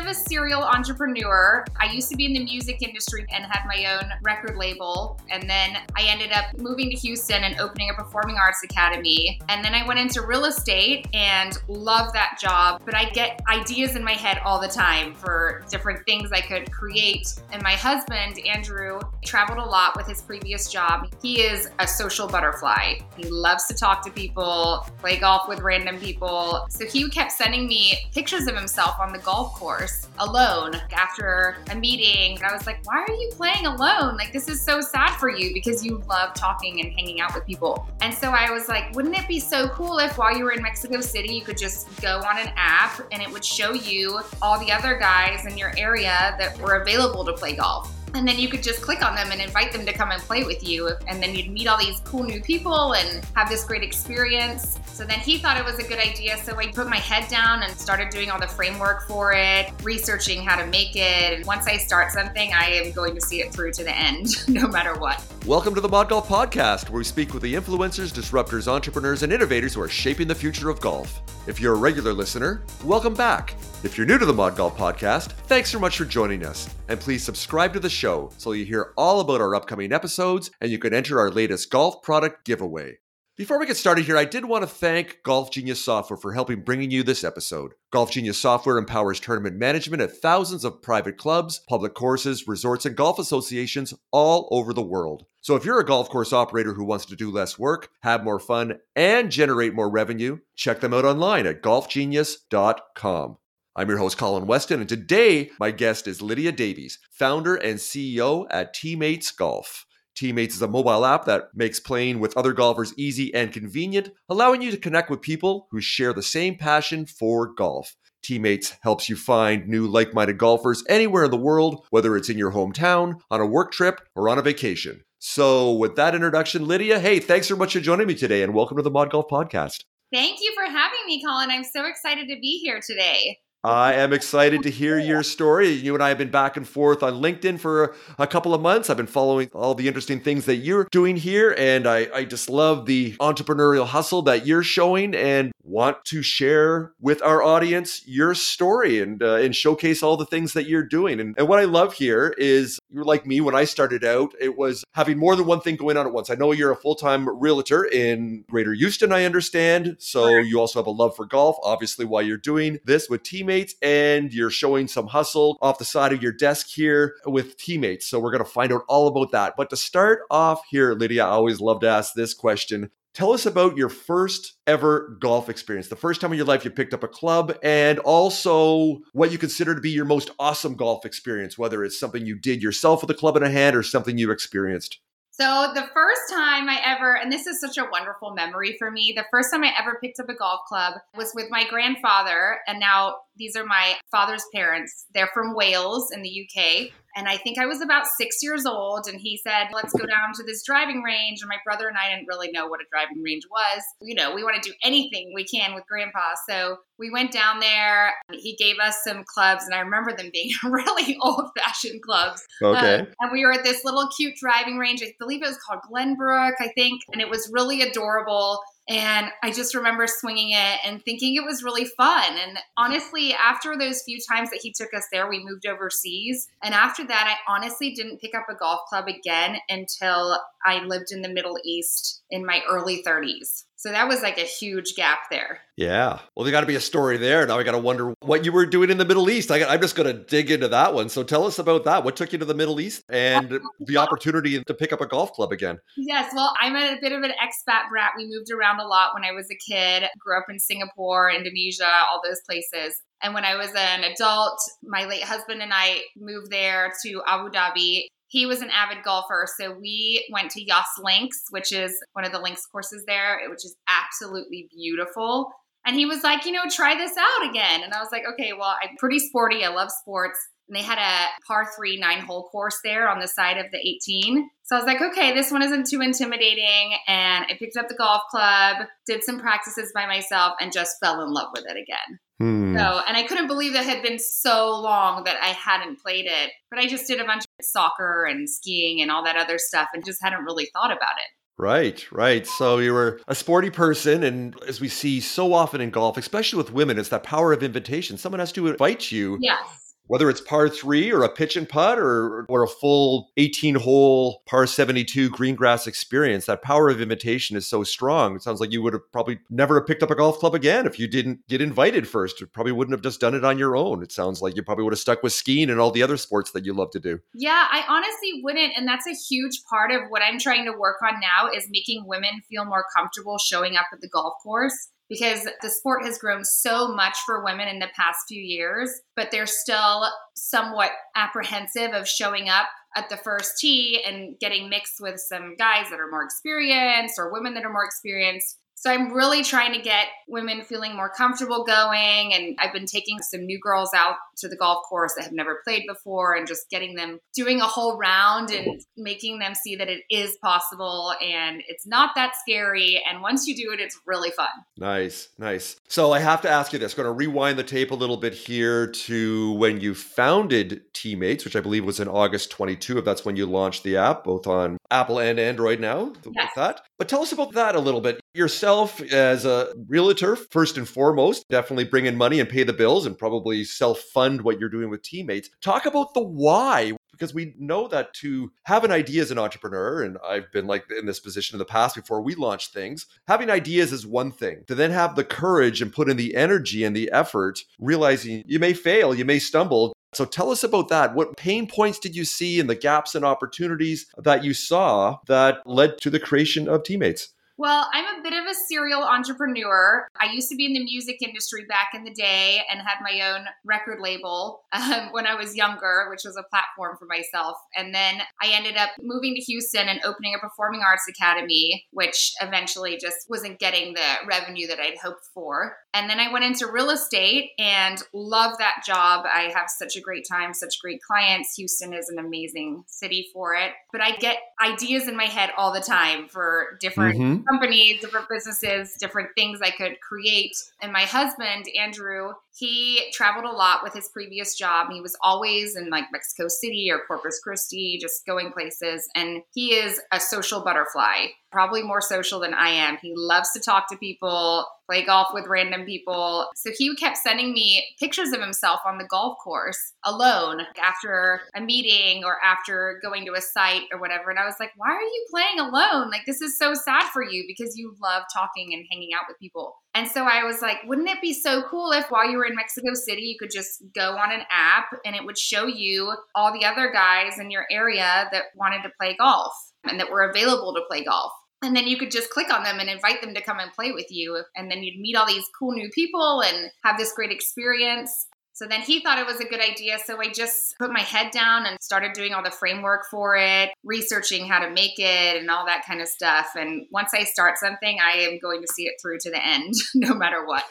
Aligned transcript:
of 0.00 0.06
a 0.06 0.14
serial 0.14 0.62
entrepreneur. 0.62 1.62
I 1.78 1.92
used 1.92 2.08
to 2.10 2.16
be 2.16 2.24
in 2.24 2.32
the 2.32 2.42
music 2.42 2.82
industry 2.82 3.26
and 3.30 3.44
had 3.44 3.66
my 3.66 3.84
own 3.94 4.10
record 4.22 4.56
label. 4.56 5.20
And 5.28 5.48
then 5.48 5.76
I 5.94 6.04
ended 6.04 6.32
up 6.32 6.56
moving 6.58 6.88
to 6.90 6.96
Houston 6.96 7.44
and 7.44 7.60
opening 7.60 7.90
a 7.90 7.94
performing 7.94 8.36
arts 8.36 8.62
academy. 8.64 9.38
And 9.50 9.62
then 9.62 9.74
I 9.74 9.86
went 9.86 10.00
into 10.00 10.22
real 10.22 10.46
estate 10.46 11.06
and 11.12 11.56
love 11.68 12.14
that 12.14 12.38
job. 12.40 12.80
But 12.84 12.94
I 12.94 13.10
get 13.10 13.40
ideas 13.52 13.94
in 13.94 14.02
my 14.02 14.12
head 14.12 14.40
all 14.42 14.58
the 14.58 14.68
time 14.68 15.14
for 15.14 15.64
different 15.70 16.04
things 16.06 16.32
I 16.32 16.40
could 16.40 16.72
create. 16.72 17.34
And 17.52 17.62
my 17.62 17.72
husband, 17.72 18.38
Andrew, 18.46 19.00
traveled 19.22 19.58
a 19.58 19.64
lot 19.64 19.96
with 19.96 20.06
his 20.06 20.22
previous 20.22 20.70
job. 20.70 21.12
He 21.20 21.42
is 21.42 21.68
a 21.78 21.86
social 21.86 22.26
butterfly. 22.26 23.00
He 23.16 23.24
loves 23.24 23.66
to 23.66 23.74
talk 23.74 24.02
to 24.06 24.10
people, 24.10 24.86
play 24.98 25.18
golf 25.18 25.46
with 25.46 25.60
random 25.60 25.98
people. 25.98 26.66
So 26.70 26.86
he 26.86 27.08
kept 27.10 27.32
sending 27.32 27.66
me 27.66 28.08
pictures 28.14 28.46
of 28.46 28.56
himself 28.56 28.98
on 28.98 29.12
the 29.12 29.18
golf 29.18 29.54
course 29.54 29.89
alone 30.18 30.74
after 30.92 31.56
a 31.70 31.74
meeting. 31.74 32.38
I 32.44 32.52
was 32.52 32.66
like, 32.66 32.84
why 32.84 33.04
are 33.06 33.14
you 33.14 33.30
playing 33.32 33.66
alone? 33.66 34.16
Like, 34.16 34.32
this 34.32 34.48
is 34.48 34.60
so 34.60 34.80
sad 34.80 35.16
for 35.16 35.30
you 35.30 35.52
because 35.54 35.84
you 35.84 36.02
love 36.08 36.34
talking 36.34 36.80
and 36.80 36.92
hanging 36.92 37.20
out 37.20 37.34
with 37.34 37.46
people. 37.46 37.88
And 38.00 38.12
so 38.12 38.30
I 38.30 38.50
was 38.50 38.68
like, 38.68 38.94
wouldn't 38.94 39.18
it 39.18 39.26
be 39.26 39.40
so 39.40 39.68
cool 39.68 39.98
if 39.98 40.18
while 40.18 40.36
you 40.36 40.44
were 40.44 40.52
in 40.52 40.62
Mexico 40.62 41.00
City, 41.00 41.34
you 41.34 41.42
could 41.42 41.58
just 41.58 41.88
go 42.00 42.18
on 42.18 42.38
an 42.38 42.52
app 42.56 43.00
and 43.12 43.22
it 43.22 43.30
would 43.30 43.44
show 43.44 43.72
you 43.72 44.20
all 44.42 44.58
the 44.58 44.70
other 44.70 44.98
guys 44.98 45.46
in 45.46 45.56
your 45.56 45.72
area 45.76 46.34
that 46.38 46.58
were 46.60 46.82
available 46.82 47.24
to 47.24 47.32
play 47.32 47.56
golf? 47.56 47.90
And 48.14 48.26
then 48.26 48.38
you 48.38 48.48
could 48.48 48.62
just 48.62 48.82
click 48.82 49.04
on 49.04 49.14
them 49.14 49.30
and 49.30 49.40
invite 49.40 49.72
them 49.72 49.86
to 49.86 49.92
come 49.92 50.10
and 50.10 50.20
play 50.22 50.44
with 50.44 50.66
you. 50.66 50.90
And 51.06 51.22
then 51.22 51.34
you'd 51.34 51.50
meet 51.50 51.68
all 51.68 51.78
these 51.78 52.00
cool 52.00 52.22
new 52.22 52.40
people 52.40 52.94
and 52.94 53.24
have 53.36 53.48
this 53.48 53.64
great 53.64 53.82
experience. 53.82 54.78
So 54.86 55.04
then 55.04 55.20
he 55.20 55.38
thought 55.38 55.56
it 55.56 55.64
was 55.64 55.78
a 55.78 55.82
good 55.82 55.98
idea. 55.98 56.36
So 56.38 56.58
i 56.58 56.66
put 56.66 56.88
my 56.88 56.96
head 56.96 57.28
down 57.28 57.62
and 57.62 57.72
started 57.72 58.10
doing 58.10 58.30
all 58.30 58.40
the 58.40 58.48
framework 58.48 59.06
for 59.06 59.32
it 59.32 59.70
researching 59.82 60.42
how 60.42 60.60
to 60.60 60.66
make 60.66 60.96
it. 60.96 61.32
And 61.32 61.46
once 61.46 61.66
i 61.66 61.76
start 61.76 62.12
something 62.12 62.52
i 62.52 62.66
am 62.66 62.92
going 62.92 63.14
to 63.14 63.20
see 63.20 63.40
it 63.40 63.52
through 63.52 63.72
to 63.72 63.84
the 63.84 63.96
end 63.96 64.26
no 64.48 64.66
matter 64.66 64.98
what. 64.98 65.24
Welcome 65.46 65.74
to 65.74 65.80
the 65.80 65.88
mod 65.88 66.08
golf 66.08 66.28
podcast 66.28 66.90
where 66.90 66.98
we 66.98 67.04
speak 67.04 67.32
with 67.32 67.42
the 67.42 67.54
influencers 67.54 68.12
disruptors 68.12 68.68
entrepreneurs 68.68 69.22
and 69.22 69.32
innovators 69.32 69.74
who 69.74 69.80
are 69.80 69.88
shaping 69.88 70.28
the 70.28 70.34
future 70.34 70.68
of 70.68 70.80
golf 70.80 71.22
if 71.50 71.60
you're 71.60 71.74
a 71.74 71.78
regular 71.78 72.14
listener 72.14 72.62
welcome 72.84 73.12
back 73.12 73.54
if 73.82 73.96
you're 73.96 74.06
new 74.06 74.18
to 74.18 74.26
the 74.26 74.34
Mod 74.34 74.56
Golf 74.56 74.76
Podcast, 74.76 75.32
thanks 75.46 75.70
so 75.70 75.78
much 75.78 75.96
for 75.96 76.04
joining 76.04 76.44
us. 76.44 76.68
And 76.88 77.00
please 77.00 77.24
subscribe 77.24 77.72
to 77.72 77.80
the 77.80 77.88
show 77.88 78.30
so 78.36 78.52
you 78.52 78.66
hear 78.66 78.92
all 78.94 79.20
about 79.20 79.40
our 79.40 79.54
upcoming 79.54 79.90
episodes 79.90 80.50
and 80.60 80.70
you 80.70 80.78
can 80.78 80.92
enter 80.92 81.18
our 81.18 81.30
latest 81.30 81.70
golf 81.70 82.02
product 82.02 82.44
giveaway. 82.44 82.98
Before 83.40 83.58
we 83.58 83.64
get 83.64 83.78
started 83.78 84.04
here, 84.04 84.18
I 84.18 84.26
did 84.26 84.44
want 84.44 84.64
to 84.64 84.68
thank 84.68 85.20
Golf 85.22 85.50
Genius 85.50 85.82
Software 85.82 86.18
for 86.18 86.34
helping 86.34 86.60
bringing 86.60 86.90
you 86.90 87.02
this 87.02 87.24
episode. 87.24 87.72
Golf 87.90 88.10
Genius 88.10 88.36
Software 88.36 88.76
empowers 88.76 89.18
tournament 89.18 89.56
management 89.56 90.02
at 90.02 90.14
thousands 90.14 90.62
of 90.62 90.82
private 90.82 91.16
clubs, 91.16 91.58
public 91.66 91.94
courses, 91.94 92.46
resorts, 92.46 92.84
and 92.84 92.94
golf 92.94 93.18
associations 93.18 93.94
all 94.10 94.46
over 94.50 94.74
the 94.74 94.82
world. 94.82 95.24
So 95.40 95.56
if 95.56 95.64
you're 95.64 95.80
a 95.80 95.86
golf 95.86 96.10
course 96.10 96.34
operator 96.34 96.74
who 96.74 96.84
wants 96.84 97.06
to 97.06 97.16
do 97.16 97.30
less 97.30 97.58
work, 97.58 97.88
have 98.02 98.22
more 98.22 98.38
fun, 98.38 98.78
and 98.94 99.30
generate 99.32 99.72
more 99.72 99.88
revenue, 99.88 100.40
check 100.54 100.80
them 100.80 100.92
out 100.92 101.06
online 101.06 101.46
at 101.46 101.62
golfgenius.com. 101.62 103.38
I'm 103.74 103.88
your 103.88 103.96
host, 103.96 104.18
Colin 104.18 104.46
Weston, 104.46 104.80
and 104.80 104.88
today 104.88 105.50
my 105.58 105.70
guest 105.70 106.06
is 106.06 106.20
Lydia 106.20 106.52
Davies, 106.52 106.98
founder 107.10 107.54
and 107.54 107.78
CEO 107.78 108.46
at 108.50 108.74
TeeMates 108.74 109.34
Golf. 109.34 109.86
TeeMates 110.16 110.50
is 110.50 110.62
a 110.62 110.68
mobile 110.68 111.06
app 111.06 111.24
that 111.24 111.48
makes 111.54 111.80
playing 111.80 112.20
with 112.20 112.36
other 112.36 112.52
golfers 112.52 112.92
easy 112.96 113.32
and 113.34 113.52
convenient, 113.52 114.10
allowing 114.28 114.62
you 114.62 114.70
to 114.70 114.76
connect 114.76 115.10
with 115.10 115.20
people 115.20 115.68
who 115.70 115.80
share 115.80 116.12
the 116.12 116.22
same 116.22 116.56
passion 116.56 117.06
for 117.06 117.52
golf. 117.54 117.96
TeeMates 118.22 118.76
helps 118.82 119.08
you 119.08 119.16
find 119.16 119.66
new 119.66 119.86
like 119.86 120.12
minded 120.12 120.38
golfers 120.38 120.84
anywhere 120.88 121.24
in 121.24 121.30
the 121.30 121.36
world, 121.36 121.86
whether 121.90 122.16
it's 122.16 122.28
in 122.28 122.38
your 122.38 122.52
hometown, 122.52 123.20
on 123.30 123.40
a 123.40 123.46
work 123.46 123.72
trip, 123.72 124.00
or 124.14 124.28
on 124.28 124.38
a 124.38 124.42
vacation. 124.42 125.02
So, 125.18 125.72
with 125.72 125.96
that 125.96 126.14
introduction, 126.14 126.66
Lydia, 126.66 126.98
hey, 126.98 127.18
thanks 127.18 127.48
so 127.48 127.56
much 127.56 127.72
for 127.72 127.80
joining 127.80 128.06
me 128.06 128.14
today 128.14 128.42
and 128.42 128.54
welcome 128.54 128.76
to 128.76 128.82
the 128.82 128.90
Mod 128.90 129.10
Golf 129.10 129.28
Podcast. 129.28 129.84
Thank 130.12 130.40
you 130.40 130.52
for 130.54 130.64
having 130.64 131.00
me, 131.06 131.22
Colin. 131.22 131.50
I'm 131.50 131.64
so 131.64 131.84
excited 131.86 132.28
to 132.28 132.36
be 132.40 132.58
here 132.58 132.80
today. 132.84 133.38
I 133.62 133.92
am 133.92 134.14
excited 134.14 134.62
to 134.62 134.70
hear 134.70 134.98
your 134.98 135.22
story. 135.22 135.68
You 135.68 135.92
and 135.92 136.02
I 136.02 136.08
have 136.08 136.16
been 136.16 136.30
back 136.30 136.56
and 136.56 136.66
forth 136.66 137.02
on 137.02 137.20
LinkedIn 137.20 137.60
for 137.60 137.94
a 138.18 138.26
couple 138.26 138.54
of 138.54 138.62
months. 138.62 138.88
I've 138.88 138.96
been 138.96 139.06
following 139.06 139.50
all 139.52 139.74
the 139.74 139.86
interesting 139.86 140.18
things 140.18 140.46
that 140.46 140.56
you're 140.56 140.88
doing 140.90 141.16
here, 141.16 141.54
and 141.58 141.86
I, 141.86 142.08
I 142.14 142.24
just 142.24 142.48
love 142.48 142.86
the 142.86 143.12
entrepreneurial 143.18 143.86
hustle 143.86 144.22
that 144.22 144.46
you're 144.46 144.62
showing 144.62 145.14
and 145.14 145.52
want 145.62 146.02
to 146.06 146.22
share 146.22 146.92
with 147.02 147.22
our 147.22 147.42
audience 147.42 148.02
your 148.06 148.34
story 148.34 148.98
and 148.98 149.22
uh, 149.22 149.34
and 149.34 149.54
showcase 149.54 150.02
all 150.02 150.16
the 150.16 150.24
things 150.24 150.54
that 150.54 150.66
you're 150.66 150.86
doing. 150.86 151.20
And, 151.20 151.34
and 151.36 151.46
what 151.46 151.58
I 151.58 151.64
love 151.64 151.92
here 151.92 152.34
is 152.38 152.79
you're 152.90 153.04
like 153.04 153.26
me 153.26 153.40
when 153.40 153.54
I 153.54 153.64
started 153.64 154.04
out, 154.04 154.32
it 154.40 154.56
was 154.56 154.84
having 154.94 155.18
more 155.18 155.36
than 155.36 155.46
one 155.46 155.60
thing 155.60 155.76
going 155.76 155.96
on 155.96 156.06
at 156.06 156.12
once. 156.12 156.30
I 156.30 156.34
know 156.34 156.52
you're 156.52 156.70
a 156.70 156.76
full 156.76 156.94
time 156.94 157.28
realtor 157.28 157.84
in 157.84 158.44
Greater 158.50 158.72
Houston, 158.72 159.12
I 159.12 159.24
understand. 159.24 159.96
So 159.98 160.28
you 160.28 160.58
also 160.60 160.78
have 160.78 160.86
a 160.86 160.90
love 160.90 161.16
for 161.16 161.26
golf, 161.26 161.56
obviously, 161.62 162.04
while 162.04 162.22
you're 162.22 162.36
doing 162.36 162.78
this 162.84 163.08
with 163.08 163.22
TeeMates 163.22 163.40
TeeMates 163.50 163.72
and 163.82 164.32
you're 164.32 164.50
showing 164.50 164.88
some 164.88 165.06
hustle 165.08 165.58
off 165.60 165.78
the 165.78 165.84
side 165.84 166.12
of 166.12 166.22
your 166.22 166.32
desk 166.32 166.68
here 166.68 167.16
with 167.26 167.56
TeeMates. 167.56 168.04
So 168.04 168.18
we're 168.18 168.32
going 168.32 168.44
to 168.44 168.50
find 168.50 168.72
out 168.72 168.82
all 168.88 169.08
about 169.08 169.32
that. 169.32 169.54
But 169.56 169.70
to 169.70 169.76
start 169.76 170.20
off 170.30 170.62
here, 170.70 170.92
Lydia, 170.94 171.24
I 171.24 171.30
always 171.30 171.60
love 171.60 171.80
to 171.80 171.88
ask 171.88 172.14
this 172.14 172.34
question. 172.34 172.90
Tell 173.12 173.32
us 173.32 173.44
about 173.44 173.76
your 173.76 173.88
first 173.88 174.54
ever 174.68 175.16
golf 175.20 175.48
experience, 175.48 175.88
the 175.88 175.96
first 175.96 176.20
time 176.20 176.30
in 176.32 176.36
your 176.36 176.46
life 176.46 176.64
you 176.64 176.70
picked 176.70 176.94
up 176.94 177.02
a 177.02 177.08
club, 177.08 177.56
and 177.62 177.98
also 178.00 178.98
what 179.12 179.32
you 179.32 179.38
consider 179.38 179.74
to 179.74 179.80
be 179.80 179.90
your 179.90 180.04
most 180.04 180.30
awesome 180.38 180.76
golf 180.76 181.04
experience, 181.04 181.58
whether 181.58 181.84
it's 181.84 181.98
something 181.98 182.24
you 182.24 182.38
did 182.38 182.62
yourself 182.62 183.00
with 183.00 183.10
a 183.10 183.14
club 183.14 183.36
in 183.36 183.42
a 183.42 183.50
hand 183.50 183.74
or 183.74 183.82
something 183.82 184.16
you 184.16 184.30
experienced. 184.30 185.00
So 185.32 185.70
the 185.74 185.88
first 185.94 186.20
time 186.30 186.68
I 186.68 186.80
ever, 186.84 187.16
and 187.16 187.32
this 187.32 187.46
is 187.46 187.60
such 187.60 187.78
a 187.78 187.88
wonderful 187.90 188.34
memory 188.34 188.76
for 188.78 188.90
me, 188.90 189.14
the 189.16 189.24
first 189.30 189.50
time 189.50 189.64
I 189.64 189.72
ever 189.78 189.98
picked 190.00 190.20
up 190.20 190.28
a 190.28 190.34
golf 190.34 190.60
club 190.68 190.94
was 191.16 191.32
with 191.34 191.50
my 191.50 191.66
grandfather. 191.66 192.58
And 192.66 192.78
now 192.78 193.16
these 193.36 193.56
are 193.56 193.64
my 193.64 193.94
father's 194.10 194.44
parents. 194.54 195.06
They're 195.14 195.30
from 195.32 195.54
Wales 195.54 196.10
in 196.12 196.22
the 196.22 196.46
UK. 196.46 196.90
And 197.16 197.28
I 197.28 197.36
think 197.36 197.58
I 197.58 197.66
was 197.66 197.80
about 197.80 198.06
six 198.06 198.36
years 198.42 198.66
old. 198.66 199.08
And 199.08 199.20
he 199.20 199.36
said, 199.36 199.68
Let's 199.72 199.92
go 199.92 200.06
down 200.06 200.32
to 200.34 200.44
this 200.44 200.62
driving 200.64 201.02
range. 201.02 201.40
And 201.40 201.48
my 201.48 201.56
brother 201.64 201.88
and 201.88 201.96
I 201.96 202.14
didn't 202.14 202.28
really 202.28 202.50
know 202.52 202.66
what 202.66 202.80
a 202.80 202.84
driving 202.90 203.22
range 203.22 203.42
was. 203.50 203.82
You 204.00 204.14
know, 204.14 204.34
we 204.34 204.44
want 204.44 204.62
to 204.62 204.68
do 204.68 204.74
anything 204.84 205.32
we 205.34 205.44
can 205.44 205.74
with 205.74 205.84
grandpa. 205.88 206.34
So 206.48 206.78
we 206.98 207.10
went 207.10 207.32
down 207.32 207.60
there. 207.60 208.12
He 208.32 208.54
gave 208.56 208.76
us 208.78 208.98
some 209.04 209.24
clubs. 209.26 209.64
And 209.64 209.74
I 209.74 209.80
remember 209.80 210.16
them 210.16 210.30
being 210.32 210.50
really 210.64 211.16
old 211.20 211.50
fashioned 211.58 212.02
clubs. 212.02 212.42
Okay. 212.62 213.00
Um, 213.00 213.06
and 213.20 213.32
we 213.32 213.44
were 213.44 213.52
at 213.52 213.64
this 213.64 213.84
little 213.84 214.08
cute 214.16 214.34
driving 214.40 214.78
range. 214.78 215.02
I 215.02 215.12
believe 215.18 215.42
it 215.42 215.48
was 215.48 215.58
called 215.58 215.80
Glenbrook, 215.92 216.54
I 216.60 216.68
think. 216.76 217.02
And 217.12 217.20
it 217.20 217.28
was 217.28 217.50
really 217.52 217.82
adorable. 217.82 218.60
And 218.88 219.28
I 219.42 219.52
just 219.52 219.74
remember 219.74 220.06
swinging 220.08 220.50
it 220.50 220.78
and 220.84 221.02
thinking 221.02 221.36
it 221.36 221.44
was 221.44 221.62
really 221.62 221.84
fun. 221.84 222.36
And 222.36 222.58
honestly, 222.76 223.34
after 223.34 223.78
those 223.78 224.02
few 224.02 224.18
times 224.28 224.50
that 224.50 224.60
he 224.62 224.72
took 224.72 224.92
us 224.94 225.06
there, 225.12 225.28
we 225.28 225.44
moved 225.44 225.66
overseas. 225.66 226.48
And 226.62 226.74
after 226.74 227.06
that, 227.06 227.36
I 227.36 227.52
honestly 227.52 227.92
didn't 227.92 228.20
pick 228.20 228.34
up 228.34 228.46
a 228.50 228.56
golf 228.56 228.80
club 228.88 229.06
again 229.06 229.58
until 229.68 230.40
I 230.64 230.80
lived 230.80 231.12
in 231.12 231.22
the 231.22 231.28
Middle 231.28 231.58
East 231.64 232.22
in 232.30 232.44
my 232.44 232.62
early 232.68 233.02
30s. 233.06 233.64
So 233.80 233.90
that 233.90 234.08
was 234.08 234.20
like 234.20 234.36
a 234.36 234.42
huge 234.42 234.94
gap 234.94 235.20
there. 235.30 235.60
Yeah. 235.78 236.18
Well, 236.36 236.44
there 236.44 236.52
got 236.52 236.60
to 236.60 236.66
be 236.66 236.74
a 236.74 236.80
story 236.80 237.16
there. 237.16 237.46
Now 237.46 237.58
I 237.58 237.62
got 237.62 237.72
to 237.72 237.78
wonder 237.78 238.12
what 238.20 238.44
you 238.44 238.52
were 238.52 238.66
doing 238.66 238.90
in 238.90 238.98
the 238.98 239.06
Middle 239.06 239.30
East. 239.30 239.50
I 239.50 239.60
am 239.60 239.80
just 239.80 239.96
going 239.96 240.14
to 240.14 240.22
dig 240.22 240.50
into 240.50 240.68
that 240.68 240.92
one. 240.92 241.08
So 241.08 241.22
tell 241.22 241.46
us 241.46 241.58
about 241.58 241.84
that. 241.84 242.04
What 242.04 242.14
took 242.14 242.30
you 242.34 242.38
to 242.40 242.44
the 242.44 242.52
Middle 242.52 242.78
East 242.78 243.02
and 243.08 243.58
the 243.80 243.96
opportunity 243.96 244.62
to 244.62 244.74
pick 244.74 244.92
up 244.92 245.00
a 245.00 245.06
golf 245.06 245.32
club 245.32 245.50
again? 245.50 245.78
Yes. 245.96 246.30
Well, 246.34 246.52
I'm 246.60 246.76
a 246.76 246.98
bit 247.00 247.12
of 247.12 247.22
an 247.22 247.30
expat 247.30 247.88
brat. 247.88 248.10
We 248.18 248.26
moved 248.26 248.52
around 248.52 248.80
a 248.80 248.86
lot 248.86 249.14
when 249.14 249.24
I 249.24 249.32
was 249.32 249.46
a 249.50 249.56
kid, 249.56 250.06
grew 250.18 250.36
up 250.36 250.50
in 250.50 250.58
Singapore, 250.58 251.30
Indonesia, 251.30 251.88
all 252.12 252.20
those 252.22 252.42
places. 252.46 253.00
And 253.22 253.32
when 253.32 253.46
I 253.46 253.54
was 253.54 253.70
an 253.74 254.04
adult, 254.04 254.60
my 254.82 255.06
late 255.06 255.24
husband 255.24 255.62
and 255.62 255.72
I 255.72 256.02
moved 256.18 256.50
there 256.50 256.92
to 257.06 257.22
Abu 257.26 257.48
Dhabi 257.48 258.08
he 258.30 258.46
was 258.46 258.62
an 258.62 258.70
avid 258.70 259.02
golfer. 259.02 259.46
So 259.58 259.76
we 259.78 260.24
went 260.32 260.52
to 260.52 260.62
Yas 260.62 260.86
Links, 261.02 261.42
which 261.50 261.72
is 261.72 261.92
one 262.12 262.24
of 262.24 262.30
the 262.30 262.38
links 262.38 262.64
courses 262.64 263.02
there, 263.06 263.40
which 263.48 263.64
is 263.64 263.76
absolutely 263.88 264.68
beautiful. 264.70 265.50
And 265.84 265.96
he 265.96 266.06
was 266.06 266.22
like, 266.22 266.46
you 266.46 266.52
know, 266.52 266.62
try 266.70 266.94
this 266.94 267.16
out 267.18 267.50
again. 267.50 267.82
And 267.82 267.92
I 267.92 267.98
was 267.98 268.10
like, 268.12 268.22
okay, 268.34 268.52
well, 268.52 268.76
I'm 268.80 268.96
pretty 268.98 269.18
sporty. 269.18 269.64
I 269.64 269.68
love 269.68 269.90
sports. 269.90 270.38
And 270.68 270.76
they 270.76 270.82
had 270.82 270.98
a 270.98 271.26
par 271.48 271.66
three 271.76 271.98
nine 271.98 272.20
hole 272.20 272.48
course 272.52 272.78
there 272.84 273.08
on 273.08 273.18
the 273.18 273.26
side 273.26 273.58
of 273.58 273.66
the 273.72 273.78
18. 273.78 274.48
So 274.62 274.76
I 274.76 274.78
was 274.78 274.86
like, 274.86 275.02
okay, 275.02 275.34
this 275.34 275.50
one 275.50 275.62
isn't 275.62 275.88
too 275.88 276.00
intimidating. 276.00 276.96
And 277.08 277.46
I 277.46 277.56
picked 277.58 277.76
up 277.76 277.88
the 277.88 277.96
golf 277.96 278.22
club, 278.30 278.86
did 279.06 279.24
some 279.24 279.40
practices 279.40 279.90
by 279.92 280.06
myself, 280.06 280.54
and 280.60 280.72
just 280.72 280.98
fell 281.02 281.20
in 281.22 281.32
love 281.32 281.48
with 281.52 281.64
it 281.66 281.76
again. 281.76 282.20
Hmm. 282.40 282.74
So, 282.74 283.02
and 283.06 283.18
I 283.18 283.24
couldn't 283.24 283.48
believe 283.48 283.74
it 283.74 283.84
had 283.84 284.02
been 284.02 284.18
so 284.18 284.70
long 284.80 285.24
that 285.24 285.36
I 285.42 285.48
hadn't 285.48 286.00
played 286.00 286.24
it. 286.24 286.50
But 286.70 286.80
I 286.80 286.86
just 286.86 287.06
did 287.06 287.20
a 287.20 287.24
bunch 287.24 287.44
of 287.44 287.64
soccer 287.64 288.24
and 288.24 288.48
skiing 288.48 289.02
and 289.02 289.10
all 289.10 289.22
that 289.24 289.36
other 289.36 289.58
stuff 289.58 289.88
and 289.92 290.04
just 290.04 290.22
hadn't 290.22 290.44
really 290.44 290.70
thought 290.72 290.90
about 290.90 291.18
it. 291.18 291.26
Right, 291.58 292.10
right. 292.10 292.46
So 292.46 292.78
you 292.78 292.94
were 292.94 293.20
a 293.28 293.34
sporty 293.34 293.68
person, 293.68 294.22
and 294.22 294.56
as 294.66 294.80
we 294.80 294.88
see 294.88 295.20
so 295.20 295.52
often 295.52 295.82
in 295.82 295.90
golf, 295.90 296.16
especially 296.16 296.56
with 296.56 296.72
women, 296.72 296.98
it's 296.98 297.10
that 297.10 297.22
power 297.22 297.52
of 297.52 297.62
invitation. 297.62 298.16
Someone 298.16 298.38
has 298.38 298.52
to 298.52 298.68
invite 298.68 299.12
you 299.12 299.36
yes 299.42 299.89
whether 300.10 300.28
it's 300.28 300.40
par 300.40 300.68
three 300.68 301.12
or 301.12 301.22
a 301.22 301.28
pitch 301.28 301.56
and 301.56 301.68
putt 301.68 301.96
or, 301.96 302.44
or 302.48 302.64
a 302.64 302.68
full 302.68 303.30
18 303.36 303.76
hole 303.76 304.42
par 304.44 304.66
72 304.66 305.30
green 305.30 305.54
grass 305.54 305.86
experience, 305.86 306.46
that 306.46 306.62
power 306.62 306.90
of 306.90 307.00
invitation 307.00 307.56
is 307.56 307.64
so 307.64 307.84
strong. 307.84 308.34
It 308.34 308.42
sounds 308.42 308.58
like 308.58 308.72
you 308.72 308.82
would 308.82 308.92
have 308.92 309.12
probably 309.12 309.38
never 309.50 309.78
have 309.78 309.86
picked 309.86 310.02
up 310.02 310.10
a 310.10 310.16
golf 310.16 310.40
club 310.40 310.52
again 310.52 310.84
if 310.84 310.98
you 310.98 311.06
didn't 311.06 311.46
get 311.46 311.60
invited 311.60 312.08
first. 312.08 312.40
You 312.40 312.48
probably 312.48 312.72
wouldn't 312.72 312.92
have 312.92 313.02
just 313.02 313.20
done 313.20 313.36
it 313.36 313.44
on 313.44 313.56
your 313.56 313.76
own. 313.76 314.02
It 314.02 314.10
sounds 314.10 314.42
like 314.42 314.56
you 314.56 314.64
probably 314.64 314.82
would 314.82 314.94
have 314.94 314.98
stuck 314.98 315.22
with 315.22 315.32
skiing 315.32 315.70
and 315.70 315.78
all 315.78 315.92
the 315.92 316.02
other 316.02 316.16
sports 316.16 316.50
that 316.50 316.64
you 316.64 316.72
love 316.72 316.90
to 316.90 316.98
do. 316.98 317.20
Yeah, 317.32 317.68
I 317.70 317.84
honestly 317.88 318.40
wouldn't. 318.42 318.72
And 318.76 318.88
that's 318.88 319.06
a 319.06 319.14
huge 319.14 319.62
part 319.70 319.92
of 319.92 320.00
what 320.08 320.22
I'm 320.22 320.40
trying 320.40 320.64
to 320.64 320.72
work 320.76 320.96
on 321.06 321.20
now 321.20 321.48
is 321.56 321.68
making 321.70 322.02
women 322.08 322.42
feel 322.48 322.64
more 322.64 322.84
comfortable 322.96 323.38
showing 323.38 323.76
up 323.76 323.86
at 323.92 324.00
the 324.00 324.08
golf 324.08 324.34
course 324.42 324.88
because 325.10 325.46
the 325.60 325.68
sport 325.68 326.04
has 326.04 326.16
grown 326.16 326.44
so 326.44 326.94
much 326.94 327.18
for 327.26 327.44
women 327.44 327.68
in 327.68 327.80
the 327.80 327.88
past 327.96 328.20
few 328.28 328.40
years, 328.40 328.88
but 329.16 329.30
they're 329.30 329.44
still 329.44 330.06
somewhat 330.34 330.92
apprehensive 331.16 331.92
of 331.92 332.08
showing 332.08 332.48
up 332.48 332.68
at 332.96 333.08
the 333.10 333.16
first 333.16 333.58
tee 333.58 334.00
and 334.06 334.38
getting 334.38 334.70
mixed 334.70 335.00
with 335.00 335.20
some 335.20 335.56
guys 335.58 335.90
that 335.90 336.00
are 336.00 336.10
more 336.10 336.24
experienced 336.24 337.16
or 337.18 337.32
women 337.32 337.54
that 337.54 337.64
are 337.64 337.72
more 337.72 337.84
experienced 337.84 338.56
so 338.80 338.90
I'm 338.90 339.12
really 339.12 339.44
trying 339.44 339.74
to 339.74 339.78
get 339.78 340.06
women 340.26 340.62
feeling 340.62 340.96
more 340.96 341.10
comfortable 341.10 341.64
going. 341.64 342.32
And 342.32 342.56
I've 342.58 342.72
been 342.72 342.86
taking 342.86 343.18
some 343.20 343.44
new 343.44 343.60
girls 343.60 343.90
out 343.94 344.14
to 344.38 344.48
the 344.48 344.56
golf 344.56 344.86
course 344.88 345.12
that 345.16 345.24
have 345.24 345.34
never 345.34 345.60
played 345.64 345.82
before 345.86 346.34
and 346.34 346.46
just 346.46 346.70
getting 346.70 346.94
them 346.94 347.18
doing 347.34 347.60
a 347.60 347.66
whole 347.66 347.98
round 347.98 348.50
and 348.50 348.80
making 348.96 349.38
them 349.38 349.54
see 349.54 349.76
that 349.76 349.88
it 349.88 350.00
is 350.10 350.38
possible 350.42 351.12
and 351.22 351.62
it's 351.68 351.86
not 351.86 352.12
that 352.14 352.36
scary. 352.36 353.02
And 353.06 353.20
once 353.20 353.46
you 353.46 353.54
do 353.54 353.70
it, 353.70 353.80
it's 353.80 354.00
really 354.06 354.30
fun. 354.30 354.48
Nice, 354.78 355.28
nice. 355.36 355.76
So 355.86 356.12
I 356.12 356.20
have 356.20 356.40
to 356.40 356.50
ask 356.50 356.72
you 356.72 356.78
this. 356.78 356.94
I'm 356.94 357.04
going 357.04 357.06
to 357.06 357.12
rewind 357.12 357.58
the 357.58 357.64
tape 357.64 357.90
a 357.90 357.94
little 357.94 358.16
bit 358.16 358.32
here 358.32 358.86
to 358.86 359.52
when 359.52 359.82
you 359.82 359.94
founded 359.94 360.84
TeeMates, 360.94 361.44
which 361.44 361.56
I 361.56 361.60
believe 361.60 361.84
was 361.84 362.00
in 362.00 362.08
August 362.08 362.50
22, 362.50 362.96
if 362.96 363.04
that's 363.04 363.26
when 363.26 363.36
you 363.36 363.44
launched 363.44 363.82
the 363.82 363.98
app, 363.98 364.24
both 364.24 364.46
on 364.46 364.78
Apple 364.90 365.18
and 365.18 365.38
Android 365.38 365.80
now. 365.80 366.14
Yes. 366.24 366.24
With 366.24 366.54
that. 366.56 366.80
But 366.98 367.10
tell 367.10 367.20
us 367.20 367.32
about 367.32 367.52
that 367.52 367.74
a 367.74 367.80
little 367.80 368.00
bit. 368.00 368.19
Yourself 368.32 369.00
as 369.00 369.44
a 369.44 369.72
realtor, 369.88 370.36
first 370.36 370.78
and 370.78 370.88
foremost, 370.88 371.44
definitely 371.48 371.84
bring 371.84 372.06
in 372.06 372.16
money 372.16 372.38
and 372.38 372.48
pay 372.48 372.62
the 372.62 372.72
bills 372.72 373.04
and 373.04 373.18
probably 373.18 373.64
self 373.64 373.98
fund 373.98 374.42
what 374.42 374.60
you're 374.60 374.68
doing 374.68 374.88
with 374.88 375.02
TeeMates. 375.02 375.48
Talk 375.60 375.84
about 375.84 376.14
the 376.14 376.22
why 376.22 376.92
because 377.10 377.34
we 377.34 377.54
know 377.58 377.86
that 377.88 378.14
to 378.14 378.50
have 378.64 378.82
an 378.82 378.90
idea 378.90 379.20
as 379.20 379.30
an 379.30 379.38
entrepreneur, 379.38 380.02
and 380.02 380.16
I've 380.26 380.50
been 380.52 380.66
like 380.66 380.84
in 380.96 381.04
this 381.04 381.20
position 381.20 381.56
in 381.56 381.58
the 381.58 381.66
past 381.66 381.94
before 381.94 382.22
we 382.22 382.34
launch 382.34 382.72
things, 382.72 383.06
having 383.28 383.50
ideas 383.50 383.92
is 383.92 384.06
one 384.06 384.32
thing. 384.32 384.64
To 384.68 384.74
then 384.74 384.90
have 384.90 385.16
the 385.16 385.24
courage 385.24 385.82
and 385.82 385.92
put 385.92 386.08
in 386.08 386.16
the 386.16 386.34
energy 386.34 386.82
and 386.82 386.96
the 386.96 387.10
effort, 387.12 387.60
realizing 387.78 388.42
you 388.46 388.58
may 388.58 388.72
fail, 388.72 389.14
you 389.14 389.26
may 389.26 389.38
stumble, 389.38 389.92
so 390.12 390.24
tell 390.24 390.50
us 390.50 390.64
about 390.64 390.88
that. 390.88 391.14
What 391.14 391.36
pain 391.36 391.66
points 391.66 391.98
did 391.98 392.16
you 392.16 392.24
see 392.24 392.58
and 392.58 392.68
the 392.68 392.74
gaps 392.74 393.14
and 393.14 393.24
opportunities 393.24 394.06
that 394.18 394.42
you 394.42 394.54
saw 394.54 395.18
that 395.26 395.58
led 395.66 395.98
to 395.98 396.10
the 396.10 396.18
creation 396.18 396.68
of 396.68 396.82
TeeMates? 396.82 397.28
Well, 397.60 397.90
I'm 397.92 398.18
a 398.18 398.22
bit 398.22 398.32
of 398.32 398.46
a 398.46 398.54
serial 398.54 399.02
entrepreneur. 399.02 400.08
I 400.18 400.32
used 400.32 400.48
to 400.48 400.56
be 400.56 400.64
in 400.64 400.72
the 400.72 400.82
music 400.82 401.18
industry 401.20 401.66
back 401.68 401.90
in 401.92 402.04
the 402.04 402.10
day 402.10 402.62
and 402.70 402.80
had 402.80 403.02
my 403.02 403.20
own 403.20 403.44
record 403.66 403.98
label 404.00 404.62
um, 404.72 405.08
when 405.10 405.26
I 405.26 405.34
was 405.34 405.54
younger, 405.54 406.06
which 406.08 406.22
was 406.24 406.38
a 406.38 406.48
platform 406.48 406.96
for 406.98 407.04
myself. 407.04 407.58
And 407.76 407.94
then 407.94 408.22
I 408.42 408.52
ended 408.54 408.78
up 408.78 408.88
moving 409.02 409.34
to 409.34 409.42
Houston 409.42 409.88
and 409.88 410.00
opening 410.06 410.34
a 410.34 410.38
performing 410.38 410.80
arts 410.80 411.04
academy, 411.06 411.84
which 411.90 412.32
eventually 412.40 412.96
just 412.96 413.28
wasn't 413.28 413.58
getting 413.58 413.92
the 413.92 414.26
revenue 414.26 414.66
that 414.68 414.80
I'd 414.80 414.96
hoped 414.96 415.26
for. 415.34 415.76
And 415.92 416.08
then 416.08 416.18
I 416.18 416.32
went 416.32 416.46
into 416.46 416.66
real 416.66 416.88
estate 416.88 417.50
and 417.58 418.02
love 418.14 418.56
that 418.56 418.84
job. 418.86 419.26
I 419.26 419.52
have 419.54 419.68
such 419.68 419.96
a 419.96 420.00
great 420.00 420.26
time, 420.26 420.54
such 420.54 420.80
great 420.80 421.02
clients. 421.02 421.56
Houston 421.56 421.92
is 421.92 422.08
an 422.08 422.18
amazing 422.18 422.84
city 422.86 423.28
for 423.34 423.54
it. 423.54 423.72
But 423.92 424.00
I 424.00 424.16
get 424.16 424.38
ideas 424.64 425.08
in 425.08 425.16
my 425.16 425.24
head 425.24 425.50
all 425.58 425.74
the 425.74 425.80
time 425.80 426.26
for 426.26 426.78
different 426.80 427.18
mm-hmm 427.18 427.49
companies, 427.50 428.00
different 428.00 428.28
businesses, 428.28 428.94
different 428.94 429.30
things 429.34 429.60
I 429.62 429.70
could 429.70 430.00
create. 430.00 430.56
And 430.80 430.92
my 430.92 431.02
husband, 431.02 431.66
Andrew, 431.78 432.32
he 432.52 433.10
traveled 433.12 433.44
a 433.44 433.56
lot 433.56 433.82
with 433.82 433.92
his 433.92 434.08
previous 434.08 434.56
job. 434.56 434.88
He 434.90 435.00
was 435.00 435.16
always 435.22 435.76
in 435.76 435.88
like 435.90 436.04
Mexico 436.12 436.48
City 436.48 436.88
or 436.90 437.00
Corpus 437.06 437.40
Christi, 437.42 437.98
just 438.00 438.26
going 438.26 438.52
places. 438.52 439.08
And 439.14 439.42
he 439.54 439.74
is 439.74 440.00
a 440.12 440.20
social 440.20 440.62
butterfly, 440.62 441.26
probably 441.52 441.82
more 441.82 442.00
social 442.00 442.40
than 442.40 442.54
I 442.54 442.70
am. 442.70 442.98
He 443.00 443.12
loves 443.16 443.52
to 443.52 443.60
talk 443.60 443.88
to 443.88 443.96
people, 443.96 444.66
play 444.88 445.04
golf 445.04 445.28
with 445.32 445.46
random 445.46 445.84
people. 445.84 446.48
So 446.56 446.70
he 446.76 446.94
kept 446.96 447.18
sending 447.18 447.52
me 447.52 447.84
pictures 448.00 448.32
of 448.32 448.40
himself 448.40 448.80
on 448.84 448.98
the 448.98 449.06
golf 449.08 449.38
course 449.42 449.92
alone 450.04 450.62
after 450.82 451.42
a 451.54 451.60
meeting 451.60 452.24
or 452.24 452.36
after 452.44 452.98
going 453.02 453.24
to 453.26 453.34
a 453.34 453.40
site 453.40 453.84
or 453.92 454.00
whatever. 454.00 454.30
And 454.30 454.38
I 454.38 454.44
was 454.44 454.56
like, 454.58 454.72
why 454.76 454.88
are 454.88 455.00
you 455.00 455.26
playing 455.30 455.60
alone? 455.60 456.10
Like, 456.10 456.26
this 456.26 456.40
is 456.40 456.58
so 456.58 456.74
sad 456.74 457.04
for 457.12 457.22
you 457.22 457.44
because 457.46 457.76
you 457.76 457.94
love 458.02 458.24
talking 458.34 458.74
and 458.74 458.84
hanging 458.90 459.10
out 459.14 459.26
with 459.28 459.38
people. 459.38 459.76
And 459.94 460.06
so 460.06 460.24
I 460.24 460.44
was 460.44 460.62
like, 460.62 460.78
wouldn't 460.86 461.08
it 461.08 461.20
be 461.20 461.34
so 461.34 461.62
cool 461.68 461.90
if 461.90 462.10
while 462.10 462.30
you 462.30 462.36
were 462.36 462.44
in 462.44 462.54
Mexico 462.54 462.94
City, 462.94 463.22
you 463.22 463.36
could 463.38 463.50
just 463.50 463.82
go 463.94 464.16
on 464.16 464.32
an 464.32 464.42
app 464.50 464.86
and 465.04 465.16
it 465.16 465.24
would 465.24 465.38
show 465.38 465.66
you 465.66 466.14
all 466.34 466.52
the 466.52 466.64
other 466.64 466.92
guys 466.92 467.38
in 467.40 467.50
your 467.50 467.66
area 467.70 468.28
that 468.30 468.44
wanted 468.54 468.82
to 468.84 468.92
play 469.00 469.16
golf 469.16 469.52
and 469.84 469.98
that 469.98 470.10
were 470.10 470.22
available 470.22 470.72
to 470.74 470.82
play 470.88 471.02
golf? 471.02 471.32
And 471.62 471.76
then 471.76 471.86
you 471.86 471.98
could 471.98 472.10
just 472.10 472.30
click 472.30 472.52
on 472.52 472.62
them 472.62 472.78
and 472.78 472.88
invite 472.88 473.20
them 473.20 473.34
to 473.34 473.42
come 473.42 473.58
and 473.58 473.72
play 473.72 473.92
with 473.92 474.06
you. 474.10 474.42
And 474.56 474.70
then 474.70 474.82
you'd 474.82 475.00
meet 475.00 475.16
all 475.16 475.26
these 475.26 475.44
cool 475.58 475.72
new 475.72 475.90
people 475.90 476.42
and 476.42 476.70
have 476.84 476.96
this 476.96 477.12
great 477.12 477.32
experience. 477.32 478.28
So 478.60 478.66
then 478.66 478.82
he 478.82 479.00
thought 479.00 479.18
it 479.18 479.24
was 479.24 479.40
a 479.40 479.46
good 479.46 479.62
idea. 479.62 479.96
So 480.04 480.20
I 480.20 480.28
just 480.28 480.76
put 480.78 480.92
my 480.92 481.00
head 481.00 481.30
down 481.30 481.64
and 481.64 481.78
started 481.80 482.12
doing 482.12 482.34
all 482.34 482.42
the 482.42 482.50
framework 482.50 483.06
for 483.10 483.34
it, 483.34 483.70
researching 483.84 484.46
how 484.46 484.58
to 484.58 484.68
make 484.68 484.98
it 484.98 485.40
and 485.40 485.50
all 485.50 485.64
that 485.64 485.86
kind 485.86 486.02
of 486.02 486.08
stuff. 486.08 486.48
And 486.54 486.84
once 486.90 487.12
I 487.14 487.24
start 487.24 487.56
something, 487.56 487.96
I 488.04 488.18
am 488.18 488.38
going 488.38 488.60
to 488.60 488.68
see 488.74 488.82
it 488.82 488.96
through 489.00 489.16
to 489.20 489.30
the 489.30 489.42
end, 489.42 489.72
no 489.94 490.12
matter 490.12 490.44
what, 490.44 490.64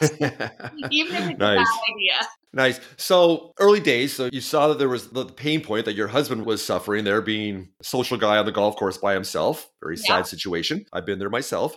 even 0.92 1.16
if 1.16 1.30
it's 1.30 1.38
nice. 1.40 1.58
a 1.58 1.64
bad 1.64 1.80
idea. 1.90 2.28
Nice. 2.52 2.80
So 2.96 3.54
early 3.58 3.80
days, 3.80 4.12
so 4.12 4.28
you 4.32 4.40
saw 4.40 4.68
that 4.68 4.78
there 4.78 4.88
was 4.88 5.08
the 5.08 5.24
pain 5.24 5.60
point 5.60 5.84
that 5.84 5.94
your 5.94 6.08
husband 6.08 6.46
was 6.46 6.64
suffering 6.64 7.02
there, 7.02 7.20
being 7.20 7.70
a 7.80 7.84
social 7.84 8.16
guy 8.16 8.38
on 8.38 8.44
the 8.44 8.52
golf 8.52 8.76
course 8.76 8.98
by 8.98 9.14
himself. 9.14 9.68
Very 9.80 9.96
yeah. 9.96 10.18
sad 10.18 10.26
situation. 10.28 10.84
I've 10.92 11.06
been 11.06 11.18
there 11.18 11.30
myself. 11.30 11.76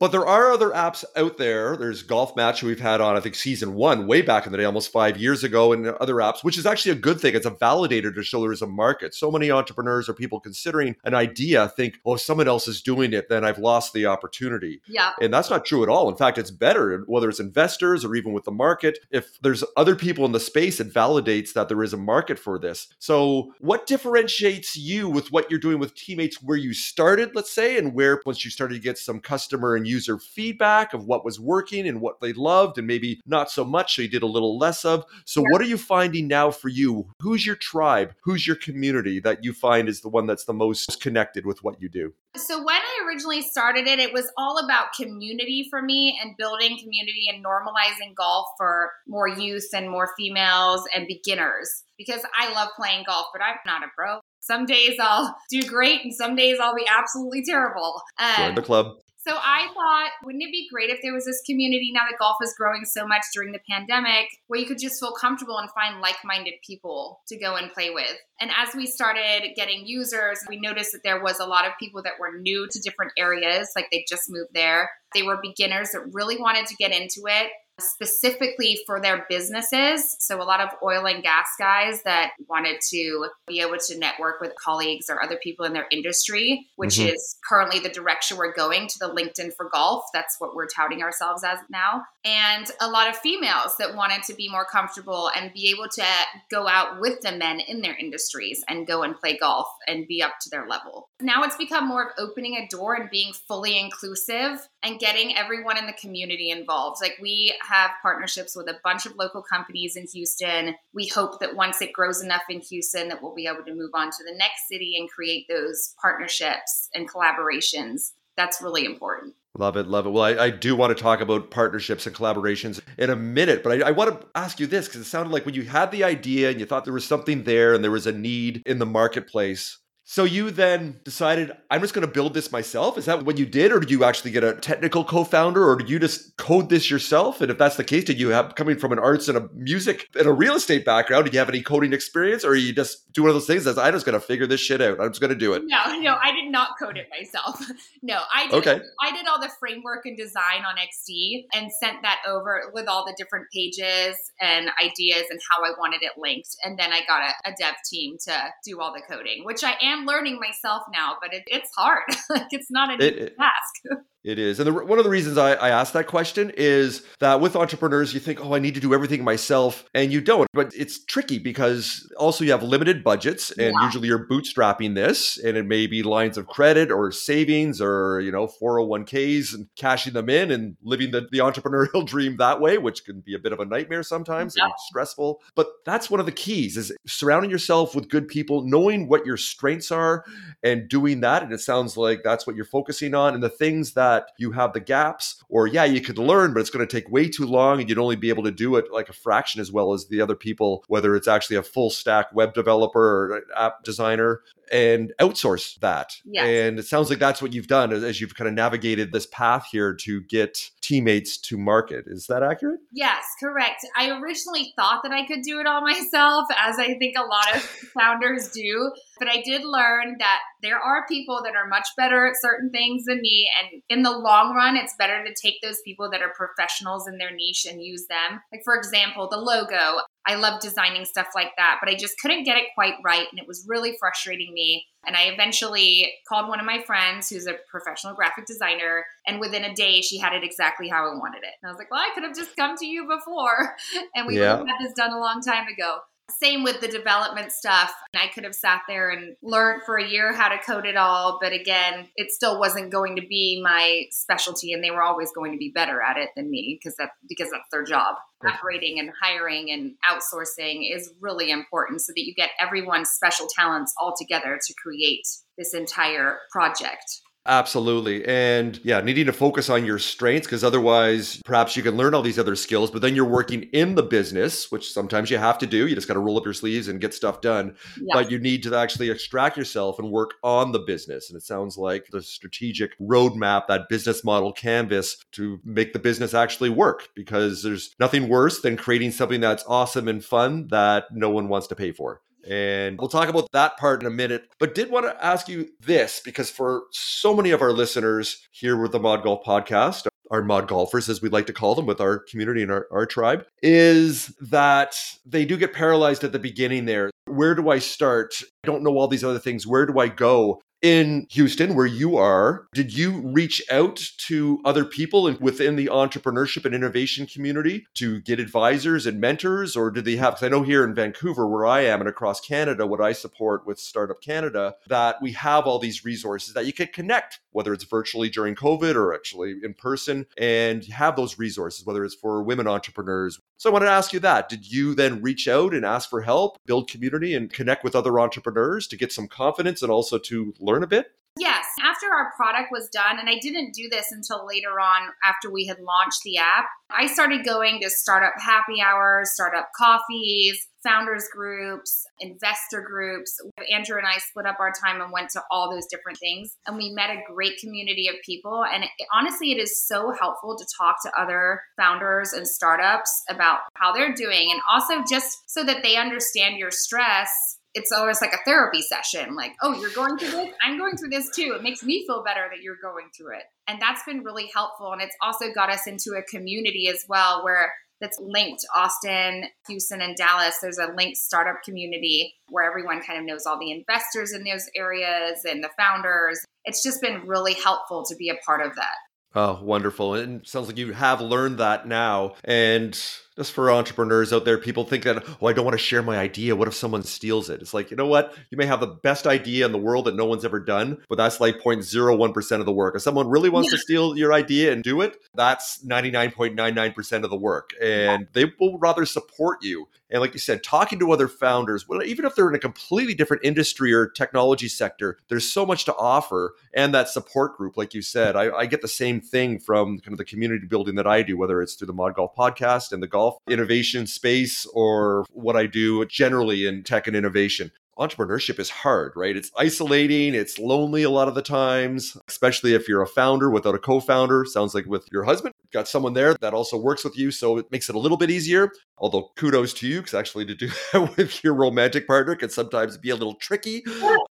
But 0.00 0.10
there 0.10 0.26
are 0.26 0.50
other 0.50 0.70
apps 0.70 1.04
out 1.16 1.38
there. 1.38 1.76
There's 1.76 2.02
Golf 2.02 2.34
Match 2.36 2.62
we've 2.62 2.80
had 2.80 3.00
on, 3.00 3.16
I 3.16 3.20
think, 3.20 3.36
season 3.36 3.74
one, 3.74 4.06
way 4.06 4.22
back 4.22 4.44
in 4.44 4.52
the 4.52 4.58
day, 4.58 4.64
almost 4.64 4.92
five 4.92 5.16
years 5.16 5.44
ago, 5.44 5.72
and 5.72 5.86
other 5.86 6.16
apps, 6.16 6.42
which 6.42 6.58
is 6.58 6.66
actually 6.66 6.92
a 6.92 6.96
good 6.96 7.20
thing. 7.20 7.34
It's 7.34 7.46
a 7.46 7.52
validator 7.52 8.12
to 8.14 8.22
show 8.22 8.42
there 8.42 8.52
is 8.52 8.60
a 8.60 8.66
market. 8.66 9.14
So 9.14 9.30
many 9.30 9.50
entrepreneurs 9.50 10.08
or 10.08 10.14
people 10.14 10.40
considering 10.40 10.96
an 11.04 11.14
idea 11.14 11.68
think, 11.68 12.00
oh, 12.04 12.14
if 12.14 12.20
someone 12.20 12.48
else 12.48 12.66
is 12.66 12.82
doing 12.82 13.12
it, 13.12 13.28
then 13.28 13.44
I've 13.44 13.58
lost 13.58 13.92
the 13.92 14.06
opportunity. 14.06 14.82
Yeah. 14.88 15.12
And 15.20 15.32
that's 15.32 15.48
not 15.48 15.64
true 15.64 15.84
at 15.84 15.88
all. 15.88 16.08
In 16.08 16.16
fact, 16.16 16.38
it's 16.38 16.50
better, 16.50 17.04
whether 17.06 17.28
it's 17.28 17.40
investors 17.40 18.04
or 18.04 18.16
even 18.16 18.32
with 18.32 18.44
the 18.44 18.52
market, 18.52 18.98
if 19.10 19.40
there's 19.42 19.62
other 19.76 19.94
people 19.94 20.24
in 20.24 20.32
the 20.32 20.40
space, 20.40 20.80
it 20.80 20.92
validates 20.92 21.52
that 21.52 21.68
there 21.68 21.82
is 21.82 21.92
a 21.92 21.98
market 21.98 22.38
for 22.38 22.58
this. 22.58 22.88
So, 22.98 23.52
what 23.60 23.86
differentiates 23.86 24.76
you 24.76 25.08
with 25.08 25.30
what 25.30 25.50
you're 25.50 25.60
doing 25.60 25.78
with 25.78 25.94
teammates 25.94 26.42
where 26.42 26.56
you 26.56 26.74
started, 26.74 27.34
let's 27.34 27.52
say, 27.52 27.78
and 27.78 27.94
where 27.94 28.20
once 28.26 28.44
you 28.44 28.50
started 28.50 28.74
to 28.74 28.80
get 28.80 28.98
some 28.98 29.20
customer 29.20 29.76
and 29.76 29.83
user 29.86 30.18
feedback 30.18 30.94
of 30.94 31.06
what 31.06 31.24
was 31.24 31.40
working 31.40 31.86
and 31.86 32.00
what 32.00 32.20
they 32.20 32.32
loved 32.32 32.78
and 32.78 32.86
maybe 32.86 33.20
not 33.26 33.50
so 33.50 33.64
much 33.64 33.96
so 33.96 34.02
you 34.02 34.08
did 34.08 34.22
a 34.22 34.26
little 34.26 34.58
less 34.58 34.84
of 34.84 35.04
so 35.24 35.40
yeah. 35.40 35.46
what 35.50 35.60
are 35.60 35.66
you 35.66 35.76
finding 35.76 36.28
now 36.28 36.50
for 36.50 36.68
you 36.68 37.06
who's 37.20 37.46
your 37.46 37.56
tribe 37.56 38.14
who's 38.22 38.46
your 38.46 38.56
community 38.56 39.20
that 39.20 39.44
you 39.44 39.52
find 39.52 39.88
is 39.88 40.00
the 40.00 40.08
one 40.08 40.26
that's 40.26 40.44
the 40.44 40.52
most 40.52 41.00
connected 41.00 41.46
with 41.46 41.62
what 41.62 41.80
you 41.80 41.88
do 41.88 42.12
so 42.36 42.58
when 42.58 42.76
i 42.76 43.06
originally 43.06 43.42
started 43.42 43.86
it 43.86 43.98
it 43.98 44.12
was 44.12 44.30
all 44.36 44.58
about 44.64 44.92
community 44.92 45.66
for 45.70 45.82
me 45.82 46.18
and 46.22 46.36
building 46.36 46.78
community 46.78 47.26
and 47.32 47.44
normalizing 47.44 48.14
golf 48.14 48.46
for 48.56 48.92
more 49.06 49.28
youth 49.28 49.68
and 49.74 49.90
more 49.90 50.10
females 50.16 50.82
and 50.94 51.06
beginners 51.06 51.84
because 51.98 52.22
i 52.38 52.52
love 52.52 52.68
playing 52.76 53.04
golf 53.06 53.26
but 53.32 53.42
i'm 53.42 53.56
not 53.66 53.82
a 53.82 53.86
pro 53.96 54.18
some 54.44 54.66
days 54.66 54.96
I'll 55.00 55.34
do 55.50 55.62
great 55.62 56.04
and 56.04 56.14
some 56.14 56.36
days 56.36 56.58
I'll 56.60 56.74
be 56.74 56.86
absolutely 56.86 57.44
terrible. 57.44 58.02
Um, 58.18 58.34
Join 58.36 58.54
the 58.54 58.62
club. 58.62 58.96
So 59.26 59.34
I 59.34 59.68
thought, 59.72 60.10
wouldn't 60.22 60.42
it 60.42 60.52
be 60.52 60.68
great 60.70 60.90
if 60.90 61.00
there 61.02 61.14
was 61.14 61.24
this 61.24 61.40
community 61.46 61.90
now 61.94 62.02
that 62.10 62.18
golf 62.18 62.36
is 62.42 62.54
growing 62.58 62.84
so 62.84 63.06
much 63.06 63.22
during 63.32 63.52
the 63.52 63.60
pandemic 63.68 64.28
where 64.48 64.60
you 64.60 64.66
could 64.66 64.78
just 64.78 65.00
feel 65.00 65.12
comfortable 65.12 65.56
and 65.56 65.70
find 65.70 66.02
like 66.02 66.16
minded 66.24 66.54
people 66.66 67.22
to 67.28 67.38
go 67.38 67.56
and 67.56 67.72
play 67.72 67.88
with? 67.88 68.16
And 68.38 68.50
as 68.54 68.74
we 68.74 68.86
started 68.86 69.54
getting 69.56 69.86
users, 69.86 70.40
we 70.46 70.60
noticed 70.60 70.92
that 70.92 71.02
there 71.04 71.22
was 71.22 71.40
a 71.40 71.46
lot 71.46 71.66
of 71.66 71.72
people 71.80 72.02
that 72.02 72.20
were 72.20 72.38
new 72.38 72.68
to 72.70 72.80
different 72.80 73.12
areas, 73.16 73.70
like 73.74 73.86
they 73.90 74.04
just 74.06 74.28
moved 74.28 74.50
there. 74.52 74.90
They 75.14 75.22
were 75.22 75.38
beginners 75.40 75.90
that 75.92 76.12
really 76.12 76.36
wanted 76.36 76.66
to 76.66 76.76
get 76.76 76.92
into 76.92 77.22
it 77.26 77.50
specifically 77.80 78.78
for 78.86 79.00
their 79.00 79.26
businesses. 79.28 80.16
So, 80.20 80.40
a 80.40 80.44
lot 80.44 80.60
of 80.60 80.70
oil 80.82 81.06
and 81.06 81.22
gas 81.22 81.46
guys 81.58 82.02
that 82.04 82.32
wanted 82.48 82.80
to 82.90 83.28
be 83.46 83.60
able 83.60 83.78
to 83.78 83.98
network 83.98 84.40
with 84.40 84.52
colleagues 84.62 85.06
or 85.08 85.22
other 85.22 85.38
people 85.42 85.64
in 85.64 85.72
their 85.72 85.86
industry, 85.90 86.66
which 86.76 86.96
mm-hmm. 86.96 87.14
is 87.14 87.36
currently 87.48 87.80
the 87.80 87.88
direction 87.88 88.36
we're 88.36 88.54
going 88.54 88.86
to 88.88 88.98
the 88.98 89.08
LinkedIn 89.08 89.52
for 89.56 89.68
golf. 89.70 90.04
That's 90.12 90.36
what 90.38 90.54
we're 90.54 90.68
touting 90.68 91.02
ourselves 91.02 91.44
as 91.44 91.58
now. 91.70 92.04
And 92.24 92.70
a 92.80 92.88
lot 92.88 93.08
of 93.08 93.16
females 93.16 93.76
that 93.78 93.94
wanted 93.94 94.22
to 94.24 94.34
be 94.34 94.48
more 94.48 94.64
comfortable 94.64 95.30
and 95.36 95.52
be 95.52 95.68
able 95.68 95.88
to 95.88 96.04
go 96.50 96.66
out 96.68 97.00
with 97.00 97.20
the 97.20 97.32
men 97.32 97.60
in 97.60 97.82
their 97.82 97.96
industries 97.96 98.64
and 98.68 98.86
go 98.86 99.02
and 99.02 99.18
play 99.18 99.36
golf 99.36 99.66
and 99.86 100.06
be 100.06 100.22
up 100.22 100.34
to 100.42 100.50
their 100.50 100.66
level. 100.66 101.08
Now 101.20 101.42
it's 101.42 101.56
become 101.56 101.86
more 101.86 102.04
of 102.04 102.12
opening 102.18 102.56
a 102.56 102.68
door 102.68 102.94
and 102.94 103.10
being 103.10 103.32
fully 103.46 103.78
inclusive 103.78 104.68
and 104.82 104.98
getting 104.98 105.36
everyone 105.36 105.78
in 105.78 105.86
the 105.86 105.92
community 105.92 106.50
involved. 106.50 107.00
Like 107.00 107.16
we 107.20 107.54
have 107.64 107.90
partnerships 108.02 108.54
with 108.56 108.68
a 108.68 108.78
bunch 108.84 109.06
of 109.06 109.16
local 109.16 109.42
companies 109.42 109.96
in 109.96 110.06
Houston. 110.12 110.74
We 110.92 111.08
hope 111.08 111.40
that 111.40 111.56
once 111.56 111.80
it 111.82 111.92
grows 111.92 112.22
enough 112.22 112.42
in 112.48 112.60
Houston 112.60 113.08
that 113.08 113.22
we'll 113.22 113.34
be 113.34 113.46
able 113.46 113.64
to 113.64 113.74
move 113.74 113.90
on 113.94 114.10
to 114.10 114.24
the 114.24 114.36
next 114.36 114.68
city 114.68 114.96
and 114.98 115.10
create 115.10 115.46
those 115.48 115.94
partnerships 116.00 116.88
and 116.94 117.10
collaborations. 117.10 118.12
That's 118.36 118.60
really 118.60 118.84
important. 118.84 119.34
Love 119.56 119.76
it, 119.76 119.86
love 119.86 120.06
it. 120.06 120.10
Well, 120.10 120.24
I, 120.24 120.46
I, 120.46 120.50
do 120.50 120.74
want 120.74 120.96
to 120.96 121.00
talk 121.00 121.20
about 121.20 121.52
partnerships 121.52 122.08
and 122.08 122.16
collaborations 122.16 122.80
in 122.98 123.08
a 123.08 123.14
minute, 123.14 123.62
but 123.62 123.80
I, 123.80 123.88
I 123.88 123.90
want 123.92 124.20
to 124.20 124.26
ask 124.34 124.58
you 124.58 124.66
this 124.66 124.88
because 124.88 125.02
it 125.02 125.04
sounded 125.04 125.30
like 125.30 125.46
when 125.46 125.54
you 125.54 125.62
had 125.62 125.92
the 125.92 126.02
idea 126.02 126.50
and 126.50 126.58
you 126.58 126.66
thought 126.66 126.84
there 126.84 126.92
was 126.92 127.06
something 127.06 127.44
there 127.44 127.72
and 127.72 127.84
there 127.84 127.92
was 127.92 128.08
a 128.08 128.12
need 128.12 128.62
in 128.66 128.80
the 128.80 128.86
marketplace, 128.86 129.78
so 130.06 130.24
you 130.24 130.50
then 130.50 131.00
decided, 131.02 131.50
I'm 131.70 131.80
just 131.80 131.94
going 131.94 132.06
to 132.06 132.12
build 132.12 132.34
this 132.34 132.52
myself. 132.52 132.98
Is 132.98 133.06
that 133.06 133.24
what 133.24 133.38
you 133.38 133.46
did? 133.46 133.72
Or 133.72 133.80
did 133.80 133.90
you 133.90 134.04
actually 134.04 134.32
get 134.32 134.44
a 134.44 134.52
technical 134.54 135.02
co-founder 135.02 135.66
or 135.66 135.76
did 135.76 135.88
you 135.88 135.98
just 135.98 136.36
code 136.36 136.68
this 136.68 136.90
yourself? 136.90 137.40
And 137.40 137.50
if 137.50 137.56
that's 137.56 137.76
the 137.76 137.84
case, 137.84 138.04
did 138.04 138.20
you 138.20 138.28
have 138.28 138.54
coming 138.54 138.76
from 138.76 138.92
an 138.92 138.98
arts 138.98 139.28
and 139.28 139.38
a 139.38 139.48
music 139.54 140.08
and 140.14 140.26
a 140.26 140.32
real 140.32 140.56
estate 140.56 140.84
background, 140.84 141.24
did 141.24 141.32
you 141.32 141.38
have 141.38 141.48
any 141.48 141.62
coding 141.62 141.94
experience? 141.94 142.44
Or 142.44 142.50
are 142.50 142.54
you 142.54 142.74
just 142.74 143.10
do 143.14 143.22
one 143.22 143.30
of 143.30 143.34
those 143.34 143.46
things 143.46 143.66
as 143.66 143.78
I'm 143.78 143.94
just 143.94 144.04
going 144.04 144.18
to 144.18 144.24
figure 144.24 144.46
this 144.46 144.60
shit 144.60 144.82
out. 144.82 145.00
I'm 145.00 145.08
just 145.08 145.22
going 145.22 145.32
to 145.32 145.38
do 145.38 145.54
it. 145.54 145.62
No, 145.64 145.98
no, 145.98 146.16
I 146.22 146.32
did 146.32 146.50
not 146.52 146.70
code 146.78 146.98
it 146.98 147.06
myself. 147.10 147.64
no, 148.02 148.20
I 148.32 148.46
did, 148.48 148.54
okay. 148.56 148.80
I 149.00 149.10
did 149.10 149.26
all 149.26 149.40
the 149.40 149.50
framework 149.58 150.04
and 150.04 150.18
design 150.18 150.64
on 150.68 150.76
XD 150.76 151.46
and 151.54 151.72
sent 151.72 152.02
that 152.02 152.18
over 152.28 152.70
with 152.74 152.88
all 152.88 153.06
the 153.06 153.14
different 153.16 153.46
pages 153.54 154.16
and 154.38 154.68
ideas 154.82 155.24
and 155.30 155.40
how 155.50 155.64
I 155.64 155.70
wanted 155.78 156.02
it 156.02 156.12
linked. 156.18 156.56
And 156.62 156.78
then 156.78 156.92
I 156.92 157.00
got 157.06 157.22
a, 157.22 157.50
a 157.50 157.54
dev 157.58 157.74
team 157.90 158.16
to 158.24 158.32
do 158.66 158.80
all 158.80 158.92
the 158.92 159.02
coding, 159.08 159.44
which 159.44 159.64
I 159.64 159.76
am 159.80 159.93
am 159.94 160.06
learning 160.06 160.38
myself 160.40 160.82
now, 160.92 161.16
but 161.20 161.32
it, 161.32 161.44
it's 161.46 161.70
hard. 161.76 162.04
like 162.30 162.48
it's 162.50 162.70
not 162.70 162.92
an 162.92 163.02
easy 163.02 163.30
task. 163.38 164.04
It 164.24 164.38
is. 164.38 164.58
And 164.58 164.66
the, 164.66 164.72
one 164.72 164.98
of 164.98 165.04
the 165.04 165.10
reasons 165.10 165.36
I, 165.36 165.52
I 165.52 165.68
asked 165.68 165.92
that 165.92 166.06
question 166.06 166.50
is 166.56 167.04
that 167.18 167.42
with 167.42 167.56
entrepreneurs, 167.56 168.14
you 168.14 168.20
think, 168.20 168.42
oh, 168.42 168.54
I 168.54 168.58
need 168.58 168.74
to 168.74 168.80
do 168.80 168.94
everything 168.94 169.22
myself, 169.22 169.84
and 169.92 170.10
you 170.10 170.22
don't. 170.22 170.48
But 170.54 170.72
it's 170.74 171.04
tricky 171.04 171.38
because 171.38 172.10
also 172.16 172.42
you 172.42 172.52
have 172.52 172.62
limited 172.62 173.04
budgets, 173.04 173.50
and 173.50 173.74
yeah. 173.74 173.84
usually 173.84 174.08
you're 174.08 174.26
bootstrapping 174.26 174.94
this, 174.94 175.36
and 175.36 175.58
it 175.58 175.66
may 175.66 175.86
be 175.86 176.02
lines 176.02 176.38
of 176.38 176.46
credit 176.46 176.90
or 176.90 177.12
savings 177.12 177.82
or, 177.82 178.18
you 178.20 178.32
know, 178.32 178.46
401ks 178.46 179.52
and 179.52 179.68
cashing 179.76 180.14
them 180.14 180.30
in 180.30 180.50
and 180.50 180.76
living 180.82 181.10
the, 181.10 181.28
the 181.30 181.38
entrepreneurial 181.44 182.06
dream 182.06 182.38
that 182.38 182.62
way, 182.62 182.78
which 182.78 183.04
can 183.04 183.20
be 183.20 183.34
a 183.34 183.38
bit 183.38 183.52
of 183.52 183.60
a 183.60 183.66
nightmare 183.66 184.02
sometimes 184.02 184.56
yeah. 184.56 184.64
and 184.64 184.72
stressful. 184.88 185.42
But 185.54 185.68
that's 185.84 186.08
one 186.08 186.20
of 186.20 186.26
the 186.26 186.32
keys 186.32 186.78
is 186.78 186.92
surrounding 187.06 187.50
yourself 187.50 187.94
with 187.94 188.08
good 188.08 188.28
people, 188.28 188.62
knowing 188.62 189.06
what 189.06 189.26
your 189.26 189.36
strengths 189.36 189.90
are 189.90 190.24
and 190.62 190.88
doing 190.88 191.20
that. 191.20 191.42
And 191.42 191.52
it 191.52 191.60
sounds 191.60 191.98
like 191.98 192.22
that's 192.24 192.46
what 192.46 192.56
you're 192.56 192.64
focusing 192.64 193.12
on 193.12 193.34
and 193.34 193.42
the 193.42 193.50
things 193.50 193.92
that 193.92 194.13
that 194.14 194.28
you 194.38 194.52
have 194.52 194.72
the 194.72 194.80
gaps, 194.80 195.42
or 195.48 195.66
yeah, 195.66 195.84
you 195.84 196.00
could 196.00 196.18
learn, 196.18 196.54
but 196.54 196.60
it's 196.60 196.70
going 196.70 196.86
to 196.86 197.00
take 197.00 197.10
way 197.10 197.28
too 197.28 197.46
long 197.46 197.80
and 197.80 197.88
you'd 197.88 197.98
only 197.98 198.16
be 198.16 198.28
able 198.28 198.44
to 198.44 198.50
do 198.50 198.76
it 198.76 198.86
like 198.92 199.08
a 199.08 199.12
fraction 199.12 199.60
as 199.60 199.72
well 199.72 199.92
as 199.92 200.06
the 200.06 200.20
other 200.20 200.36
people, 200.36 200.84
whether 200.88 201.16
it's 201.16 201.28
actually 201.28 201.56
a 201.56 201.62
full 201.62 201.90
stack 201.90 202.32
web 202.32 202.54
developer 202.54 203.00
or 203.00 203.42
app 203.56 203.82
designer 203.82 204.42
and 204.72 205.12
outsource 205.20 205.78
that. 205.80 206.16
Yes. 206.24 206.46
And 206.46 206.78
it 206.78 206.86
sounds 206.86 207.10
like 207.10 207.18
that's 207.18 207.42
what 207.42 207.52
you've 207.52 207.66
done 207.66 207.92
as 207.92 208.20
you've 208.20 208.34
kind 208.34 208.48
of 208.48 208.54
navigated 208.54 209.12
this 209.12 209.26
path 209.26 209.66
here 209.70 209.94
to 209.94 210.22
get 210.22 210.70
TeeMates 210.82 211.40
to 211.42 211.58
market. 211.58 212.04
Is 212.06 212.26
that 212.26 212.42
accurate? 212.42 212.80
Yes, 212.92 213.24
correct. 213.40 213.80
I 213.96 214.10
originally 214.10 214.72
thought 214.76 215.02
that 215.02 215.12
I 215.12 215.26
could 215.26 215.42
do 215.42 215.60
it 215.60 215.66
all 215.66 215.80
myself, 215.80 216.46
as 216.58 216.78
I 216.78 216.94
think 216.98 217.16
a 217.16 217.22
lot 217.22 217.54
of 217.54 217.62
founders 217.98 218.50
do. 218.50 218.92
But 219.18 219.28
I 219.28 219.42
did 219.42 219.64
learn 219.64 220.16
that 220.18 220.40
there 220.62 220.78
are 220.78 221.06
people 221.06 221.40
that 221.44 221.54
are 221.54 221.68
much 221.68 221.88
better 221.96 222.26
at 222.26 222.34
certain 222.40 222.70
things 222.70 223.04
than 223.06 223.20
me. 223.20 223.50
And 223.60 223.82
in 223.88 224.02
the 224.04 224.16
long 224.16 224.54
run, 224.54 224.76
it's 224.76 224.94
better 224.96 225.24
to 225.24 225.34
take 225.34 225.60
those 225.62 225.80
people 225.84 226.10
that 226.10 226.22
are 226.22 226.32
professionals 226.36 227.08
in 227.08 227.18
their 227.18 227.34
niche 227.34 227.66
and 227.68 227.82
use 227.82 228.06
them. 228.06 228.40
Like, 228.52 228.62
for 228.64 228.76
example, 228.76 229.28
the 229.28 229.38
logo. 229.38 230.00
I 230.26 230.36
love 230.36 230.60
designing 230.60 231.04
stuff 231.04 231.28
like 231.34 231.52
that, 231.58 231.78
but 231.82 231.92
I 231.92 231.96
just 231.96 232.18
couldn't 232.18 232.44
get 232.44 232.56
it 232.56 232.68
quite 232.74 232.94
right. 233.04 233.26
And 233.30 233.38
it 233.38 233.46
was 233.46 233.66
really 233.68 233.96
frustrating 233.98 234.54
me. 234.54 234.86
And 235.06 235.16
I 235.16 235.24
eventually 235.24 236.12
called 236.26 236.48
one 236.48 236.60
of 236.60 236.66
my 236.66 236.82
friends 236.82 237.28
who's 237.28 237.46
a 237.46 237.56
professional 237.70 238.14
graphic 238.14 238.46
designer. 238.46 239.04
And 239.26 239.38
within 239.38 239.64
a 239.64 239.74
day, 239.74 240.00
she 240.00 240.18
had 240.18 240.32
it 240.32 240.42
exactly 240.42 240.88
how 240.88 241.04
I 241.04 241.18
wanted 241.18 241.42
it. 241.42 241.52
And 241.62 241.68
I 241.68 241.72
was 241.72 241.78
like, 241.78 241.90
well, 241.90 242.00
I 242.00 242.10
could 242.14 242.24
have 242.24 242.34
just 242.34 242.56
come 242.56 242.76
to 242.76 242.86
you 242.86 243.06
before. 243.08 243.76
And 244.16 244.26
we 244.26 244.38
yeah. 244.38 244.58
would 244.58 244.68
have 244.68 244.78
had 244.78 244.86
this 244.86 244.94
done 244.94 245.12
a 245.12 245.18
long 245.18 245.40
time 245.40 245.66
ago. 245.66 245.98
Same 246.30 246.62
with 246.62 246.80
the 246.80 246.88
development 246.88 247.52
stuff. 247.52 247.92
I 248.14 248.28
could 248.28 248.44
have 248.44 248.54
sat 248.54 248.82
there 248.88 249.10
and 249.10 249.36
learned 249.42 249.82
for 249.84 249.96
a 249.96 250.08
year 250.08 250.32
how 250.32 250.48
to 250.48 250.58
code 250.58 250.86
it 250.86 250.96
all, 250.96 251.38
but 251.40 251.52
again, 251.52 252.08
it 252.16 252.30
still 252.30 252.58
wasn't 252.58 252.90
going 252.90 253.16
to 253.16 253.26
be 253.26 253.60
my 253.62 254.04
specialty 254.10 254.72
and 254.72 254.82
they 254.82 254.90
were 254.90 255.02
always 255.02 255.30
going 255.32 255.52
to 255.52 255.58
be 255.58 255.70
better 255.74 256.00
at 256.00 256.16
it 256.16 256.30
than 256.34 256.50
me 256.50 256.78
because 256.80 256.96
that 256.96 257.10
because 257.28 257.50
that's 257.50 257.68
their 257.70 257.84
job. 257.84 258.16
Operating 258.46 258.98
and 258.98 259.10
hiring 259.22 259.70
and 259.70 259.94
outsourcing 260.06 260.94
is 260.94 261.12
really 261.20 261.50
important 261.50 262.00
so 262.02 262.12
that 262.14 262.24
you 262.24 262.34
get 262.34 262.50
everyone's 262.60 263.10
special 263.10 263.46
talents 263.54 263.94
all 263.98 264.14
together 264.18 264.58
to 264.66 264.74
create 264.82 265.26
this 265.56 265.72
entire 265.72 266.38
project. 266.50 267.20
Absolutely. 267.46 268.24
And 268.24 268.80
yeah, 268.84 269.00
needing 269.02 269.26
to 269.26 269.32
focus 269.32 269.68
on 269.68 269.84
your 269.84 269.98
strengths 269.98 270.46
because 270.46 270.64
otherwise, 270.64 271.42
perhaps 271.44 271.76
you 271.76 271.82
can 271.82 271.94
learn 271.94 272.14
all 272.14 272.22
these 272.22 272.38
other 272.38 272.56
skills, 272.56 272.90
but 272.90 273.02
then 273.02 273.14
you're 273.14 273.26
working 273.26 273.64
in 273.74 273.96
the 273.96 274.02
business, 274.02 274.72
which 274.72 274.90
sometimes 274.90 275.30
you 275.30 275.36
have 275.36 275.58
to 275.58 275.66
do. 275.66 275.86
You 275.86 275.94
just 275.94 276.08
got 276.08 276.14
to 276.14 276.20
roll 276.20 276.38
up 276.38 276.46
your 276.46 276.54
sleeves 276.54 276.88
and 276.88 277.02
get 277.02 277.12
stuff 277.12 277.42
done. 277.42 277.76
Yeah. 277.98 278.14
But 278.14 278.30
you 278.30 278.38
need 278.38 278.62
to 278.62 278.74
actually 278.74 279.10
extract 279.10 279.58
yourself 279.58 279.98
and 279.98 280.10
work 280.10 280.34
on 280.42 280.72
the 280.72 280.78
business. 280.78 281.28
And 281.28 281.36
it 281.36 281.42
sounds 281.42 281.76
like 281.76 282.06
the 282.10 282.22
strategic 282.22 282.98
roadmap, 282.98 283.66
that 283.66 283.90
business 283.90 284.24
model 284.24 284.52
canvas 284.52 285.18
to 285.32 285.60
make 285.64 285.92
the 285.92 285.98
business 285.98 286.32
actually 286.32 286.70
work 286.70 287.10
because 287.14 287.62
there's 287.62 287.94
nothing 288.00 288.28
worse 288.28 288.62
than 288.62 288.78
creating 288.78 289.10
something 289.10 289.40
that's 289.40 289.64
awesome 289.68 290.08
and 290.08 290.24
fun 290.24 290.68
that 290.68 291.04
no 291.12 291.28
one 291.28 291.48
wants 291.48 291.66
to 291.66 291.76
pay 291.76 291.92
for. 291.92 292.22
And 292.48 292.98
we'll 292.98 293.08
talk 293.08 293.28
about 293.28 293.48
that 293.52 293.76
part 293.78 294.00
in 294.00 294.06
a 294.06 294.10
minute. 294.10 294.48
But 294.58 294.74
did 294.74 294.90
want 294.90 295.06
to 295.06 295.24
ask 295.24 295.48
you 295.48 295.68
this 295.80 296.20
because 296.24 296.50
for 296.50 296.84
so 296.92 297.34
many 297.34 297.50
of 297.50 297.62
our 297.62 297.72
listeners 297.72 298.46
here 298.52 298.76
with 298.76 298.92
the 298.92 299.00
Mod 299.00 299.22
Golf 299.22 299.44
podcast, 299.44 300.06
our 300.30 300.42
mod 300.42 300.68
golfers, 300.68 301.08
as 301.08 301.22
we 301.22 301.28
like 301.28 301.46
to 301.46 301.52
call 301.52 301.74
them 301.74 301.86
with 301.86 302.00
our 302.00 302.18
community 302.18 302.62
and 302.62 302.70
our, 302.70 302.86
our 302.90 303.06
tribe, 303.06 303.44
is 303.62 304.34
that 304.40 304.96
they 305.24 305.44
do 305.44 305.56
get 305.56 305.72
paralyzed 305.72 306.24
at 306.24 306.32
the 306.32 306.38
beginning 306.38 306.86
there. 306.86 307.10
Where 307.26 307.54
do 307.54 307.70
I 307.70 307.78
start? 307.78 308.34
I 308.64 308.66
don't 308.66 308.82
know 308.82 308.96
all 308.96 309.08
these 309.08 309.24
other 309.24 309.38
things. 309.38 309.66
Where 309.66 309.86
do 309.86 309.98
I 309.98 310.08
go? 310.08 310.60
In 310.84 311.26
Houston, 311.30 311.74
where 311.74 311.86
you 311.86 312.18
are, 312.18 312.66
did 312.74 312.94
you 312.94 313.22
reach 313.22 313.62
out 313.70 313.96
to 314.18 314.60
other 314.66 314.84
people 314.84 315.34
within 315.40 315.76
the 315.76 315.86
entrepreneurship 315.86 316.66
and 316.66 316.74
innovation 316.74 317.26
community 317.26 317.86
to 317.94 318.20
get 318.20 318.38
advisors 318.38 319.06
and 319.06 319.18
mentors? 319.18 319.76
Or 319.76 319.90
did 319.90 320.04
they 320.04 320.16
have, 320.16 320.34
because 320.34 320.42
I 320.42 320.50
know 320.50 320.62
here 320.62 320.84
in 320.84 320.94
Vancouver, 320.94 321.48
where 321.48 321.64
I 321.64 321.80
am 321.86 322.00
and 322.00 322.08
across 322.08 322.38
Canada, 322.38 322.86
what 322.86 323.00
I 323.00 323.12
support 323.12 323.66
with 323.66 323.78
Startup 323.78 324.20
Canada, 324.20 324.74
that 324.86 325.22
we 325.22 325.32
have 325.32 325.64
all 325.64 325.78
these 325.78 326.04
resources 326.04 326.52
that 326.52 326.66
you 326.66 326.74
can 326.74 326.88
connect, 326.88 327.40
whether 327.52 327.72
it's 327.72 327.84
virtually 327.84 328.28
during 328.28 328.54
COVID 328.54 328.94
or 328.94 329.14
actually 329.14 329.54
in 329.62 329.72
person, 329.72 330.26
and 330.36 330.84
have 330.84 331.16
those 331.16 331.38
resources, 331.38 331.86
whether 331.86 332.04
it's 332.04 332.14
for 332.14 332.42
women 332.42 332.68
entrepreneurs. 332.68 333.40
So 333.56 333.70
I 333.70 333.72
wanted 333.72 333.86
to 333.86 333.92
ask 333.92 334.12
you 334.12 334.20
that. 334.20 334.50
Did 334.50 334.70
you 334.70 334.94
then 334.94 335.22
reach 335.22 335.48
out 335.48 335.72
and 335.72 335.86
ask 335.86 336.10
for 336.10 336.20
help, 336.20 336.58
build 336.66 336.90
community, 336.90 337.34
and 337.34 337.50
connect 337.50 337.84
with 337.84 337.96
other 337.96 338.20
entrepreneurs 338.20 338.86
to 338.88 338.98
get 338.98 339.12
some 339.12 339.28
confidence 339.28 339.80
and 339.80 339.90
also 339.90 340.18
to 340.18 340.52
learn? 340.60 340.73
Learn 340.74 340.82
a 340.82 340.88
bit? 340.88 341.06
Yes. 341.38 341.66
After 341.82 342.06
our 342.06 342.32
product 342.36 342.68
was 342.70 342.88
done, 342.92 343.18
and 343.18 343.28
I 343.28 343.38
didn't 343.40 343.74
do 343.74 343.88
this 343.90 344.12
until 344.12 344.46
later 344.46 344.78
on 344.78 345.08
after 345.24 345.50
we 345.50 345.66
had 345.66 345.80
launched 345.80 346.20
the 346.24 346.38
app, 346.38 346.66
I 346.90 347.08
started 347.08 347.44
going 347.44 347.80
to 347.82 347.90
startup 347.90 348.34
happy 348.38 348.80
hours, 348.80 349.32
startup 349.34 349.68
coffees, 349.76 350.68
founders 350.84 351.26
groups, 351.34 352.06
investor 352.20 352.82
groups. 352.82 353.34
Andrew 353.72 353.98
and 353.98 354.06
I 354.06 354.18
split 354.18 354.46
up 354.46 354.60
our 354.60 354.70
time 354.70 355.00
and 355.00 355.10
went 355.10 355.30
to 355.30 355.42
all 355.50 355.70
those 355.70 355.86
different 355.90 356.18
things. 356.18 356.56
And 356.66 356.76
we 356.76 356.90
met 356.90 357.10
a 357.10 357.22
great 357.32 357.58
community 357.58 358.06
of 358.06 358.16
people. 358.24 358.64
And 358.72 358.84
it, 358.84 358.90
honestly, 359.12 359.50
it 359.50 359.58
is 359.58 359.84
so 359.84 360.12
helpful 360.12 360.56
to 360.56 360.66
talk 360.78 360.96
to 361.02 361.20
other 361.20 361.62
founders 361.76 362.32
and 362.32 362.46
startups 362.46 363.10
about 363.28 363.60
how 363.74 363.92
they're 363.92 364.14
doing. 364.14 364.52
And 364.52 364.60
also 364.70 365.02
just 365.10 365.38
so 365.50 365.64
that 365.64 365.82
they 365.82 365.96
understand 365.96 366.58
your 366.58 366.70
stress 366.70 367.53
it's 367.74 367.92
always 367.92 368.20
like 368.20 368.32
a 368.32 368.44
therapy 368.44 368.80
session. 368.80 369.34
Like, 369.34 369.54
oh, 369.62 369.78
you're 369.78 369.90
going 369.90 370.16
through 370.16 370.30
this? 370.30 370.48
I'm 370.62 370.78
going 370.78 370.96
through 370.96 371.10
this 371.10 371.28
too. 371.34 371.54
It 371.56 371.62
makes 371.62 371.82
me 371.82 372.06
feel 372.06 372.22
better 372.22 372.46
that 372.50 372.62
you're 372.62 372.78
going 372.80 373.08
through 373.16 373.36
it. 373.36 373.44
And 373.66 373.82
that's 373.82 374.02
been 374.04 374.22
really 374.22 374.50
helpful. 374.54 374.92
And 374.92 375.02
it's 375.02 375.16
also 375.20 375.52
got 375.52 375.70
us 375.70 375.86
into 375.86 376.12
a 376.12 376.22
community 376.22 376.88
as 376.88 377.04
well 377.08 377.44
where 377.44 377.72
that's 378.00 378.18
linked 378.20 378.64
Austin, 378.76 379.44
Houston, 379.68 380.00
and 380.00 380.16
Dallas. 380.16 380.58
There's 380.60 380.78
a 380.78 380.92
linked 380.96 381.16
startup 381.16 381.62
community 381.64 382.34
where 382.48 382.68
everyone 382.68 383.00
kind 383.00 383.18
of 383.18 383.24
knows 383.24 383.46
all 383.46 383.58
the 383.58 383.72
investors 383.72 384.32
in 384.32 384.44
those 384.44 384.68
areas 384.76 385.44
and 385.44 385.62
the 385.62 385.70
founders. 385.76 386.44
It's 386.64 386.82
just 386.82 387.00
been 387.00 387.26
really 387.26 387.54
helpful 387.54 388.04
to 388.04 388.16
be 388.16 388.28
a 388.28 388.36
part 388.44 388.64
of 388.64 388.76
that. 388.76 388.94
Oh, 389.34 389.60
wonderful. 389.62 390.14
And 390.14 390.42
it 390.42 390.48
sounds 390.48 390.68
like 390.68 390.78
you 390.78 390.92
have 390.92 391.20
learned 391.20 391.58
that 391.58 391.88
now. 391.88 392.34
And 392.44 393.00
just 393.36 393.52
for 393.52 393.70
entrepreneurs 393.70 394.32
out 394.32 394.44
there, 394.44 394.58
people 394.58 394.84
think 394.84 395.04
that, 395.04 395.24
oh, 395.40 395.46
I 395.46 395.52
don't 395.52 395.64
want 395.64 395.74
to 395.74 395.84
share 395.84 396.02
my 396.02 396.18
idea. 396.18 396.54
What 396.54 396.68
if 396.68 396.74
someone 396.74 397.02
steals 397.02 397.50
it? 397.50 397.60
It's 397.60 397.74
like, 397.74 397.90
you 397.90 397.96
know 397.96 398.06
what? 398.06 398.34
You 398.50 398.58
may 398.58 398.66
have 398.66 398.80
the 398.80 398.86
best 398.86 399.26
idea 399.26 399.66
in 399.66 399.72
the 399.72 399.78
world 399.78 400.04
that 400.04 400.14
no 400.14 400.24
one's 400.24 400.44
ever 400.44 400.60
done, 400.60 401.02
but 401.08 401.16
that's 401.16 401.40
like 401.40 401.56
0.01% 401.56 402.60
of 402.60 402.66
the 402.66 402.72
work. 402.72 402.94
If 402.94 403.02
someone 403.02 403.28
really 403.28 403.50
wants 403.50 403.70
yeah. 403.70 403.76
to 403.76 403.82
steal 403.82 404.16
your 404.16 404.32
idea 404.32 404.72
and 404.72 404.82
do 404.82 405.00
it, 405.00 405.16
that's 405.34 405.84
99.99% 405.84 407.24
of 407.24 407.30
the 407.30 407.36
work. 407.36 407.70
And 407.82 408.28
they 408.32 408.52
will 408.60 408.78
rather 408.78 409.04
support 409.04 409.62
you. 409.62 409.88
And 410.10 410.20
like 410.20 410.32
you 410.32 410.38
said, 410.38 410.62
talking 410.62 411.00
to 411.00 411.10
other 411.10 411.26
founders, 411.26 411.88
well, 411.88 412.00
even 412.04 412.24
if 412.24 412.36
they're 412.36 412.48
in 412.48 412.54
a 412.54 412.60
completely 412.60 413.14
different 413.14 413.44
industry 413.44 413.92
or 413.92 414.06
technology 414.06 414.68
sector, 414.68 415.18
there's 415.28 415.50
so 415.50 415.66
much 415.66 415.86
to 415.86 415.96
offer. 415.96 416.54
And 416.72 416.94
that 416.94 417.08
support 417.08 417.56
group, 417.56 417.76
like 417.76 417.94
you 417.94 418.02
said, 418.02 418.36
I, 418.36 418.54
I 418.54 418.66
get 418.66 418.80
the 418.80 418.86
same 418.86 419.20
thing 419.20 419.58
from 419.58 419.98
kind 419.98 420.12
of 420.12 420.18
the 420.18 420.24
community 420.24 420.66
building 420.66 420.94
that 420.96 421.06
I 421.06 421.22
do, 421.22 421.36
whether 421.36 421.60
it's 421.60 421.74
through 421.74 421.86
the 421.86 421.94
Mod 421.94 422.14
Golf 422.14 422.36
podcast 422.36 422.92
and 422.92 423.02
the 423.02 423.08
golf 423.08 423.23
innovation 423.48 424.06
space 424.06 424.66
or 424.74 425.24
what 425.30 425.56
I 425.56 425.66
do 425.66 426.04
generally 426.06 426.66
in 426.66 426.82
tech 426.82 427.06
and 427.06 427.16
innovation 427.16 427.70
entrepreneurship 427.98 428.58
is 428.58 428.70
hard, 428.70 429.12
right? 429.16 429.36
It's 429.36 429.50
isolating, 429.56 430.34
it's 430.34 430.58
lonely 430.58 431.02
a 431.02 431.10
lot 431.10 431.28
of 431.28 431.34
the 431.34 431.42
times, 431.42 432.16
especially 432.28 432.74
if 432.74 432.88
you're 432.88 433.02
a 433.02 433.06
founder 433.06 433.50
without 433.50 433.74
a 433.74 433.78
co 433.78 434.00
founder. 434.00 434.44
Sounds 434.44 434.74
like 434.74 434.86
with 434.86 435.06
your 435.12 435.24
husband, 435.24 435.54
got 435.72 435.88
someone 435.88 436.14
there 436.14 436.34
that 436.40 436.54
also 436.54 436.76
works 436.78 437.04
with 437.04 437.18
you. 437.18 437.30
So 437.30 437.58
it 437.58 437.70
makes 437.70 437.88
it 437.88 437.94
a 437.94 437.98
little 437.98 438.16
bit 438.16 438.30
easier. 438.30 438.70
Although 438.96 439.32
kudos 439.36 439.74
to 439.74 439.88
you, 439.88 439.98
because 439.98 440.14
actually 440.14 440.46
to 440.46 440.54
do 440.54 440.68
that 440.92 441.16
with 441.16 441.42
your 441.42 441.54
romantic 441.54 442.06
partner 442.06 442.36
can 442.36 442.48
sometimes 442.48 442.96
be 442.96 443.10
a 443.10 443.16
little 443.16 443.34
tricky. 443.34 443.82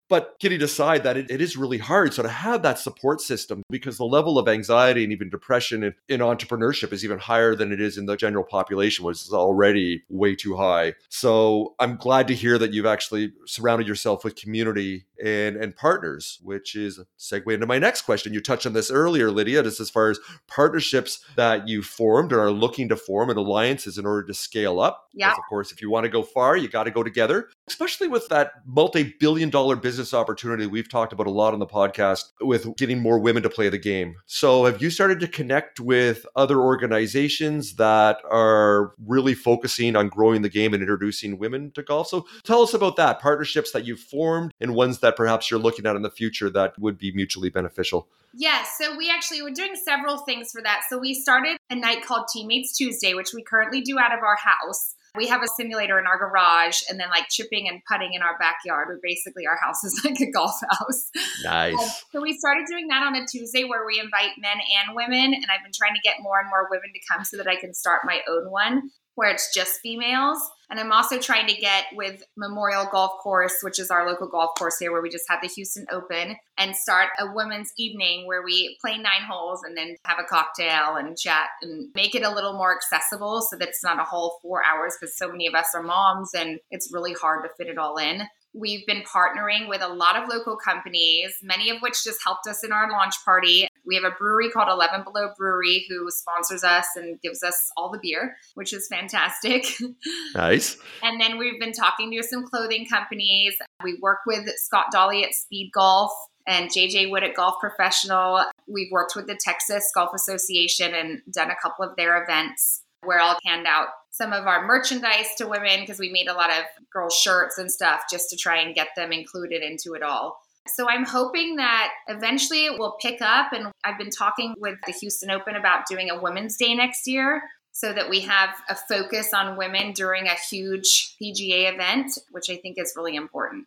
But 0.10 0.36
kidding 0.40 0.62
aside, 0.62 1.04
that 1.04 1.18
it, 1.18 1.30
it 1.30 1.42
is 1.42 1.58
really 1.58 1.78
hard. 1.78 2.14
So 2.14 2.24
to 2.24 2.30
have 2.30 2.62
that 2.64 2.80
support 2.80 3.20
system, 3.20 3.64
because 3.70 3.98
the 3.98 4.06
level 4.06 4.40
of 4.40 4.48
anxiety 4.48 5.04
and 5.04 5.12
even 5.12 5.30
depression 5.30 5.84
in, 5.84 5.94
in 6.08 6.22
entrepreneurship 6.22 6.94
is 6.94 7.04
even 7.04 7.20
higher 7.20 7.56
than 7.56 7.72
it 7.72 7.82
is 7.82 7.98
in 7.98 8.06
the 8.06 8.16
general 8.16 8.44
population, 8.44 9.06
which 9.06 9.18
is 9.18 9.34
already 9.34 10.04
way 10.10 10.36
too 10.36 10.56
high. 10.56 10.94
So 11.10 11.76
I'm 11.80 11.98
glad 11.98 12.28
to 12.28 12.34
hear 12.34 12.58
that 12.58 12.74
you've 12.74 12.86
actually 12.86 13.34
surrounded 13.54 13.88
yourself 13.88 14.24
with 14.24 14.36
community 14.36 15.06
and, 15.24 15.56
and 15.56 15.76
partners, 15.76 16.40
which 16.42 16.76
is 16.76 17.00
a 17.00 17.06
segue 17.18 17.54
into 17.54 17.66
my 17.66 17.80
next 17.80 18.02
question. 18.02 18.34
You 18.34 18.42
touched 18.42 18.66
on 18.66 18.74
this 18.74 18.92
earlier, 18.92 19.32
Lydia, 19.32 19.64
just 19.64 19.80
as 19.80 19.90
far 19.90 20.10
as 20.10 20.20
partnerships 20.48 21.24
that 21.38 21.68
you 21.68 21.82
formed 21.82 22.34
or 22.34 22.42
are 22.42 22.52
looking 22.52 22.90
to 22.90 22.98
form 22.98 23.30
and 23.30 23.40
alliances 23.40 23.98
in 23.98 24.06
order 24.06 24.24
to 24.28 24.34
scale 24.34 24.82
up. 24.82 25.08
Yeah. 25.14 25.32
Of 25.32 25.38
course, 25.48 25.72
if 25.72 25.82
you 25.82 25.90
want 25.90 26.04
to 26.04 26.10
go 26.10 26.24
far, 26.24 26.58
you 26.58 26.68
got 26.68 26.84
to 26.84 26.92
go 26.92 27.04
together, 27.04 27.50
especially 27.68 28.08
with 28.10 28.28
that 28.30 28.52
multi 28.66 29.16
billion 29.20 29.50
dollar 29.50 29.76
business 29.76 30.14
opportunity 30.14 30.66
we've 30.66 30.90
talked 30.90 31.14
about 31.14 31.28
a 31.28 31.32
lot 31.32 31.54
on 31.54 31.60
the 31.60 31.68
podcast 31.68 32.24
with 32.42 32.76
getting 32.76 33.00
more 33.00 33.20
women 33.20 33.44
to 33.44 33.50
play 33.50 33.70
the 33.70 33.78
game. 33.78 34.16
So, 34.26 34.66
have 34.66 34.82
you 34.82 34.90
started 34.90 35.20
to 35.22 35.28
connect 35.28 35.80
with 35.80 36.26
other 36.36 36.60
organizations 36.60 37.76
that 37.76 38.18
are 38.30 38.94
really 39.06 39.36
focusing 39.36 39.96
on 39.96 40.10
growing 40.10 40.42
the 40.42 40.50
game 40.50 40.74
and 40.74 40.82
introducing 40.82 41.38
women 41.38 41.72
to 41.76 41.84
golf? 41.84 42.08
So, 42.08 42.26
tell 42.44 42.62
us 42.62 42.74
about 42.74 42.98
that 42.98 43.22
partnerships 43.22 43.72
that 43.72 43.86
you've 43.86 44.00
formed 44.00 44.52
and 44.60 44.74
ones 44.74 45.00
that 45.00 45.13
perhaps 45.16 45.50
you're 45.50 45.60
looking 45.60 45.86
at 45.86 45.96
in 45.96 46.02
the 46.02 46.12
future 46.12 46.50
that 46.50 46.78
would 46.80 46.98
be 46.98 47.12
mutually 47.14 47.50
beneficial. 47.50 48.08
Yes, 48.34 48.76
yeah, 48.80 48.88
so 48.88 48.98
we 48.98 49.10
actually 49.10 49.42
were 49.42 49.52
doing 49.52 49.76
several 49.76 50.18
things 50.20 50.52
for 50.52 50.62
that. 50.64 50.82
So 50.90 50.98
we 50.98 51.14
started 51.14 51.58
a 51.70 51.76
night 51.76 52.04
called 52.06 52.26
TeeMates 52.36 52.76
Tuesday, 52.76 53.14
which 53.14 53.34
we 53.34 53.44
currently 53.44 53.82
do 53.82 54.00
out 54.00 54.14
of 54.14 54.24
our 54.24 54.38
house. 54.38 54.96
We 55.16 55.28
have 55.28 55.44
a 55.44 55.48
simulator 55.48 56.00
in 56.00 56.08
our 56.08 56.18
garage 56.18 56.82
and 56.90 57.00
then 57.00 57.10
like 57.12 57.30
chipping 57.30 57.70
and 57.70 57.84
putting 57.88 58.16
in 58.16 58.24
our 58.24 58.36
backyard. 58.40 58.88
We 58.90 58.96
basically 59.04 59.46
our 59.46 59.60
house 59.62 59.84
is 59.84 60.02
like 60.06 60.20
a 60.20 60.32
golf 60.32 60.60
house. 60.68 61.12
Nice. 61.44 61.80
Um, 61.80 61.90
so 62.12 62.22
we 62.22 62.36
started 62.36 62.66
doing 62.68 62.88
that 62.88 63.04
on 63.04 63.16
a 63.16 63.24
Tuesday 63.28 63.64
where 63.64 63.86
we 63.86 64.00
invite 64.00 64.32
men 64.40 64.58
and 64.58 64.96
women 64.96 65.36
and 65.36 65.46
I've 65.54 65.62
been 65.64 65.72
trying 65.72 65.94
to 65.94 66.02
get 66.04 66.16
more 66.22 66.40
and 66.40 66.50
more 66.50 66.68
women 66.72 66.90
to 66.94 67.00
come 67.12 67.24
so 67.24 67.38
that 67.38 67.48
I 67.48 67.58
can 67.58 67.76
start 67.76 68.02
my 68.06 68.22
own 68.28 68.50
one 68.50 68.90
where 69.16 69.30
it's 69.30 69.54
just 69.54 69.80
females. 69.82 70.40
And 70.70 70.80
I'm 70.80 70.92
also 70.92 71.20
trying 71.20 71.48
to 71.48 71.54
get 71.54 71.86
with 71.94 72.24
Memorial 72.36 72.88
Golf 72.92 73.12
Course, 73.22 73.54
which 73.62 73.80
is 73.80 73.92
our 73.92 74.08
local 74.08 74.28
golf 74.28 74.52
course 74.58 74.80
here, 74.80 74.92
where 74.92 75.04
we 75.04 75.10
just 75.10 75.30
had 75.30 75.40
the 75.42 75.48
Houston 75.48 75.86
Open, 75.92 76.36
and 76.58 76.76
start 76.76 77.10
a 77.20 77.32
women's 77.32 77.72
evening 77.78 78.26
where 78.26 78.44
we 78.44 78.76
play 78.82 78.98
nine 78.98 79.22
holes 79.30 79.62
and 79.64 79.78
then 79.78 79.96
have 80.06 80.18
a 80.20 80.24
cocktail 80.24 80.96
and 80.96 81.18
chat 81.18 81.50
and 81.62 81.90
make 81.94 82.16
it 82.16 82.24
a 82.24 82.34
little 82.34 82.54
more 82.54 82.76
accessible 82.76 83.42
so 83.42 83.58
that 83.58 83.68
it's 83.68 83.84
not 83.84 84.00
a 84.00 84.04
whole 84.04 84.40
four 84.42 84.64
hours 84.64 84.96
because 85.00 85.16
so 85.16 85.30
many 85.30 85.46
of 85.46 85.54
us 85.54 85.68
are 85.76 85.84
moms 85.84 86.32
and 86.34 86.60
it's 86.72 86.92
really 86.92 87.14
hard 87.14 87.44
to 87.44 87.50
fit 87.56 87.68
it 87.68 87.78
all 87.78 87.98
in. 87.98 88.24
We've 88.54 88.86
been 88.86 89.02
partnering 89.02 89.68
with 89.68 89.82
a 89.82 89.88
lot 89.88 90.16
of 90.16 90.30
local 90.30 90.56
companies, 90.56 91.34
many 91.42 91.70
of 91.70 91.82
which 91.82 92.04
just 92.04 92.20
helped 92.24 92.48
us 92.48 92.64
in 92.64 92.72
our 92.72 92.90
launch 92.92 93.16
party. 93.26 93.68
We 93.86 93.96
have 93.96 94.04
a 94.04 94.16
brewery 94.18 94.50
called 94.52 94.70
11 94.70 95.04
Below 95.04 95.32
Brewery 95.38 95.86
who 95.90 96.10
sponsors 96.10 96.64
us 96.64 96.86
and 96.96 97.20
gives 97.22 97.44
us 97.44 97.72
all 97.76 97.92
the 97.92 98.00
beer, 98.02 98.36
which 98.56 98.74
is 98.74 98.88
fantastic. 98.88 99.66
Nice. 100.36 100.78
and 101.04 101.22
then 101.22 101.38
we've 101.38 101.60
been 101.60 101.74
talking 101.74 102.12
to 102.12 102.24
some 102.24 102.46
clothing 102.46 102.86
companies. 102.88 103.56
We 103.84 103.98
work 104.02 104.20
with 104.26 104.48
Scott 104.58 104.86
Dolly 104.92 105.24
at 105.24 105.34
Speed 105.34 105.72
Golf 105.74 106.12
and 106.48 106.70
JJ 106.70 107.10
Wood 107.10 107.24
at 107.24 107.36
Golf 107.36 107.56
Professional. 107.60 108.44
We've 108.68 108.92
worked 108.92 109.16
with 109.16 109.28
the 109.28 109.40
Texas 109.40 109.90
Golf 109.94 110.12
Association 110.14 110.94
and 110.94 111.22
done 111.32 111.52
a 111.52 111.56
couple 111.62 111.86
of 111.86 111.96
their 111.96 112.22
events 112.24 112.84
where 113.04 113.20
I'll 113.20 113.38
hand 113.46 113.68
out 113.68 113.88
some 114.14 114.32
of 114.32 114.46
our 114.46 114.66
merchandise 114.66 115.34
to 115.36 115.48
women 115.48 115.80
because 115.80 115.98
we 115.98 116.12
made 116.12 116.28
a 116.28 116.34
lot 116.34 116.52
of 116.52 116.64
girl 116.92 117.10
shirts 117.10 117.58
and 117.58 117.72
stuff 117.72 118.04
just 118.10 118.30
to 118.30 118.38
try 118.38 118.62
and 118.62 118.76
get 118.76 118.90
them 118.96 119.12
included 119.12 119.64
into 119.64 119.96
it 119.96 120.04
all. 120.04 120.40
So 120.68 120.88
I'm 120.88 121.04
hoping 121.04 121.56
that 121.56 121.92
eventually 122.08 122.66
it 122.66 122.78
will 122.78 122.96
pick 123.02 123.22
up. 123.22 123.52
And 123.52 123.72
I've 123.84 123.98
been 123.98 124.12
talking 124.12 124.54
with 124.60 124.78
the 124.86 124.94
Houston 124.94 125.32
Open 125.32 125.56
about 125.56 125.88
doing 125.90 126.12
a 126.12 126.22
Women's 126.22 126.58
Day 126.58 126.76
next 126.76 127.08
year 127.08 127.42
so 127.72 127.92
that 127.92 128.08
we 128.08 128.20
have 128.20 128.50
a 128.70 128.76
focus 128.76 129.34
on 129.34 129.58
women 129.58 129.94
during 129.94 130.28
a 130.28 130.36
huge 130.36 131.16
PGA 131.20 131.74
event, 131.74 132.12
which 132.30 132.52
I 132.52 132.58
think 132.58 132.78
is 132.78 132.94
really 132.96 133.16
important. 133.16 133.66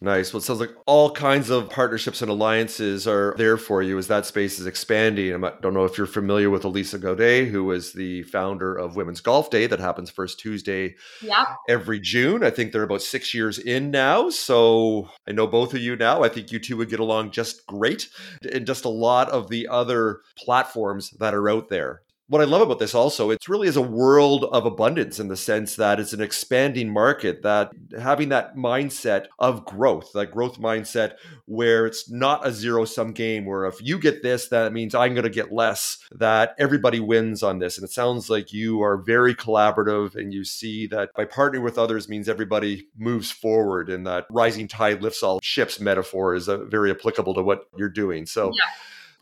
Nice. 0.00 0.32
Well, 0.32 0.38
it 0.38 0.44
sounds 0.44 0.60
like 0.60 0.76
all 0.86 1.10
kinds 1.10 1.50
of 1.50 1.70
partnerships 1.70 2.22
and 2.22 2.30
alliances 2.30 3.08
are 3.08 3.34
there 3.36 3.56
for 3.56 3.82
you 3.82 3.98
as 3.98 4.06
that 4.06 4.26
space 4.26 4.60
is 4.60 4.66
expanding. 4.66 5.44
I 5.44 5.52
don't 5.60 5.74
know 5.74 5.86
if 5.86 5.98
you're 5.98 6.06
familiar 6.06 6.50
with 6.50 6.64
Elisa 6.64 7.00
Gaudet, 7.00 7.48
who 7.48 7.72
is 7.72 7.94
the 7.94 8.22
founder 8.22 8.76
of 8.76 8.94
Women's 8.94 9.20
Golf 9.20 9.50
Day 9.50 9.66
that 9.66 9.80
happens 9.80 10.08
first 10.08 10.38
Tuesday 10.38 10.94
every 11.68 11.98
June. 11.98 12.44
I 12.44 12.50
think 12.50 12.70
they're 12.70 12.84
about 12.84 13.02
six 13.02 13.34
years 13.34 13.58
in 13.58 13.90
now. 13.90 14.30
So 14.30 15.08
I 15.26 15.32
know 15.32 15.48
both 15.48 15.74
of 15.74 15.80
you 15.80 15.96
now. 15.96 16.22
I 16.22 16.28
think 16.28 16.52
you 16.52 16.60
two 16.60 16.76
would 16.76 16.90
get 16.90 17.00
along 17.00 17.32
just 17.32 17.66
great. 17.66 18.08
And 18.52 18.68
just 18.68 18.84
a 18.84 18.90
lot 18.90 19.28
of 19.30 19.48
the 19.48 19.66
other 19.66 20.20
platforms 20.36 21.10
that 21.18 21.34
are 21.34 21.50
out 21.50 21.70
there 21.70 22.02
what 22.28 22.42
I 22.42 22.44
love 22.44 22.60
about 22.60 22.78
this 22.78 22.94
also, 22.94 23.30
it 23.30 23.48
really 23.48 23.68
is 23.68 23.76
a 23.76 23.82
world 23.82 24.44
of 24.52 24.66
abundance 24.66 25.18
in 25.18 25.28
the 25.28 25.36
sense 25.36 25.76
that 25.76 25.98
it's 25.98 26.12
an 26.12 26.20
expanding 26.20 26.92
market, 26.92 27.42
that 27.42 27.72
having 27.98 28.28
that 28.28 28.54
mindset 28.54 29.26
of 29.38 29.64
growth, 29.64 30.12
that 30.12 30.30
growth 30.30 30.60
mindset 30.60 31.14
where 31.46 31.86
it's 31.86 32.10
not 32.10 32.46
a 32.46 32.52
zero 32.52 32.84
sum 32.84 33.12
game, 33.12 33.46
where 33.46 33.64
if 33.64 33.80
you 33.80 33.98
get 33.98 34.22
this, 34.22 34.48
that 34.48 34.74
means 34.74 34.94
I'm 34.94 35.14
going 35.14 35.24
to 35.24 35.30
get 35.30 35.52
less, 35.52 35.98
that 36.12 36.54
everybody 36.58 37.00
wins 37.00 37.42
on 37.42 37.60
this. 37.60 37.78
And 37.78 37.84
it 37.84 37.92
sounds 37.92 38.28
like 38.28 38.52
you 38.52 38.82
are 38.82 38.98
very 38.98 39.34
collaborative 39.34 40.14
and 40.14 40.32
you 40.32 40.44
see 40.44 40.86
that 40.88 41.10
by 41.14 41.24
partnering 41.24 41.62
with 41.62 41.78
others 41.78 42.10
means 42.10 42.28
everybody 42.28 42.88
moves 42.98 43.30
forward 43.30 43.88
and 43.88 44.06
that 44.06 44.26
rising 44.30 44.68
tide 44.68 45.02
lifts 45.02 45.22
all 45.22 45.40
ships 45.42 45.80
metaphor 45.80 46.34
is 46.34 46.46
uh, 46.46 46.58
very 46.64 46.90
applicable 46.90 47.32
to 47.32 47.42
what 47.42 47.62
you're 47.78 47.88
doing. 47.88 48.26
So, 48.26 48.52
yeah. 48.52 48.70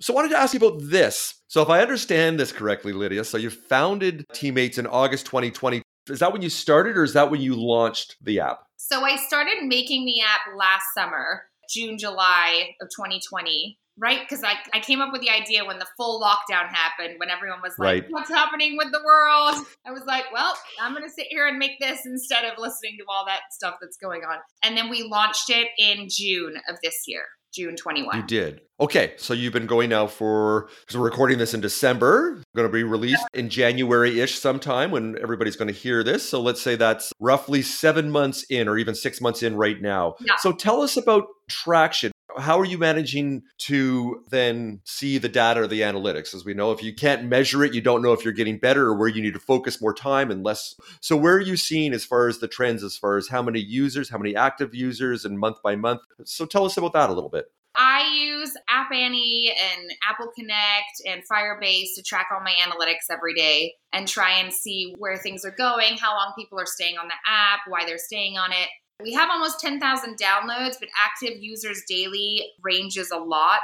So 0.01 0.13
I 0.13 0.17
wanted 0.17 0.31
to 0.31 0.39
ask 0.39 0.53
you 0.55 0.59
about 0.59 0.81
this. 0.83 1.43
So 1.49 1.63
if 1.63 1.71
I 1.71 1.81
understand 1.81 2.39
this 2.39 2.53
correctly, 2.53 2.93
Lydia, 2.93 3.25
so 3.25 3.39
you 3.39 3.51
founded 3.51 4.27
TeeMates 4.35 4.79
in 4.79 4.87
August 4.87 5.27
2020. 5.27 5.83
Is 6.09 6.21
that 6.21 6.33
when 6.33 6.43
you 6.43 6.51
started 6.51 6.97
or 6.97 7.03
is 7.03 7.15
that 7.15 7.31
when 7.31 7.41
you 7.41 7.57
launched 7.57 8.17
the 8.23 8.41
app? 8.41 8.61
So 8.77 9.05
I 9.05 9.17
started 9.17 9.65
making 9.65 10.05
the 10.05 10.21
app 10.21 10.57
last 10.57 10.85
summer, 10.95 11.45
June, 11.69 11.99
July 11.99 12.75
of 12.81 12.89
2020 12.95 13.79
right? 13.99 14.21
Because 14.21 14.45
I, 14.45 14.55
I 14.75 14.81
came 14.81 15.01
up 15.01 15.13
with 15.13 15.23
the 15.23 15.31
idea 15.31 15.65
when 15.65 15.79
the 15.79 15.87
full 15.97 16.21
lockdown 16.21 16.69
happened, 16.69 17.19
when 17.19 17.31
everyone 17.31 17.61
was 17.63 17.73
like, 17.79 18.03
right. 18.03 18.05
what's 18.11 18.29
happening 18.29 18.77
with 18.77 18.93
the 18.93 19.01
world? 19.05 19.67
I 19.87 19.91
was 19.91 20.03
like, 20.07 20.25
well, 20.33 20.57
I'm 20.81 20.93
going 20.93 21.05
to 21.05 21.11
sit 21.11 21.27
here 21.31 21.47
and 21.47 21.59
make 21.59 21.81
this 21.81 22.05
instead 22.05 22.45
of 22.45 22.59
listening 22.59 22.97
to 22.99 23.05
all 23.09 23.25
that 23.27 23.41
stuff 23.53 23.77
that's 23.81 23.97
going 23.97 24.23
on. 24.23 24.39
And 24.63 24.77
then 24.77 24.91
we 24.91 25.03
launched 25.03 25.49
it 25.49 25.69
in 25.79 26.09
June 26.11 26.57
of 26.69 26.77
this 26.83 27.05
year. 27.07 27.25
June 27.57 27.75
21. 27.75 28.17
You 28.17 28.23
did. 28.25 28.61
Okay, 28.79 29.15
so 29.17 29.33
you've 29.33 29.55
been 29.55 29.67
going 29.67 29.89
now 29.89 30.07
for 30.07 30.69
so 30.87 30.99
we're 30.99 31.07
recording 31.07 31.39
this 31.39 31.55
in 31.55 31.63
December, 31.63 32.43
going 32.55 32.69
to 32.69 32.73
be 32.73 32.85
released 32.85 33.25
in 33.33 33.49
January-ish 33.49 34.39
sometime 34.39 34.91
when 34.91 35.17
everybody's 35.23 35.57
going 35.57 35.73
to 35.73 35.75
hear 35.75 36.05
this. 36.05 36.29
So 36.29 36.43
let's 36.43 36.61
say 36.61 36.77
that's 36.77 37.11
roughly 37.19 37.63
7 37.63 38.11
months 38.11 38.45
in 38.51 38.69
or 38.69 38.77
even 38.77 38.95
6 38.95 39.21
months 39.23 39.43
in 39.43 39.57
right 39.57 39.81
now. 39.81 40.17
Yeah. 40.21 40.37
So 40.41 40.53
tell 40.53 40.83
us 40.83 40.99
about 40.99 41.25
traction. 41.49 42.13
How 42.37 42.59
are 42.59 42.65
you 42.65 42.79
managing 42.79 43.43
to 43.59 44.25
then 44.31 44.81
see 44.85 45.19
the 45.19 45.29
data 45.29 45.61
or 45.61 45.67
the 45.67 45.81
analytics? 45.81 46.35
As 46.35 46.45
we 46.45 46.55
know, 46.55 46.73
if 46.73 46.83
you 46.83 46.95
can't 46.95 47.25
measure 47.25 47.65
it, 47.65 47.75
you 47.75 47.81
don't 47.81 48.03
know 48.03 48.13
if 48.13 48.25
you're 48.25 48.33
getting 48.33 48.59
better 48.59 48.87
or 48.87 48.95
where 48.95 49.09
you 49.09 49.23
need 49.23 49.35
to 49.35 49.41
focus 49.41 49.81
more 49.81 49.95
time 49.95 50.31
and 50.31 50.45
less. 50.45 50.75
So, 51.01 51.17
where 51.17 51.35
are 51.35 51.41
you 51.41 51.57
seeing 51.57 51.93
as 51.93 52.05
far 52.05 52.29
as 52.29 52.39
the 52.39 52.49
trends, 52.49 52.83
as 52.83 52.97
far 52.97 53.17
as 53.17 53.29
how 53.29 53.43
many 53.43 53.61
users, 53.61 54.11
how 54.11 54.19
many 54.19 54.37
active 54.37 54.75
users, 54.75 55.25
and 55.25 55.39
month 55.39 55.57
by 55.63 55.77
month? 55.77 56.03
So, 56.25 56.47
tell 56.47 56.65
us 56.65 56.77
about 56.77 56.93
that 56.93 57.11
a 57.11 57.13
little 57.13 57.31
bit. 57.31 57.47
I 57.77 58.09
use 58.25 58.55
App 58.71 58.91
Annie 58.91 59.53
and 59.55 59.91
Apple 60.09 60.33
Connect 60.35 61.03
and 61.07 61.23
Firebase 61.31 61.89
to 61.97 62.03
track 62.03 62.29
all 62.33 62.41
my 62.41 62.53
analytics 62.53 63.11
every 63.11 63.35
day 63.35 63.75
and 63.93 64.09
try 64.09 64.39
and 64.39 64.51
see 64.51 64.95
where 64.99 65.19
things 65.19 65.45
are 65.45 65.51
going, 65.51 65.99
how 65.99 66.15
long 66.15 66.33
people 66.39 66.59
are 66.59 66.67
staying 66.67 66.97
on 66.97 67.09
the 67.09 67.15
app, 67.27 67.61
why 67.69 67.85
they're 67.85 67.99
staying 67.99 68.39
on 68.39 68.53
it. 68.53 68.69
We 69.03 69.13
have 69.13 69.31
almost 69.31 69.61
10,000 69.61 70.17
downloads, 70.17 70.77
but 70.81 70.89
active 70.99 71.39
users 71.39 71.83
daily 71.89 72.43
ranges 72.63 73.11
a 73.11 73.19
lot. 73.19 73.63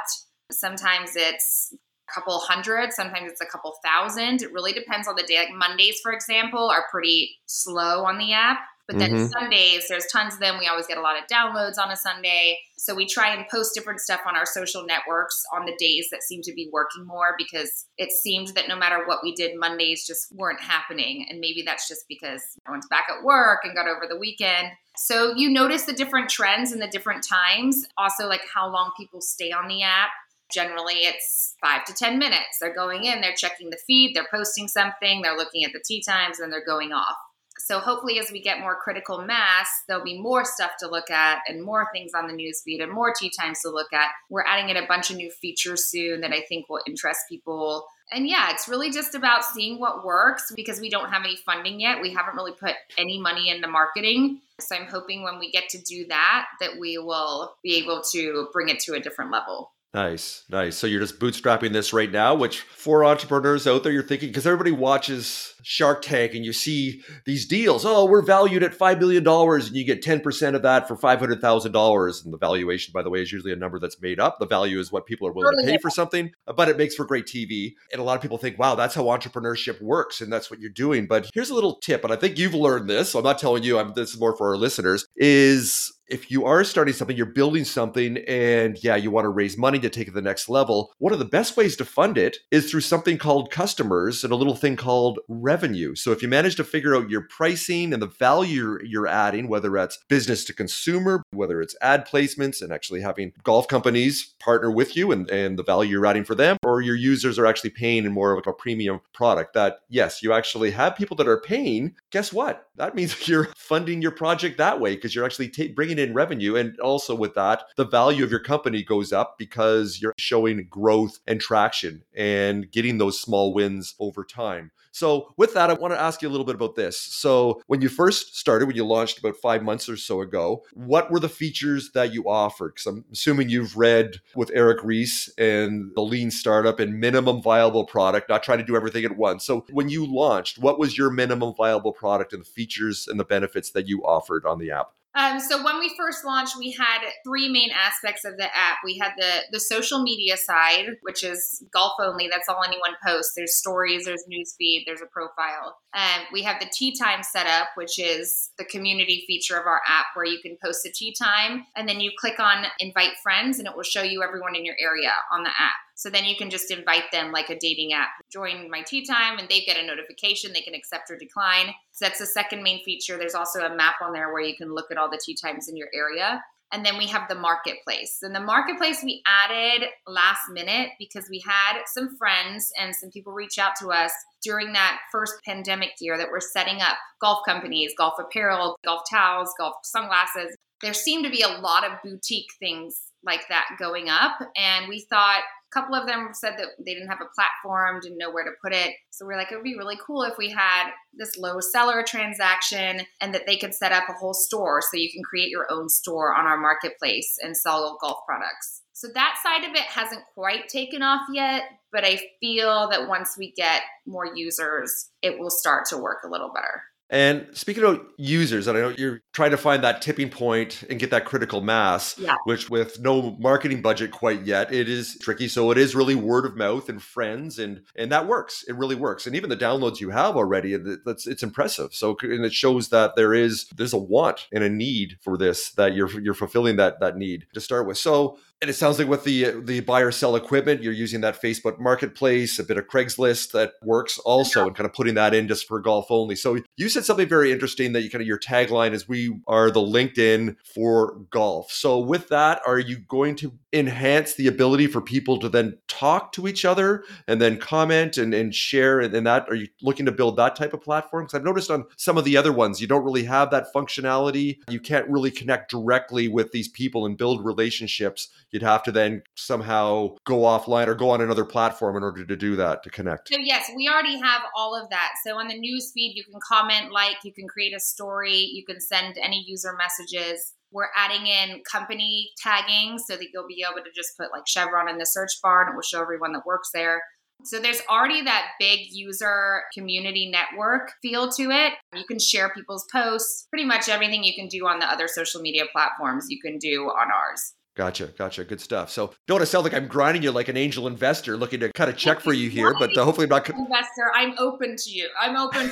Sometimes 0.51 1.11
it's 1.15 1.73
a 1.73 2.13
couple 2.13 2.37
hundred, 2.39 2.93
sometimes 2.93 3.31
it's 3.31 3.41
a 3.41 3.45
couple 3.45 3.73
thousand. 3.83 4.43
It 4.43 4.53
really 4.53 4.73
depends 4.73 5.07
on 5.07 5.15
the 5.15 5.23
day. 5.23 5.37
Like 5.37 5.53
Mondays, 5.53 5.99
for 6.01 6.11
example, 6.11 6.69
are 6.69 6.85
pretty 6.91 7.37
slow 7.47 8.05
on 8.05 8.17
the 8.19 8.33
app. 8.33 8.59
But 8.87 8.99
then 8.99 9.11
Mhm. 9.11 9.31
Sundays, 9.31 9.87
there's 9.87 10.05
tons 10.07 10.33
of 10.33 10.39
them. 10.41 10.59
We 10.59 10.67
always 10.67 10.87
get 10.87 10.97
a 10.97 11.01
lot 11.01 11.17
of 11.17 11.25
downloads 11.27 11.77
on 11.77 11.89
a 11.89 11.95
Sunday. 11.95 12.59
So 12.77 12.93
we 12.93 13.05
try 13.05 13.33
and 13.33 13.47
post 13.47 13.73
different 13.73 14.01
stuff 14.01 14.21
on 14.25 14.35
our 14.35 14.45
social 14.45 14.83
networks 14.83 15.41
on 15.53 15.65
the 15.65 15.75
days 15.79 16.09
that 16.11 16.21
seem 16.21 16.41
to 16.41 16.53
be 16.53 16.69
working 16.71 17.05
more 17.05 17.35
because 17.37 17.85
it 17.97 18.11
seemed 18.11 18.49
that 18.55 18.67
no 18.67 18.75
matter 18.75 19.05
what 19.05 19.23
we 19.23 19.33
did, 19.33 19.57
Mondays 19.57 20.05
just 20.05 20.27
weren't 20.35 20.59
happening. 20.59 21.25
And 21.29 21.39
maybe 21.39 21.61
that's 21.65 21.87
just 21.87 22.05
because 22.09 22.41
everyone's 22.67 22.87
back 22.87 23.05
at 23.09 23.23
work 23.23 23.61
and 23.63 23.73
got 23.73 23.87
over 23.87 24.05
the 24.05 24.17
weekend. 24.17 24.73
So 24.97 25.33
you 25.33 25.49
notice 25.49 25.83
the 25.85 25.93
different 25.93 26.29
trends 26.29 26.73
and 26.73 26.81
the 26.81 26.87
different 26.87 27.23
times. 27.23 27.85
Also, 27.97 28.27
like 28.27 28.45
how 28.53 28.67
long 28.67 28.91
people 28.97 29.21
stay 29.21 29.51
on 29.51 29.69
the 29.69 29.81
app. 29.83 30.09
Generally, 30.51 31.05
it's 31.05 31.55
five 31.61 31.85
to 31.85 31.93
10 31.93 32.19
minutes. 32.19 32.57
They're 32.59 32.75
going 32.75 33.05
in, 33.05 33.21
they're 33.21 33.33
checking 33.33 33.69
the 33.69 33.79
feed, 33.87 34.13
they're 34.13 34.27
posting 34.29 34.67
something, 34.67 35.21
they're 35.21 35.37
looking 35.37 35.63
at 35.63 35.71
the 35.71 35.81
tee 35.83 36.03
times, 36.03 36.39
and 36.39 36.51
they're 36.51 36.65
going 36.65 36.91
off. 36.91 37.15
So 37.59 37.79
hopefully, 37.79 38.19
as 38.19 38.31
we 38.31 38.41
get 38.41 38.59
more 38.59 38.75
critical 38.75 39.23
mass, 39.23 39.67
there'll 39.87 40.03
be 40.03 40.19
more 40.19 40.43
stuff 40.43 40.71
to 40.79 40.87
look 40.89 41.09
at 41.09 41.39
and 41.47 41.63
more 41.63 41.87
things 41.93 42.11
on 42.15 42.27
the 42.27 42.33
newsfeed 42.33 42.81
and 42.81 42.91
more 42.91 43.13
tee 43.13 43.31
times 43.39 43.61
to 43.61 43.69
look 43.69 43.93
at. 43.93 44.09
We're 44.29 44.45
adding 44.45 44.69
in 44.69 44.77
a 44.77 44.87
bunch 44.87 45.09
of 45.09 45.17
new 45.17 45.31
features 45.31 45.85
soon 45.85 46.21
that 46.21 46.31
I 46.31 46.41
think 46.41 46.67
will 46.69 46.81
interest 46.87 47.21
people. 47.29 47.85
And 48.11 48.27
yeah, 48.27 48.51
it's 48.51 48.67
really 48.67 48.91
just 48.91 49.15
about 49.15 49.45
seeing 49.45 49.79
what 49.79 50.05
works 50.05 50.51
because 50.55 50.79
we 50.79 50.89
don't 50.89 51.09
have 51.11 51.23
any 51.23 51.37
funding 51.37 51.79
yet. 51.79 52.01
We 52.01 52.11
haven't 52.11 52.35
really 52.35 52.53
put 52.53 52.73
any 52.97 53.19
money 53.19 53.49
into 53.49 53.67
marketing. 53.67 54.41
So 54.59 54.75
I'm 54.75 54.85
hoping 54.85 55.23
when 55.23 55.39
we 55.39 55.51
get 55.51 55.69
to 55.69 55.81
do 55.81 56.05
that, 56.07 56.47
that 56.59 56.79
we 56.79 56.97
will 56.97 57.55
be 57.63 57.75
able 57.75 58.01
to 58.11 58.49
bring 58.51 58.69
it 58.69 58.79
to 58.81 58.93
a 58.93 58.99
different 58.99 59.31
level. 59.31 59.71
Nice, 59.93 60.43
nice. 60.49 60.75
So 60.75 60.87
you're 60.87 61.01
just 61.01 61.19
bootstrapping 61.19 61.71
this 61.71 61.93
right 61.93 62.11
now, 62.11 62.33
which 62.33 62.61
for 62.61 63.05
entrepreneurs 63.05 63.67
out 63.67 63.83
there, 63.83 63.91
you're 63.91 64.01
thinking 64.01 64.29
because 64.29 64.47
everybody 64.47 64.71
watches 64.71 65.53
Shark 65.61 66.01
Tank 66.01 66.33
and 66.33 66.43
you 66.43 66.51
see 66.51 67.03
these 67.25 67.45
deals. 67.45 67.85
Oh, 67.85 68.05
we're 68.05 68.23
valued 68.23 68.63
at 68.63 68.73
five 68.73 68.97
billion 68.97 69.23
dollars, 69.23 69.67
and 69.67 69.75
you 69.75 69.85
get 69.85 70.01
ten 70.01 70.19
percent 70.19 70.55
of 70.55 70.63
that 70.63 70.87
for 70.87 70.95
five 70.95 71.19
hundred 71.19 71.41
thousand 71.41 71.73
dollars. 71.73 72.25
And 72.25 72.33
the 72.33 72.39
valuation, 72.39 72.91
by 72.91 73.03
the 73.03 73.11
way, 73.11 73.21
is 73.21 73.31
usually 73.31 73.53
a 73.53 73.55
number 73.55 73.77
that's 73.77 74.01
made 74.01 74.19
up. 74.19 74.39
The 74.39 74.47
value 74.47 74.79
is 74.79 74.91
what 74.91 75.05
people 75.05 75.27
are 75.27 75.31
willing 75.31 75.63
to 75.63 75.71
pay 75.71 75.77
for 75.77 75.91
something, 75.91 76.31
but 76.55 76.69
it 76.69 76.77
makes 76.77 76.95
for 76.95 77.05
great 77.05 77.27
TV. 77.27 77.75
And 77.91 78.01
a 78.01 78.03
lot 78.03 78.15
of 78.15 78.21
people 78.23 78.39
think, 78.39 78.57
wow, 78.57 78.73
that's 78.73 78.95
how 78.95 79.03
entrepreneurship 79.03 79.79
works, 79.79 80.21
and 80.21 80.33
that's 80.33 80.49
what 80.49 80.59
you're 80.59 80.71
doing. 80.71 81.05
But 81.05 81.29
here's 81.35 81.51
a 81.51 81.55
little 81.55 81.75
tip, 81.75 82.03
and 82.03 82.11
I 82.11 82.15
think 82.15 82.39
you've 82.39 82.55
learned 82.55 82.89
this. 82.89 83.11
So 83.11 83.19
I'm 83.19 83.25
not 83.25 83.37
telling 83.37 83.61
you. 83.61 83.77
I'm, 83.77 83.93
this 83.93 84.11
is 84.11 84.19
more 84.19 84.35
for 84.35 84.49
our 84.49 84.57
listeners. 84.57 85.05
Is 85.17 85.93
if 86.13 86.29
you 86.29 86.45
are 86.45 86.63
starting 86.63 86.93
something, 86.93 87.17
you're 87.17 87.25
building 87.25 87.65
something, 87.65 88.19
and 88.27 88.81
yeah, 88.83 88.95
you 88.95 89.09
want 89.09 89.25
to 89.25 89.29
raise 89.29 89.57
money 89.57 89.79
to 89.79 89.89
take 89.89 90.07
it 90.07 90.11
to 90.11 90.15
the 90.15 90.21
next 90.21 90.47
level, 90.47 90.93
one 90.99 91.11
of 91.11 91.17
the 91.17 91.25
best 91.25 91.57
ways 91.57 91.75
to 91.77 91.85
fund 91.85 92.19
it 92.19 92.37
is 92.51 92.69
through 92.69 92.81
something 92.81 93.17
called 93.17 93.49
customers 93.49 94.23
and 94.23 94.31
a 94.31 94.35
little 94.35 94.55
thing 94.55 94.75
called 94.75 95.19
revenue. 95.27 95.95
So 95.95 96.11
if 96.11 96.21
you 96.21 96.27
manage 96.27 96.55
to 96.57 96.63
figure 96.63 96.95
out 96.95 97.09
your 97.09 97.21
pricing 97.21 97.93
and 97.93 98.01
the 98.01 98.07
value 98.07 98.77
you're, 98.83 99.03
adding, 99.03 99.49
whether 99.49 99.69
that's 99.69 99.99
business 100.07 100.45
to 100.45 100.53
consumer, 100.53 101.23
whether 101.31 101.61
it's 101.61 101.75
ad 101.81 102.07
placements 102.07 102.61
and 102.61 102.71
actually 102.71 103.01
having 103.01 103.33
golf 103.43 103.67
companies 103.67 104.33
partner 104.39 104.71
with 104.71 104.95
you 104.95 105.11
and, 105.11 105.29
and 105.29 105.59
the 105.59 105.63
value 105.63 105.91
you're 105.91 106.05
adding 106.05 106.23
for 106.23 106.35
them, 106.35 106.57
or 106.63 106.79
your 106.79 106.95
users 106.95 107.37
are 107.37 107.45
actually 107.45 107.69
paying 107.71 108.05
in 108.05 108.11
more 108.11 108.31
of 108.31 108.37
like 108.37 108.47
a 108.47 108.53
premium 108.53 109.01
product, 109.13 109.53
that 109.55 109.79
yes, 109.89 110.23
you 110.23 110.31
actually 110.31 110.71
have 110.71 110.95
people 110.95 111.17
that 111.17 111.27
are 111.27 111.41
paying. 111.41 111.95
Guess 112.11 112.31
what? 112.31 112.67
That 112.75 112.95
means 112.95 113.27
you're 113.27 113.49
funding 113.55 114.01
your 114.01 114.11
project 114.11 114.57
that 114.57 114.79
way 114.79 114.95
because 114.95 115.13
you're 115.13 115.25
actually 115.25 115.51
bringing 115.75 115.99
in 115.99 116.02
revenue. 116.11 116.55
And 116.55 116.79
also 116.79 117.15
with 117.15 117.35
that, 117.35 117.63
the 117.77 117.85
value 117.85 118.23
of 118.23 118.31
your 118.31 118.39
company 118.39 118.83
goes 118.83 119.13
up 119.13 119.37
because 119.37 120.01
you're 120.01 120.13
showing 120.17 120.67
growth 120.69 121.19
and 121.27 121.39
traction 121.39 122.03
and 122.15 122.71
getting 122.71 122.97
those 122.97 123.19
small 123.19 123.53
wins 123.53 123.95
over 123.99 124.23
time. 124.23 124.71
So, 124.93 125.33
with 125.37 125.55
that, 125.55 125.71
I 125.71 125.73
want 125.73 125.91
to 125.95 125.99
ask 125.99 126.21
you 126.21 126.29
a 126.29 126.29
little 126.29 126.45
bit 126.45 126.53
about 126.53 126.75
this. 126.75 126.99
So, 126.99 127.63
when 127.65 127.81
you 127.81 127.89
first 127.89 128.37
started, 128.37 128.67
when 128.67 128.75
you 128.75 128.85
launched 128.85 129.17
about 129.17 129.35
five 129.37 129.63
months 129.63 129.89
or 129.89 129.97
so 129.97 130.21
ago, 130.21 130.63
what 130.73 131.09
were 131.09 131.19
the 131.19 131.27
features 131.27 131.89
that 131.93 132.13
you 132.13 132.29
offered? 132.29 132.75
Because 132.75 132.85
I'm 132.85 133.05
assuming 133.11 133.49
you've 133.49 133.75
read 133.75 134.17
with 134.35 134.51
Eric 134.53 134.83
Ries 134.83 135.33
and 135.35 135.91
the 135.95 136.03
lean 136.03 136.29
startup 136.29 136.79
and 136.79 136.99
minimum 136.99 137.41
viable 137.41 137.85
product, 137.85 138.29
not 138.29 138.43
trying 138.43 138.59
to 138.59 138.63
do 138.63 138.75
everything 138.75 139.03
at 139.03 139.17
once. 139.17 139.43
So, 139.43 139.65
when 139.71 139.89
you 139.89 140.05
launched, 140.05 140.59
what 140.59 140.77
was 140.77 140.95
your 140.95 141.09
minimum 141.09 141.55
viable 141.57 141.91
product 141.91 142.31
and 142.31 142.41
the 142.43 142.49
features 142.49 143.07
and 143.07 143.19
the 143.19 143.25
benefits 143.25 143.71
that 143.71 143.87
you 143.87 144.03
offered 144.03 144.45
on 144.45 144.59
the 144.59 144.69
app? 144.69 144.91
Um, 145.15 145.39
so 145.39 145.63
when 145.63 145.79
we 145.79 145.93
first 145.95 146.25
launched, 146.25 146.57
we 146.57 146.71
had 146.71 147.01
three 147.23 147.47
main 147.47 147.69
aspects 147.71 148.25
of 148.25 148.37
the 148.37 148.45
app. 148.45 148.77
We 148.83 148.97
had 148.97 149.11
the 149.17 149.41
the 149.51 149.59
social 149.59 150.01
media 150.01 150.37
side, 150.37 150.97
which 151.01 151.23
is 151.23 151.63
golf 151.71 151.93
only. 152.01 152.27
That's 152.27 152.49
all 152.49 152.63
anyone 152.65 152.95
posts. 153.05 153.33
There's 153.35 153.55
stories, 153.55 154.05
there's 154.05 154.23
newsfeed, 154.31 154.83
there's 154.85 155.01
a 155.01 155.11
profile. 155.11 155.77
Um, 155.93 156.25
we 156.31 156.41
have 156.43 156.59
the 156.59 156.69
tee 156.73 156.95
time 156.97 157.21
setup, 157.21 157.67
which 157.75 157.99
is 157.99 158.49
the 158.57 158.65
community 158.65 159.23
feature 159.27 159.57
of 159.57 159.67
our 159.67 159.81
app, 159.87 160.07
where 160.15 160.25
you 160.25 160.39
can 160.41 160.57
post 160.63 160.85
a 160.85 160.91
tee 160.91 161.13
time, 161.21 161.65
and 161.75 161.87
then 161.87 161.99
you 161.99 162.11
click 162.17 162.39
on 162.39 162.65
invite 162.79 163.13
friends, 163.21 163.59
and 163.59 163.67
it 163.67 163.75
will 163.75 163.83
show 163.83 164.01
you 164.01 164.23
everyone 164.23 164.55
in 164.55 164.65
your 164.65 164.75
area 164.79 165.11
on 165.31 165.43
the 165.43 165.49
app. 165.49 165.73
So 165.95 166.09
then 166.09 166.25
you 166.25 166.35
can 166.35 166.49
just 166.49 166.71
invite 166.71 167.11
them 167.11 167.31
like 167.31 167.49
a 167.49 167.57
dating 167.57 167.93
app. 167.93 168.09
Join 168.31 168.69
my 168.69 168.81
tee 168.81 169.05
time 169.05 169.37
and 169.37 169.47
they 169.47 169.61
get 169.61 169.77
a 169.77 169.85
notification. 169.85 170.53
They 170.53 170.61
can 170.61 170.73
accept 170.73 171.09
or 171.11 171.17
decline. 171.17 171.73
So 171.91 172.05
that's 172.05 172.19
the 172.19 172.25
second 172.25 172.63
main 172.63 172.83
feature. 172.83 173.17
There's 173.17 173.35
also 173.35 173.61
a 173.61 173.75
map 173.75 173.95
on 174.01 174.13
there 174.13 174.33
where 174.33 174.41
you 174.41 174.55
can 174.55 174.73
look 174.73 174.91
at 174.91 174.97
all 174.97 175.09
the 175.09 175.21
tee 175.23 175.35
times 175.35 175.67
in 175.67 175.77
your 175.77 175.89
area. 175.93 176.43
And 176.71 176.83
then 176.83 176.97
we 176.97 177.05
have 177.07 177.29
the 177.29 177.35
marketplace. 177.35 178.17
And 178.23 178.33
the 178.33 178.39
marketplace 178.39 179.03
we 179.03 179.21
added 179.27 179.87
last 180.07 180.49
minute 180.51 180.89
because 180.97 181.29
we 181.29 181.39
had 181.45 181.83
some 181.85 182.17
friends 182.17 182.71
and 182.79 182.95
some 182.95 183.11
people 183.11 183.31
reach 183.31 183.59
out 183.59 183.75
to 183.79 183.91
us 183.91 184.11
during 184.41 184.73
that 184.73 184.97
first 185.11 185.35
pandemic 185.45 185.91
year 185.99 186.17
that 186.17 186.31
were 186.31 186.41
setting 186.41 186.81
up 186.81 186.97
golf 187.21 187.41
companies, 187.45 187.93
golf 187.95 188.15
apparel, 188.19 188.75
golf 188.83 189.03
towels, 189.07 189.53
golf 189.59 189.75
sunglasses. 189.83 190.55
There 190.81 190.95
seemed 190.95 191.25
to 191.25 191.31
be 191.31 191.43
a 191.43 191.59
lot 191.59 191.85
of 191.85 192.01
boutique 192.03 192.49
things 192.59 193.12
like 193.25 193.47
that 193.49 193.65
going 193.79 194.09
up. 194.09 194.37
And 194.55 194.87
we 194.87 195.05
thought 195.09 195.41
a 195.41 195.73
couple 195.73 195.95
of 195.95 196.07
them 196.07 196.29
said 196.33 196.55
that 196.57 196.67
they 196.85 196.93
didn't 196.93 197.09
have 197.09 197.21
a 197.21 197.33
platform, 197.35 197.99
didn't 198.01 198.17
know 198.17 198.31
where 198.31 198.43
to 198.43 198.51
put 198.63 198.73
it. 198.73 198.91
So 199.09 199.25
we're 199.25 199.37
like, 199.37 199.51
it 199.51 199.55
would 199.55 199.63
be 199.63 199.77
really 199.77 199.97
cool 200.05 200.23
if 200.23 200.37
we 200.37 200.49
had 200.49 200.91
this 201.13 201.37
low 201.37 201.59
seller 201.59 202.03
transaction 202.05 203.01
and 203.21 203.33
that 203.33 203.43
they 203.47 203.57
could 203.57 203.73
set 203.73 203.91
up 203.91 204.09
a 204.09 204.13
whole 204.13 204.33
store 204.33 204.81
so 204.81 204.97
you 204.97 205.11
can 205.11 205.23
create 205.23 205.49
your 205.49 205.67
own 205.71 205.89
store 205.89 206.35
on 206.35 206.45
our 206.45 206.57
marketplace 206.57 207.37
and 207.41 207.55
sell 207.57 207.97
golf 208.01 208.19
products. 208.27 208.81
So 208.93 209.07
that 209.15 209.35
side 209.43 209.67
of 209.67 209.75
it 209.75 209.83
hasn't 209.83 210.21
quite 210.35 210.69
taken 210.69 211.01
off 211.01 211.27
yet, 211.33 211.63
but 211.91 212.05
I 212.05 212.21
feel 212.39 212.89
that 212.89 213.07
once 213.09 213.35
we 213.37 213.51
get 213.51 213.81
more 214.05 214.27
users, 214.35 215.09
it 215.21 215.39
will 215.39 215.49
start 215.49 215.85
to 215.87 215.97
work 215.97 216.19
a 216.23 216.29
little 216.29 216.51
better. 216.53 216.83
And 217.13 217.45
speaking 217.53 217.83
about 217.83 218.03
users, 218.17 218.65
and 218.67 218.75
I 218.75 218.81
know 218.81 218.89
you're 218.89 219.21
trying 219.33 219.51
to 219.51 219.57
find 219.57 219.83
that 219.83 220.01
tipping 220.01 220.31
point 220.31 220.83
and 220.89 220.99
get 220.99 221.11
that 221.11 221.25
critical 221.25 221.61
mass, 221.61 222.17
Yeah. 222.17 222.33
which 222.45 222.71
with 222.71 222.99
no 222.99 223.37
marketing 223.39 223.83
budget 223.83 224.09
quite 224.09 224.47
yet, 224.47 224.73
it 224.73 224.89
is 224.89 225.19
tricky. 225.21 225.47
So 225.47 225.69
it 225.69 225.77
is 225.77 225.93
really 225.93 226.15
word 226.15 226.43
of 226.43 226.57
mouth 226.57 226.89
and 226.89 226.99
friends, 226.99 227.59
and 227.59 227.81
and 227.95 228.11
that 228.11 228.25
works. 228.27 228.65
It 228.67 228.75
really 228.75 228.95
works. 228.95 229.27
And 229.27 229.35
even 229.35 229.51
the 229.51 229.55
downloads 229.55 229.99
you 229.99 230.09
have 230.09 230.35
already, 230.35 230.75
that's 231.05 231.27
it's 231.27 231.43
impressive. 231.43 231.93
So 231.93 232.17
and 232.23 232.43
it 232.43 232.53
shows 232.53 232.89
that 232.89 233.15
there 233.15 233.35
is 233.35 233.67
there's 233.75 233.93
a 233.93 233.97
want 233.99 234.47
and 234.51 234.63
a 234.63 234.69
need 234.69 235.17
for 235.21 235.37
this 235.37 235.71
that 235.73 235.93
you're 235.93 236.19
you're 236.19 236.33
fulfilling 236.33 236.77
that 236.77 236.99
that 236.99 237.15
need 237.15 237.45
to 237.53 237.61
start 237.61 237.85
with. 237.85 237.99
So 237.99 238.39
And 238.63 238.69
it 238.69 238.75
sounds 238.75 238.97
like 238.97 239.09
with 239.09 239.25
the 239.25 239.45
uh, 239.45 239.51
the 239.61 239.81
buyer 239.81 240.09
sell 240.09 240.37
equipment, 240.37 240.81
you're 240.81 240.93
using 240.93 241.19
that 241.19 241.41
Facebook 241.41 241.81
Marketplace, 241.81 242.59
a 242.59 242.63
bit 242.63 242.77
of 242.77 242.87
Craigslist 242.87 243.51
that 243.51 243.73
works 243.83 244.17
also, 244.19 244.61
yeah. 244.61 244.67
and 244.67 244.75
kind 244.77 244.85
of 244.85 244.93
putting 244.93 245.15
that 245.15 245.33
in 245.33 245.49
just 245.49 245.67
for 245.67 245.81
golf 245.81 246.05
only. 246.09 246.37
So 246.37 246.57
you 246.77 246.87
said 246.87 247.03
something 247.03 247.27
very 247.27 247.51
interesting 247.51 247.91
that 247.91 248.03
you 248.03 248.09
kind 248.09 248.21
of 248.21 248.27
your 248.27 248.39
tagline 248.39 248.93
is 248.93 249.05
"We 249.05 249.37
are 249.49 249.69
the 249.69 249.81
LinkedIn 249.81 250.55
for 250.63 251.17
golf." 251.29 251.73
So 251.73 251.99
with 251.99 252.29
that, 252.29 252.61
are 252.65 252.79
you 252.79 252.99
going 252.99 253.35
to 253.35 253.51
enhance 253.73 254.35
the 254.35 254.47
ability 254.47 254.87
for 254.87 255.01
people 255.01 255.39
to 255.39 255.49
then 255.49 255.77
talk 255.89 256.31
to 256.33 256.47
each 256.47 256.63
other 256.63 257.03
and 257.27 257.41
then 257.41 257.57
comment 257.57 258.17
and, 258.17 258.33
and 258.33 258.55
share? 258.55 259.01
And, 259.01 259.13
and 259.13 259.27
that 259.27 259.49
are 259.49 259.55
you 259.55 259.67
looking 259.81 260.05
to 260.05 260.11
build 260.13 260.37
that 260.37 260.55
type 260.55 260.73
of 260.73 260.79
platform? 260.79 261.25
Because 261.25 261.37
I've 261.37 261.43
noticed 261.43 261.69
on 261.69 261.83
some 261.97 262.17
of 262.17 262.23
the 262.23 262.37
other 262.37 262.53
ones, 262.53 262.79
you 262.79 262.87
don't 262.87 263.03
really 263.03 263.25
have 263.25 263.51
that 263.51 263.73
functionality. 263.75 264.59
You 264.69 264.79
can't 264.79 265.09
really 265.09 265.31
connect 265.31 265.69
directly 265.69 266.29
with 266.29 266.53
these 266.53 266.69
people 266.69 267.05
and 267.05 267.17
build 267.17 267.43
relationships 267.43 268.29
you'd 268.53 268.61
have 268.61 268.83
to 268.83 268.91
then 268.91 269.23
somehow 269.35 270.15
go 270.25 270.41
offline 270.41 270.87
or 270.87 270.95
go 270.95 271.09
on 271.09 271.21
another 271.21 271.43
platform 271.43 271.97
in 271.97 272.03
order 272.03 272.23
to 272.23 272.35
do 272.35 272.55
that 272.55 272.83
to 272.83 272.89
connect. 272.89 273.27
So 273.27 273.39
yes, 273.39 273.69
we 273.75 273.89
already 273.89 274.17
have 274.19 274.43
all 274.55 274.79
of 274.79 274.89
that. 274.91 275.13
So 275.25 275.37
on 275.37 275.47
the 275.47 275.57
news 275.57 275.91
feed, 275.93 276.13
you 276.15 276.23
can 276.23 276.39
comment, 276.47 276.91
like, 276.91 277.17
you 277.23 277.33
can 277.33 277.47
create 277.47 277.75
a 277.75 277.79
story, 277.79 278.37
you 278.37 278.63
can 278.63 278.79
send 278.79 279.17
any 279.21 279.43
user 279.45 279.75
messages. 279.75 280.53
We're 280.71 280.89
adding 280.95 281.25
in 281.27 281.61
company 281.69 282.31
tagging 282.37 282.99
so 282.99 283.15
that 283.15 283.27
you'll 283.33 283.47
be 283.47 283.65
able 283.69 283.83
to 283.83 283.91
just 283.93 284.17
put 284.17 284.31
like 284.31 284.47
Chevron 284.47 284.87
in 284.87 284.97
the 284.97 285.05
search 285.05 285.31
bar 285.41 285.61
and 285.61 285.71
it 285.71 285.75
will 285.75 285.81
show 285.81 286.01
everyone 286.01 286.33
that 286.33 286.45
works 286.45 286.69
there. 286.73 287.01
So 287.45 287.59
there's 287.59 287.81
already 287.89 288.21
that 288.23 288.51
big 288.59 288.79
user 288.91 289.63
community 289.73 290.31
network 290.31 290.93
feel 291.01 291.29
to 291.33 291.43
it. 291.51 291.73
You 291.93 292.05
can 292.05 292.19
share 292.19 292.49
people's 292.49 292.85
posts, 292.91 293.47
pretty 293.49 293.65
much 293.65 293.89
everything 293.89 294.23
you 294.23 294.33
can 294.33 294.47
do 294.47 294.65
on 294.65 294.79
the 294.79 294.85
other 294.85 295.07
social 295.07 295.41
media 295.41 295.63
platforms, 295.71 296.27
you 296.29 296.39
can 296.39 296.57
do 296.57 296.85
on 296.85 297.09
ours. 297.11 297.53
Gotcha, 297.75 298.07
gotcha. 298.17 298.43
Good 298.43 298.61
stuff. 298.61 298.91
So 298.91 299.13
don't 299.27 299.35
want 299.35 299.41
to 299.41 299.45
sound 299.47 299.63
like 299.63 299.73
I'm 299.73 299.87
grinding 299.87 300.21
you 300.21 300.31
like 300.31 300.47
an 300.47 300.57
angel 300.57 300.85
investor 300.85 301.35
looking 301.35 301.59
to 301.61 301.73
cut 301.73 301.89
a 301.89 301.93
check 301.93 302.19
for 302.19 302.31
you 302.31 302.47
here, 302.49 302.75
but 302.77 302.95
uh, 302.95 303.03
hopefully 303.03 303.25
I'm 303.25 303.29
not. 303.29 303.49
Investor, 303.49 304.11
I'm 304.13 304.35
open 304.37 304.75
to 304.75 304.89
you. 304.91 305.09
I'm 305.19 305.35
open 305.35 305.71